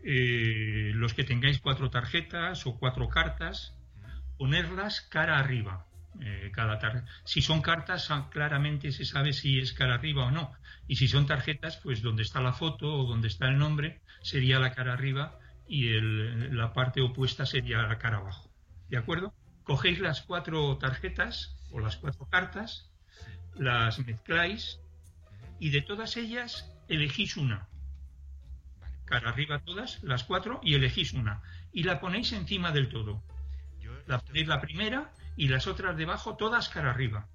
eh, 0.04 0.92
los 0.96 1.14
que 1.14 1.24
tengáis 1.24 1.60
cuatro 1.60 1.90
tarjetas 1.90 2.66
o 2.66 2.78
cuatro 2.78 3.08
cartas, 3.10 3.76
ponerlas 4.38 5.02
cara 5.02 5.38
arriba. 5.38 5.86
Eh, 6.20 6.52
cada 6.54 7.06
si 7.24 7.42
son 7.42 7.62
cartas, 7.62 8.12
ah, 8.12 8.30
claramente 8.32 8.92
se 8.92 9.06
sabe 9.06 9.34
si 9.34 9.60
es 9.60 9.74
cara 9.74 9.96
arriba 9.96 10.26
o 10.26 10.32
no. 10.32 10.52
Y 10.88 10.96
si 10.96 11.08
son 11.08 11.26
tarjetas, 11.26 11.78
pues 11.78 12.02
donde 12.02 12.24
está 12.24 12.42
la 12.42 12.54
foto 12.54 12.94
o 12.94 13.06
donde 13.06 13.28
está 13.28 13.48
el 13.48 13.58
nombre 13.58 14.02
sería 14.22 14.60
la 14.60 14.74
cara 14.74 14.94
arriba 14.94 15.40
y 15.68 15.90
la 16.00 16.74
parte 16.74 17.02
opuesta 17.02 17.46
sería 17.46 17.82
la 17.84 17.98
cara 17.98 18.18
abajo. 18.18 18.52
¿De 18.90 18.98
acuerdo? 18.98 19.34
Cogéis 19.64 20.00
las 20.00 20.22
cuatro 20.22 20.78
tarjetas 20.78 21.56
o 21.72 21.80
las 21.80 21.96
cuatro 21.96 22.28
cartas, 22.28 22.91
las 23.56 24.00
mezcláis 24.00 24.80
y 25.60 25.70
de 25.70 25.82
todas 25.82 26.18
ellas 26.18 26.72
elegís 26.88 27.38
una. 27.38 27.68
Cara 29.06 29.30
arriba 29.30 29.60
todas, 29.60 30.02
las 30.04 30.24
cuatro, 30.24 30.60
y 30.64 30.76
elegís 30.76 31.14
una. 31.14 31.42
Y 31.74 31.84
la 31.84 32.00
ponéis 32.00 32.32
encima 32.32 32.72
del 32.72 32.90
todo. 32.90 33.22
La 34.08 34.20
ponéis 34.20 34.48
la 34.48 34.62
primera 34.62 35.12
y 35.38 35.48
las 35.48 35.68
otras 35.68 35.96
debajo 35.96 36.36
todas 36.36 36.70
cara 36.70 36.90
arriba. 36.92 37.28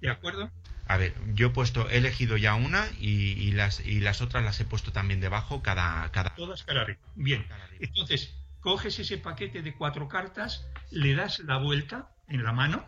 ¿De 0.00 0.10
acuerdo? 0.10 0.50
A 0.86 0.96
ver, 0.96 1.14
yo 1.34 1.48
he 1.48 1.50
puesto, 1.50 1.88
he 1.90 1.98
elegido 1.98 2.36
ya 2.36 2.54
una 2.54 2.86
y, 2.98 3.52
las, 3.52 3.80
y 3.80 4.00
las 4.00 4.22
otras 4.22 4.42
las 4.42 4.58
he 4.60 4.64
puesto 4.64 4.90
también 4.90 5.20
debajo, 5.20 5.62
cada... 5.62 6.10
cada... 6.12 6.34
Todas 6.34 6.64
cara 6.64 6.82
arriba. 6.82 7.00
Bien. 7.14 7.46
Entonces, 7.78 8.34
coges 8.60 8.98
ese 8.98 9.18
paquete 9.18 9.62
de 9.62 9.74
cuatro 9.74 10.08
cartas, 10.08 10.66
le 10.90 11.14
das 11.14 11.40
la 11.40 11.58
vuelta 11.58 12.10
en 12.26 12.42
la 12.42 12.52
mano, 12.52 12.86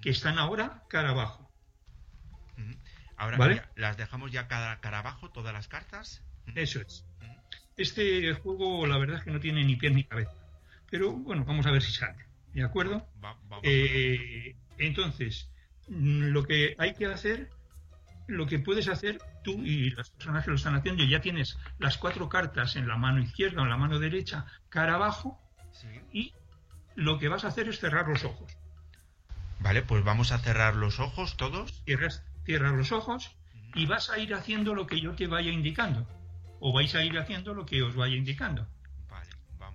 que 0.00 0.10
están 0.10 0.38
ahora 0.38 0.84
cara 0.88 1.10
abajo. 1.10 1.48
Ahora 3.16 3.68
las 3.74 3.96
dejamos 3.96 4.30
ya 4.30 4.46
cara, 4.46 4.80
cara 4.80 5.00
abajo, 5.00 5.30
todas 5.30 5.52
las 5.52 5.68
cartas. 5.68 6.22
Eso 6.54 6.80
es. 6.80 7.04
Este 7.76 8.32
juego, 8.34 8.86
la 8.86 8.98
verdad 8.98 9.18
es 9.18 9.24
que 9.24 9.30
no 9.30 9.40
tiene 9.40 9.64
ni 9.64 9.76
pies 9.76 9.92
ni 9.92 10.04
cabeza. 10.04 10.32
Pero 10.90 11.12
bueno, 11.12 11.44
vamos 11.44 11.66
a 11.66 11.70
ver 11.70 11.82
si 11.82 11.92
sale. 11.92 12.26
¿De 12.52 12.64
acuerdo? 12.64 13.06
Eh, 13.62 14.56
entonces, 14.78 15.50
mm, 15.88 16.28
lo 16.28 16.44
que 16.44 16.74
hay 16.78 16.94
que 16.94 17.06
hacer, 17.06 17.50
lo 18.26 18.46
que 18.46 18.58
puedes 18.58 18.88
hacer 18.88 19.18
tú 19.44 19.62
y 19.64 19.90
las 19.90 20.10
personas 20.10 20.44
que 20.44 20.50
lo 20.50 20.56
están 20.56 20.74
haciendo, 20.74 21.04
ya 21.04 21.20
tienes 21.20 21.58
las 21.78 21.98
cuatro 21.98 22.28
cartas 22.28 22.76
en 22.76 22.88
la 22.88 22.96
mano 22.96 23.20
izquierda 23.20 23.60
o 23.60 23.64
en 23.64 23.70
la 23.70 23.76
mano 23.76 23.98
derecha, 23.98 24.46
cara 24.68 24.94
abajo, 24.94 25.40
y 26.12 26.34
lo 26.94 27.18
que 27.18 27.28
vas 27.28 27.44
a 27.44 27.48
hacer 27.48 27.68
es 27.68 27.78
cerrar 27.78 28.08
los 28.08 28.24
ojos. 28.24 28.57
Vale, 29.60 29.82
pues 29.82 30.04
vamos 30.04 30.32
a 30.32 30.38
cerrar 30.38 30.74
los 30.76 31.00
ojos 31.00 31.36
todos. 31.36 31.82
Cierras, 31.84 32.24
cierras 32.44 32.72
los 32.72 32.92
ojos 32.92 33.36
y 33.74 33.86
vas 33.86 34.10
a 34.10 34.18
ir 34.18 34.34
haciendo 34.34 34.74
lo 34.74 34.86
que 34.86 35.00
yo 35.00 35.14
te 35.14 35.26
vaya 35.26 35.50
indicando. 35.50 36.06
O 36.60 36.72
vais 36.72 36.94
a 36.94 37.04
ir 37.04 37.18
haciendo 37.18 37.54
lo 37.54 37.66
que 37.66 37.82
os 37.82 37.94
vaya 37.94 38.16
indicando. 38.16 38.68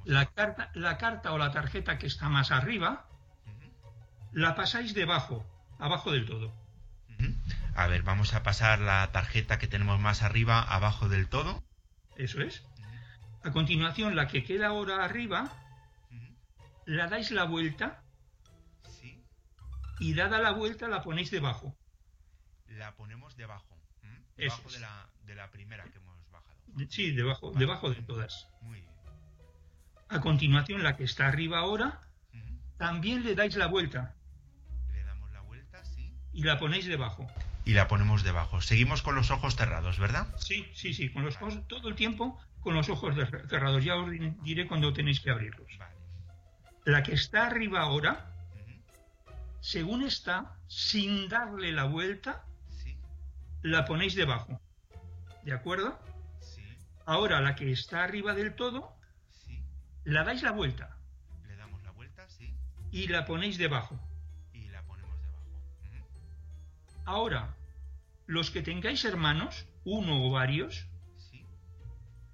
La 0.05 0.25
carta, 0.25 0.69
la 0.73 0.97
carta 0.97 1.31
o 1.31 1.37
la 1.37 1.51
tarjeta 1.51 1.97
que 1.97 2.07
está 2.07 2.27
más 2.27 2.51
arriba, 2.51 3.07
la 4.33 4.55
pasáis 4.55 4.93
debajo, 4.93 5.45
abajo 5.79 6.11
del 6.11 6.25
todo. 6.25 6.53
A 7.75 7.87
ver, 7.87 8.03
vamos 8.03 8.33
a 8.33 8.43
pasar 8.43 8.79
la 8.79 9.11
tarjeta 9.11 9.57
que 9.57 9.67
tenemos 9.67 9.99
más 9.99 10.21
arriba, 10.21 10.61
abajo 10.61 11.07
del 11.07 11.27
todo. 11.27 11.63
Eso 12.17 12.41
es. 12.41 12.63
A 13.43 13.51
continuación, 13.51 14.15
la 14.15 14.27
que 14.27 14.43
queda 14.43 14.67
ahora 14.67 15.03
arriba, 15.03 15.51
la 16.85 17.07
dais 17.07 17.31
la 17.31 17.45
vuelta. 17.45 18.02
Y 20.03 20.13
dada 20.13 20.39
la 20.39 20.51
vuelta, 20.51 20.89
la 20.89 21.01
ponéis 21.01 21.31
debajo. 21.31 21.73
La 22.67 22.93
ponemos 22.93 23.37
debajo. 23.37 23.79
Debajo 24.35 24.69
de 24.69 24.79
la, 24.81 25.09
de 25.23 25.35
la, 25.35 25.49
primera 25.49 25.85
que 25.85 25.97
hemos 25.97 26.17
bajado. 26.29 26.57
Sí, 26.89 27.11
debajo, 27.11 27.51
debajo 27.51 27.89
de 27.89 28.01
todas. 28.01 28.49
Muy 28.61 28.81
bien. 28.81 28.91
A 30.09 30.19
continuación, 30.19 30.83
la 30.83 30.97
que 30.97 31.05
está 31.05 31.27
arriba 31.27 31.59
ahora, 31.59 32.01
también 32.77 33.23
le 33.23 33.33
dais 33.33 33.55
la 33.55 33.67
vuelta. 33.67 34.15
Le 34.91 35.03
damos 35.05 35.31
la 35.31 35.39
vuelta, 35.39 35.85
sí. 35.85 36.13
Y 36.33 36.43
la 36.43 36.59
ponéis 36.59 36.85
debajo. 36.85 37.25
Y 37.63 37.71
la 37.71 37.87
ponemos 37.87 38.23
debajo. 38.23 38.59
Seguimos 38.59 39.03
con 39.03 39.15
los 39.15 39.31
ojos 39.31 39.55
cerrados, 39.55 39.99
¿verdad? 39.99 40.35
Sí, 40.37 40.69
sí, 40.73 40.93
sí, 40.93 41.13
con 41.13 41.23
los 41.23 41.37
ojos, 41.37 41.65
todo 41.69 41.87
el 41.87 41.95
tiempo 41.95 42.37
con 42.59 42.73
los 42.73 42.89
ojos 42.89 43.15
cerrados. 43.47 43.85
Ya 43.85 43.95
os 43.95 44.11
diré 44.43 44.67
cuando 44.67 44.91
tenéis 44.91 45.21
que 45.21 45.31
abrirlos. 45.31 45.69
La 46.83 47.03
que 47.03 47.13
está 47.13 47.47
arriba 47.47 47.79
ahora, 47.79 48.32
según 49.63 50.03
está, 50.03 50.57
sin 50.67 51.29
darle 51.29 51.71
la 51.71 51.85
vuelta, 51.85 52.45
la 53.61 53.85
ponéis 53.85 54.13
debajo. 54.13 54.59
¿De 55.43 55.53
acuerdo? 55.53 55.97
Sí. 56.41 56.61
Ahora 57.05 57.39
la 57.39 57.55
que 57.55 57.71
está 57.71 58.03
arriba 58.03 58.33
del 58.33 58.55
todo, 58.55 58.93
la 60.03 60.25
dais 60.25 60.43
la 60.43 60.51
vuelta. 60.51 60.97
Le 61.47 61.55
damos 61.55 61.81
la 61.81 61.91
vuelta, 61.91 62.27
sí. 62.27 62.53
Y 62.91 63.07
la 63.07 63.23
ponéis 63.23 63.57
debajo. 63.57 63.97
Y 64.51 64.67
la 64.67 64.83
ponemos 64.83 65.17
debajo. 65.21 65.41
Ahora, 67.05 67.55
los 68.25 68.51
que 68.51 68.63
tengáis 68.63 69.05
hermanos, 69.05 69.65
uno 69.85 70.25
o 70.25 70.29
varios, 70.29 70.89
sí. 71.17 71.47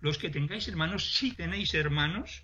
los 0.02 0.18
que 0.18 0.32
tengáis 0.32 0.68
hermanos, 0.68 1.14
si 1.14 1.36
tenéis 1.36 1.76
hermanos, 1.76 2.44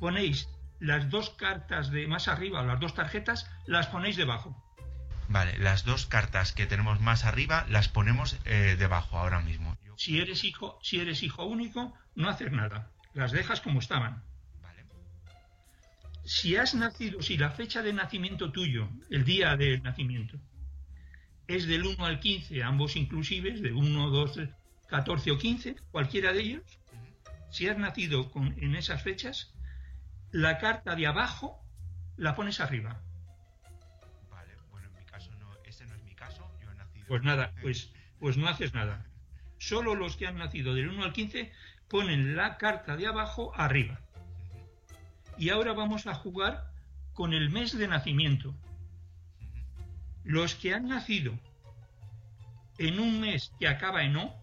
ponéis 0.00 0.48
las 0.82 1.08
dos 1.10 1.30
cartas 1.30 1.92
de 1.92 2.08
más 2.08 2.26
arriba, 2.26 2.64
las 2.64 2.80
dos 2.80 2.94
tarjetas, 2.94 3.48
las 3.66 3.86
ponéis 3.86 4.16
debajo. 4.16 4.56
Vale, 5.28 5.56
las 5.58 5.84
dos 5.84 6.06
cartas 6.06 6.52
que 6.52 6.66
tenemos 6.66 7.00
más 7.00 7.24
arriba 7.24 7.64
las 7.68 7.88
ponemos 7.88 8.38
eh, 8.44 8.76
debajo 8.78 9.18
ahora 9.18 9.40
mismo. 9.40 9.76
Si 9.96 10.20
eres 10.20 10.44
hijo, 10.44 10.78
si 10.82 11.00
eres 11.00 11.22
hijo 11.22 11.44
único, 11.44 11.94
no 12.14 12.28
haces 12.28 12.52
nada. 12.52 12.90
Las 13.14 13.32
dejas 13.32 13.60
como 13.60 13.78
estaban. 13.78 14.22
Vale. 14.60 14.84
Si 16.24 16.56
has 16.56 16.74
nacido, 16.74 17.22
si 17.22 17.36
la 17.36 17.50
fecha 17.50 17.82
de 17.82 17.92
nacimiento 17.92 18.50
tuyo, 18.52 18.88
el 19.10 19.24
día 19.24 19.56
de 19.56 19.78
nacimiento, 19.80 20.38
es 21.46 21.66
del 21.66 21.86
1 21.86 22.04
al 22.04 22.20
15, 22.20 22.62
ambos 22.62 22.96
inclusives, 22.96 23.62
de 23.62 23.72
1, 23.72 24.10
2, 24.10 24.40
14 24.88 25.30
o 25.30 25.38
15, 25.38 25.76
cualquiera 25.90 26.32
de 26.32 26.40
ellos, 26.40 26.62
si 27.50 27.68
has 27.68 27.78
nacido 27.78 28.30
con, 28.30 28.54
en 28.62 28.74
esas 28.74 29.02
fechas, 29.02 29.54
la 30.30 30.58
carta 30.58 30.94
de 30.94 31.06
abajo 31.06 31.62
la 32.16 32.34
pones 32.34 32.60
arriba. 32.60 33.02
Pues 37.12 37.24
nada, 37.24 37.52
pues, 37.60 37.92
pues 38.20 38.38
no 38.38 38.48
haces 38.48 38.72
nada. 38.72 39.04
Solo 39.58 39.94
los 39.94 40.16
que 40.16 40.26
han 40.26 40.38
nacido 40.38 40.72
del 40.72 40.88
1 40.88 41.04
al 41.04 41.12
15 41.12 41.52
ponen 41.86 42.36
la 42.36 42.56
carta 42.56 42.96
de 42.96 43.06
abajo 43.06 43.52
arriba. 43.54 44.00
Y 45.36 45.50
ahora 45.50 45.74
vamos 45.74 46.06
a 46.06 46.14
jugar 46.14 46.72
con 47.12 47.34
el 47.34 47.50
mes 47.50 47.76
de 47.76 47.86
nacimiento. 47.86 48.54
Los 50.24 50.54
que 50.54 50.72
han 50.72 50.88
nacido 50.88 51.38
en 52.78 52.98
un 52.98 53.20
mes 53.20 53.52
que 53.58 53.68
acaba 53.68 54.04
en 54.04 54.16
O, 54.16 54.34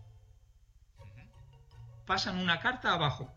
pasan 2.05 2.37
una 2.37 2.59
carta 2.59 2.93
abajo. 2.93 3.35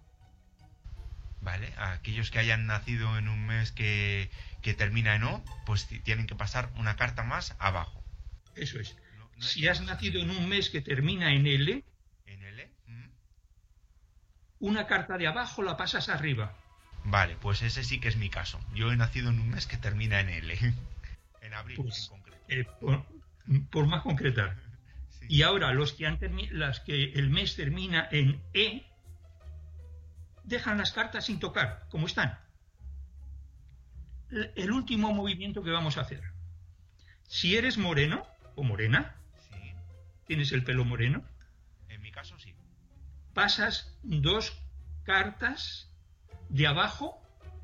Vale, 1.40 1.72
aquellos 1.78 2.30
que 2.30 2.38
hayan 2.38 2.66
nacido 2.66 3.16
en 3.16 3.28
un 3.28 3.46
mes 3.46 3.72
que, 3.72 4.30
termina 4.76 5.14
en 5.14 5.24
O, 5.24 5.42
pues 5.64 5.88
tienen 6.04 6.26
que 6.26 6.34
pasar 6.34 6.70
una 6.76 6.96
carta 6.96 7.22
más 7.22 7.56
abajo. 7.58 8.04
Eso 8.56 8.78
es. 8.78 8.94
Si 9.42 9.68
has 9.68 9.80
nacido 9.82 10.20
en 10.20 10.30
un 10.30 10.48
mes 10.48 10.70
que 10.70 10.80
termina 10.80 11.32
en 11.34 11.46
L, 11.46 11.84
¿En 12.26 12.42
L? 12.44 12.70
una 14.60 14.86
carta 14.86 15.18
de 15.18 15.26
abajo 15.26 15.62
la 15.62 15.76
pasas 15.76 16.08
arriba. 16.08 16.54
Vale, 17.04 17.36
pues 17.36 17.62
ese 17.62 17.82
sí 17.82 17.98
que 18.00 18.08
es 18.08 18.16
mi 18.16 18.30
caso. 18.30 18.60
Yo 18.74 18.92
he 18.92 18.96
nacido 18.96 19.30
en 19.30 19.40
un 19.40 19.50
mes 19.50 19.66
que 19.66 19.76
termina 19.76 20.20
en 20.20 20.28
L. 20.28 20.56
en 21.42 21.54
abril 21.54 21.76
Pues, 21.78 22.04
en 22.04 22.08
concreto. 22.08 22.44
eh, 22.48 22.64
por, 22.80 23.04
por 23.70 23.86
más 23.86 24.02
concretar. 24.02 24.56
Y 25.28 25.42
ahora 25.42 25.72
los 25.72 25.92
que 25.92 26.06
han 26.06 26.18
las 26.50 26.80
que 26.80 27.04
el 27.12 27.30
mes 27.30 27.54
termina 27.54 28.08
en 28.10 28.42
E 28.54 28.84
dejan 30.42 30.78
las 30.78 30.92
cartas 30.92 31.26
sin 31.26 31.38
tocar, 31.38 31.86
como 31.90 32.06
están. 32.06 32.38
El 34.56 34.72
último 34.72 35.12
movimiento 35.14 35.62
que 35.62 35.70
vamos 35.70 35.96
a 35.96 36.00
hacer. 36.00 36.22
Si 37.28 37.56
eres 37.56 37.78
moreno 37.78 38.26
o 38.56 38.64
morena, 38.64 39.14
tienes 40.26 40.52
el 40.52 40.64
pelo 40.64 40.84
moreno, 40.84 41.22
en 41.88 42.00
mi 42.02 42.10
caso 42.10 42.38
sí. 42.38 42.54
pasas 43.34 43.94
dos 44.02 44.58
cartas 45.04 45.90
de 46.48 46.66
abajo 46.66 47.20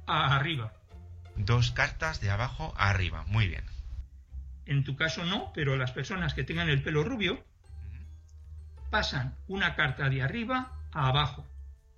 a 0.06 0.34
arriba. 0.34 0.72
Dos 1.36 1.70
cartas 1.70 2.20
de 2.20 2.30
abajo 2.30 2.74
a 2.76 2.90
arriba, 2.90 3.24
muy 3.26 3.48
bien. 3.48 3.64
En 4.66 4.84
tu 4.84 4.96
caso 4.96 5.24
no, 5.24 5.52
pero 5.54 5.76
las 5.76 5.92
personas 5.92 6.34
que 6.34 6.44
tengan 6.44 6.68
el 6.68 6.82
pelo 6.82 7.04
rubio 7.04 7.44
pasan 8.90 9.36
una 9.46 9.74
carta 9.74 10.08
de 10.08 10.22
arriba 10.22 10.72
a 10.92 11.08
abajo, 11.08 11.46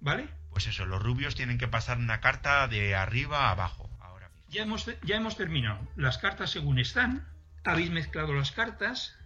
¿vale? 0.00 0.28
Pues 0.50 0.66
eso, 0.66 0.84
los 0.84 1.02
rubios 1.02 1.34
tienen 1.34 1.58
que 1.58 1.68
pasar 1.68 1.98
una 1.98 2.20
carta 2.20 2.66
de 2.68 2.94
arriba 2.94 3.48
a 3.48 3.50
abajo. 3.52 3.88
Ahora 4.00 4.28
mismo. 4.28 4.46
Ya 4.50 4.62
hemos, 4.62 4.90
ya 5.02 5.16
hemos 5.16 5.36
terminado. 5.36 5.80
Las 5.96 6.18
cartas 6.18 6.50
según 6.50 6.78
están, 6.78 7.26
habéis 7.64 7.90
mezclado 7.90 8.34
las 8.34 8.50
cartas 8.50 9.16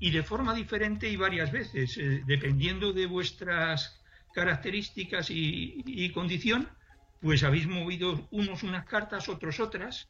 y 0.00 0.10
de 0.10 0.22
forma 0.22 0.54
diferente 0.54 1.08
y 1.08 1.16
varias 1.16 1.50
veces, 1.50 1.96
eh, 1.98 2.22
dependiendo 2.26 2.92
de 2.92 3.06
vuestras 3.06 4.00
características 4.32 5.30
y, 5.30 5.82
y 5.86 6.10
condición, 6.10 6.68
pues 7.20 7.42
habéis 7.42 7.66
movido 7.66 8.28
unos 8.30 8.62
unas 8.62 8.84
cartas, 8.86 9.28
otros 9.28 9.60
otras. 9.60 10.08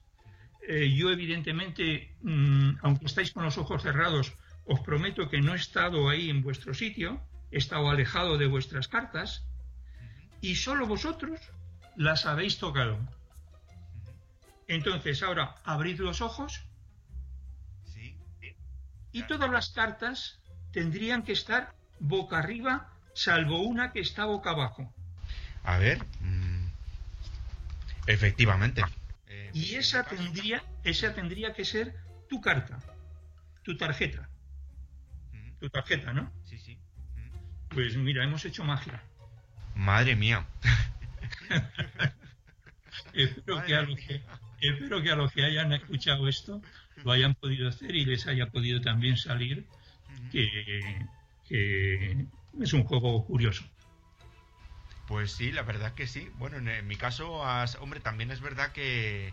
Eh, 0.67 0.95
yo 0.95 1.11
evidentemente, 1.11 2.15
mm, 2.23 2.79
aunque 2.83 3.07
estáis 3.07 3.33
con 3.33 3.45
los 3.45 3.57
ojos 3.57 3.83
cerrados, 3.83 4.35
os 4.67 4.81
prometo 4.81 5.31
que 5.31 5.41
no 5.41 5.55
he 5.55 5.57
estado 5.57 6.09
ahí 6.11 6.29
en 6.29 6.43
vuestro 6.43 6.75
sitio, 6.75 7.23
he 7.51 7.59
estado 7.59 7.89
alejado 7.89 8.37
de 8.37 8.47
vuestras 8.47 8.89
cartas 8.89 9.47
y 10.43 10.57
solo 10.57 10.87
vosotros 10.87 11.41
las 11.97 12.27
habéis 12.27 12.59
tocado. 12.59 12.99
Entonces, 14.67 15.23
ahora 15.23 15.55
abrid 15.65 15.99
los 16.01 16.21
ojos. 16.21 16.68
Y 19.19 19.23
todas 19.25 19.51
las 19.51 19.71
cartas 19.71 20.39
tendrían 20.73 21.23
que 21.23 21.33
estar 21.33 21.75
boca 21.99 22.39
arriba, 22.39 22.89
salvo 23.15 23.63
una 23.63 23.93
que 23.93 24.01
está 24.01 24.25
boca 24.27 24.51
abajo. 24.51 24.93
A 25.65 25.79
ver. 25.79 25.99
mm, 26.21 26.69
Efectivamente. 28.07 28.83
Eh, 29.27 29.51
Y 29.53 29.75
esa 29.75 30.05
tendría, 30.05 30.63
esa 30.85 31.15
tendría 31.15 31.53
que 31.53 31.65
ser 31.65 31.95
tu 32.29 32.41
carta, 32.41 32.79
tu 33.63 33.77
tarjeta. 33.77 34.29
Tu 35.61 35.69
tarjeta, 35.71 36.13
¿no? 36.13 36.33
Sí, 36.45 36.57
sí. 36.59 36.79
Pues 37.71 37.97
mira, 37.97 38.23
hemos 38.23 38.45
hecho 38.45 38.63
magia. 38.65 39.03
Madre 39.75 40.15
mía. 40.15 40.47
Espero 43.13 43.65
que, 43.65 43.75
a 43.75 43.83
los 43.83 43.99
que, 43.99 44.23
espero 44.61 45.03
que 45.03 45.11
a 45.11 45.17
los 45.17 45.33
que 45.33 45.45
hayan 45.45 45.73
escuchado 45.73 46.29
esto 46.29 46.63
lo 47.05 47.13
hayan 47.13 47.35
podido 47.35 47.69
hacer 47.69 47.95
y 47.95 48.05
les 48.05 48.27
haya 48.27 48.47
podido 48.51 48.81
también 48.81 49.17
salir 49.17 49.65
que, 50.31 51.07
que 51.49 52.27
es 52.61 52.73
un 52.73 52.85
juego 52.85 53.25
curioso. 53.27 53.65
Pues 55.07 55.33
sí, 55.33 55.53
la 55.53 55.63
verdad 55.63 55.95
que 55.95 56.07
sí. 56.07 56.31
Bueno, 56.37 56.59
en, 56.59 56.87
mi 56.87 56.97
caso, 56.97 57.45
has- 57.45 57.77
hombre, 57.77 58.01
también 58.01 58.31
es 58.31 58.41
verdad 58.41 58.73
que, 58.73 59.33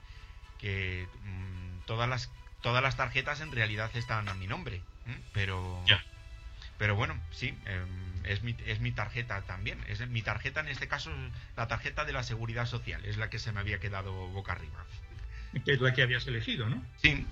que 0.57 1.07
mm, 1.23 1.85
todas 1.85 2.07
las 2.09 2.31
todas 2.61 2.81
las 2.81 2.97
tarjetas 2.97 3.41
en 3.41 3.51
realidad 3.51 3.91
están 3.95 4.27
a 4.27 4.33
mi 4.33 4.47
nombre, 4.47 4.77
¿eh? 5.07 5.17
pero 5.33 5.79
pero 6.77 6.95
bueno, 6.95 7.19
sí, 7.31 7.57
em, 7.65 8.25
es 8.25 8.43
mi 8.43 8.55
es 8.65 8.79
mi 8.79 8.91
tarjeta 8.91 9.41
también. 9.43 9.79
Es 9.87 10.07
mi 10.09 10.21
tarjeta 10.21 10.59
en 10.61 10.67
este 10.69 10.87
caso, 10.87 11.11
la 11.57 11.67
tarjeta 11.67 12.05
de 12.05 12.13
la 12.13 12.23
seguridad 12.23 12.65
social, 12.65 13.03
es 13.05 13.17
la 13.17 13.29
que 13.29 13.39
se 13.39 13.51
me 13.51 13.59
había 13.59 13.79
quedado 13.79 14.11
boca 14.29 14.53
arriba. 14.53 14.85
Que 15.63 15.73
es 15.73 15.81
la 15.81 15.93
que 15.93 16.01
habías 16.01 16.27
elegido, 16.27 16.67
¿no? 16.67 16.83
Sí. 16.97 17.25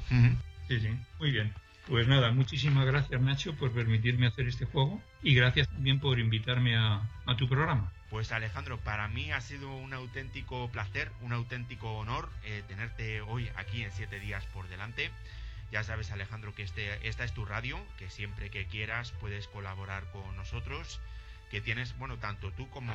Sí, 0.67 0.79
sí, 0.79 0.89
muy 1.19 1.31
bien. 1.31 1.53
Pues 1.87 2.07
nada, 2.07 2.31
muchísimas 2.31 2.85
gracias 2.85 3.21
Nacho 3.21 3.53
por 3.55 3.71
permitirme 3.73 4.27
hacer 4.27 4.47
este 4.47 4.65
juego 4.65 5.01
y 5.21 5.35
gracias 5.35 5.67
también 5.67 5.99
por 5.99 6.17
invitarme 6.17 6.77
a, 6.77 7.01
a 7.25 7.35
tu 7.35 7.49
programa. 7.49 7.91
Pues 8.09 8.31
Alejandro, 8.31 8.77
para 8.77 9.07
mí 9.09 9.31
ha 9.31 9.41
sido 9.41 9.75
un 9.75 9.93
auténtico 9.93 10.69
placer, 10.71 11.11
un 11.21 11.33
auténtico 11.33 11.97
honor 11.97 12.29
eh, 12.45 12.63
tenerte 12.67 13.21
hoy 13.21 13.49
aquí 13.55 13.83
en 13.83 13.91
Siete 13.91 14.19
Días 14.19 14.45
por 14.53 14.69
delante. 14.69 15.11
Ya 15.71 15.83
sabes, 15.83 16.11
Alejandro, 16.11 16.53
que 16.53 16.63
este, 16.63 17.07
esta 17.07 17.23
es 17.23 17.33
tu 17.33 17.43
radio, 17.43 17.83
que 17.97 18.09
siempre 18.09 18.49
que 18.49 18.67
quieras 18.67 19.11
puedes 19.19 19.47
colaborar 19.47 20.05
con 20.11 20.35
nosotros, 20.37 21.01
que 21.49 21.59
tienes, 21.59 21.97
bueno, 21.97 22.17
tanto 22.17 22.51
tú 22.51 22.69
como, 22.69 22.93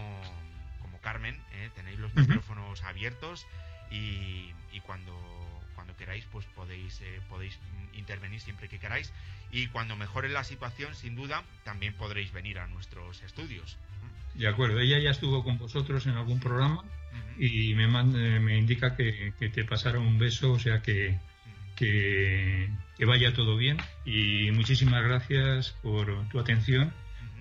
como 0.80 0.98
Carmen, 1.00 1.36
eh, 1.52 1.70
tenéis 1.74 1.98
los 1.98 2.14
micrófonos 2.14 2.84
abiertos 2.84 3.46
y, 3.90 4.52
y 4.72 4.80
cuando, 4.82 5.12
cuando 5.74 5.96
queráis, 5.96 6.24
pues 6.30 6.46
podéis, 6.54 7.00
eh, 7.00 7.20
podéis 7.28 7.58
intervenir 7.94 8.40
siempre 8.40 8.68
que 8.68 8.78
queráis. 8.78 9.12
Y 9.50 9.68
cuando 9.68 9.96
mejore 9.96 10.28
la 10.28 10.44
situación, 10.44 10.94
sin 10.94 11.16
duda, 11.16 11.42
también 11.64 11.94
podréis 11.94 12.32
venir 12.32 12.58
a 12.58 12.66
nuestros 12.66 13.22
estudios. 13.22 13.76
De 14.34 14.46
acuerdo, 14.46 14.78
ella 14.78 14.98
ya 14.98 15.10
estuvo 15.10 15.42
con 15.42 15.58
vosotros 15.58 16.06
en 16.06 16.12
algún 16.12 16.38
programa 16.38 16.84
y 17.38 17.74
me, 17.74 17.86
manda- 17.88 18.18
me 18.40 18.56
indica 18.58 18.94
que, 18.96 19.32
que 19.38 19.48
te 19.48 19.64
pasara 19.64 19.98
un 19.98 20.18
beso, 20.18 20.52
o 20.52 20.58
sea 20.58 20.82
que, 20.82 21.18
que, 21.76 22.68
que 22.96 23.04
vaya 23.04 23.32
todo 23.32 23.56
bien 23.56 23.78
y 24.04 24.50
muchísimas 24.52 25.02
gracias 25.04 25.70
por 25.82 26.28
tu 26.28 26.38
atención 26.38 26.92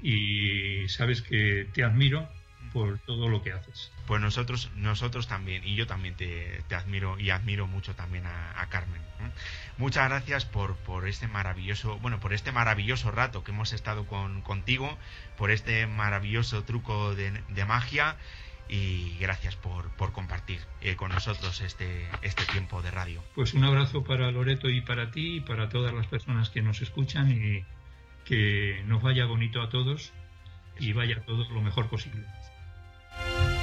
y 0.01 0.87
sabes 0.89 1.21
que 1.21 1.67
te 1.73 1.83
admiro 1.83 2.29
por 2.77 2.99
todo 2.99 3.27
lo 3.27 3.41
que 3.41 3.53
haces. 3.53 3.91
Pues 4.05 4.21
nosotros, 4.21 4.69
nosotros 4.75 5.27
también, 5.27 5.63
y 5.65 5.73
yo 5.73 5.87
también 5.87 6.15
te, 6.15 6.61
te 6.67 6.75
admiro 6.75 7.19
y 7.19 7.31
admiro 7.31 7.65
mucho 7.65 7.95
también 7.95 8.27
a, 8.27 8.61
a 8.61 8.69
Carmen. 8.69 9.01
¿eh? 9.01 9.31
Muchas 9.79 10.07
gracias 10.07 10.45
por, 10.45 10.75
por 10.75 11.07
este 11.07 11.27
maravilloso, 11.27 11.97
bueno, 11.99 12.19
por 12.19 12.33
este 12.33 12.51
maravilloso 12.51 13.09
rato 13.09 13.43
que 13.43 13.51
hemos 13.51 13.73
estado 13.73 14.05
con, 14.05 14.41
contigo, 14.43 14.95
por 15.37 15.49
este 15.49 15.87
maravilloso 15.87 16.63
truco 16.63 17.15
de, 17.15 17.31
de 17.49 17.65
magia 17.65 18.15
y 18.69 19.17
gracias 19.19 19.55
por, 19.55 19.89
por 19.95 20.11
compartir 20.11 20.59
eh, 20.81 20.95
con 20.95 21.11
nosotros 21.11 21.61
este, 21.61 22.07
este 22.21 22.45
tiempo 22.45 22.83
de 22.83 22.91
radio. 22.91 23.23
Pues 23.33 23.55
un 23.55 23.63
abrazo 23.63 24.03
para 24.03 24.29
Loreto 24.31 24.69
y 24.69 24.81
para 24.81 25.09
ti 25.09 25.37
y 25.37 25.41
para 25.41 25.69
todas 25.69 25.93
las 25.93 26.05
personas 26.05 26.51
que 26.51 26.61
nos 26.61 26.81
escuchan 26.81 27.31
y 27.31 27.65
que 28.25 28.83
nos 28.85 29.01
vaya 29.01 29.25
bonito 29.25 29.61
a 29.61 29.69
todos 29.69 30.13
y 30.79 30.93
vaya 30.93 31.21
todo 31.25 31.49
lo 31.49 31.61
mejor 31.61 31.89
posible. 31.89 32.23
Thank 33.19 33.51
you. 33.51 33.56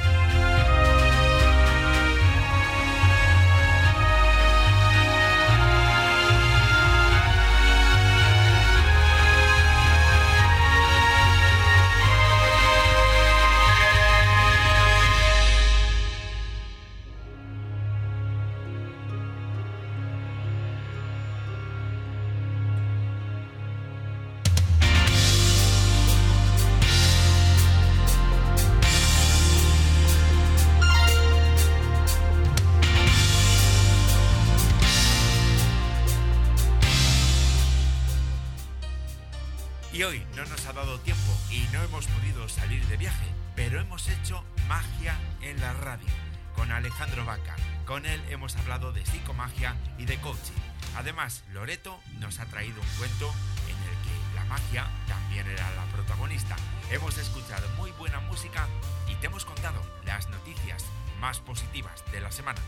Dado 40.74 40.98
tiempo 40.98 41.32
y 41.50 41.60
no 41.72 41.82
hemos 41.82 42.06
podido 42.08 42.48
salir 42.48 42.84
de 42.86 42.96
viaje, 42.96 43.26
pero 43.54 43.80
hemos 43.80 44.08
hecho 44.08 44.44
magia 44.68 45.16
en 45.40 45.60
la 45.60 45.72
radio 45.72 46.08
con 46.56 46.72
Alejandro 46.72 47.24
Vaca. 47.24 47.54
Con 47.86 48.06
él 48.06 48.20
hemos 48.28 48.56
hablado 48.56 48.92
de 48.92 49.06
psicomagia 49.06 49.76
y 49.98 50.04
de 50.04 50.18
coaching. 50.18 50.52
Además, 50.96 51.44
Loreto 51.52 52.00
nos 52.18 52.40
ha 52.40 52.46
traído 52.46 52.80
un 52.80 52.88
cuento 52.98 53.32
en 53.68 53.76
el 53.76 53.96
que 54.02 54.34
la 54.34 54.44
magia 54.46 54.88
también 55.06 55.46
era 55.46 55.70
la 55.76 55.84
protagonista. 55.92 56.56
Hemos 56.90 57.18
escuchado 57.18 57.68
muy 57.76 57.92
buena 57.92 58.18
música 58.20 58.66
y 59.08 59.14
te 59.16 59.26
hemos 59.26 59.44
contado 59.44 59.80
las 60.04 60.28
noticias 60.28 60.84
más 61.20 61.38
positivas 61.38 62.04
de 62.10 62.20
la 62.20 62.32
semana. 62.32 62.60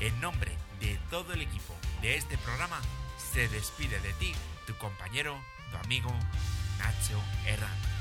En 0.00 0.20
nombre 0.20 0.52
de 0.80 0.98
todo 1.10 1.32
el 1.32 1.42
equipo 1.42 1.74
de 2.00 2.16
este 2.16 2.38
programa, 2.38 2.80
se 3.32 3.48
despide 3.48 3.98
de 4.00 4.12
ti 4.14 4.32
tu 4.66 4.74
compañero, 4.76 5.38
tu 5.70 5.76
amigo 5.78 6.10
Nacho 6.78 7.22
Herrán. 7.46 7.99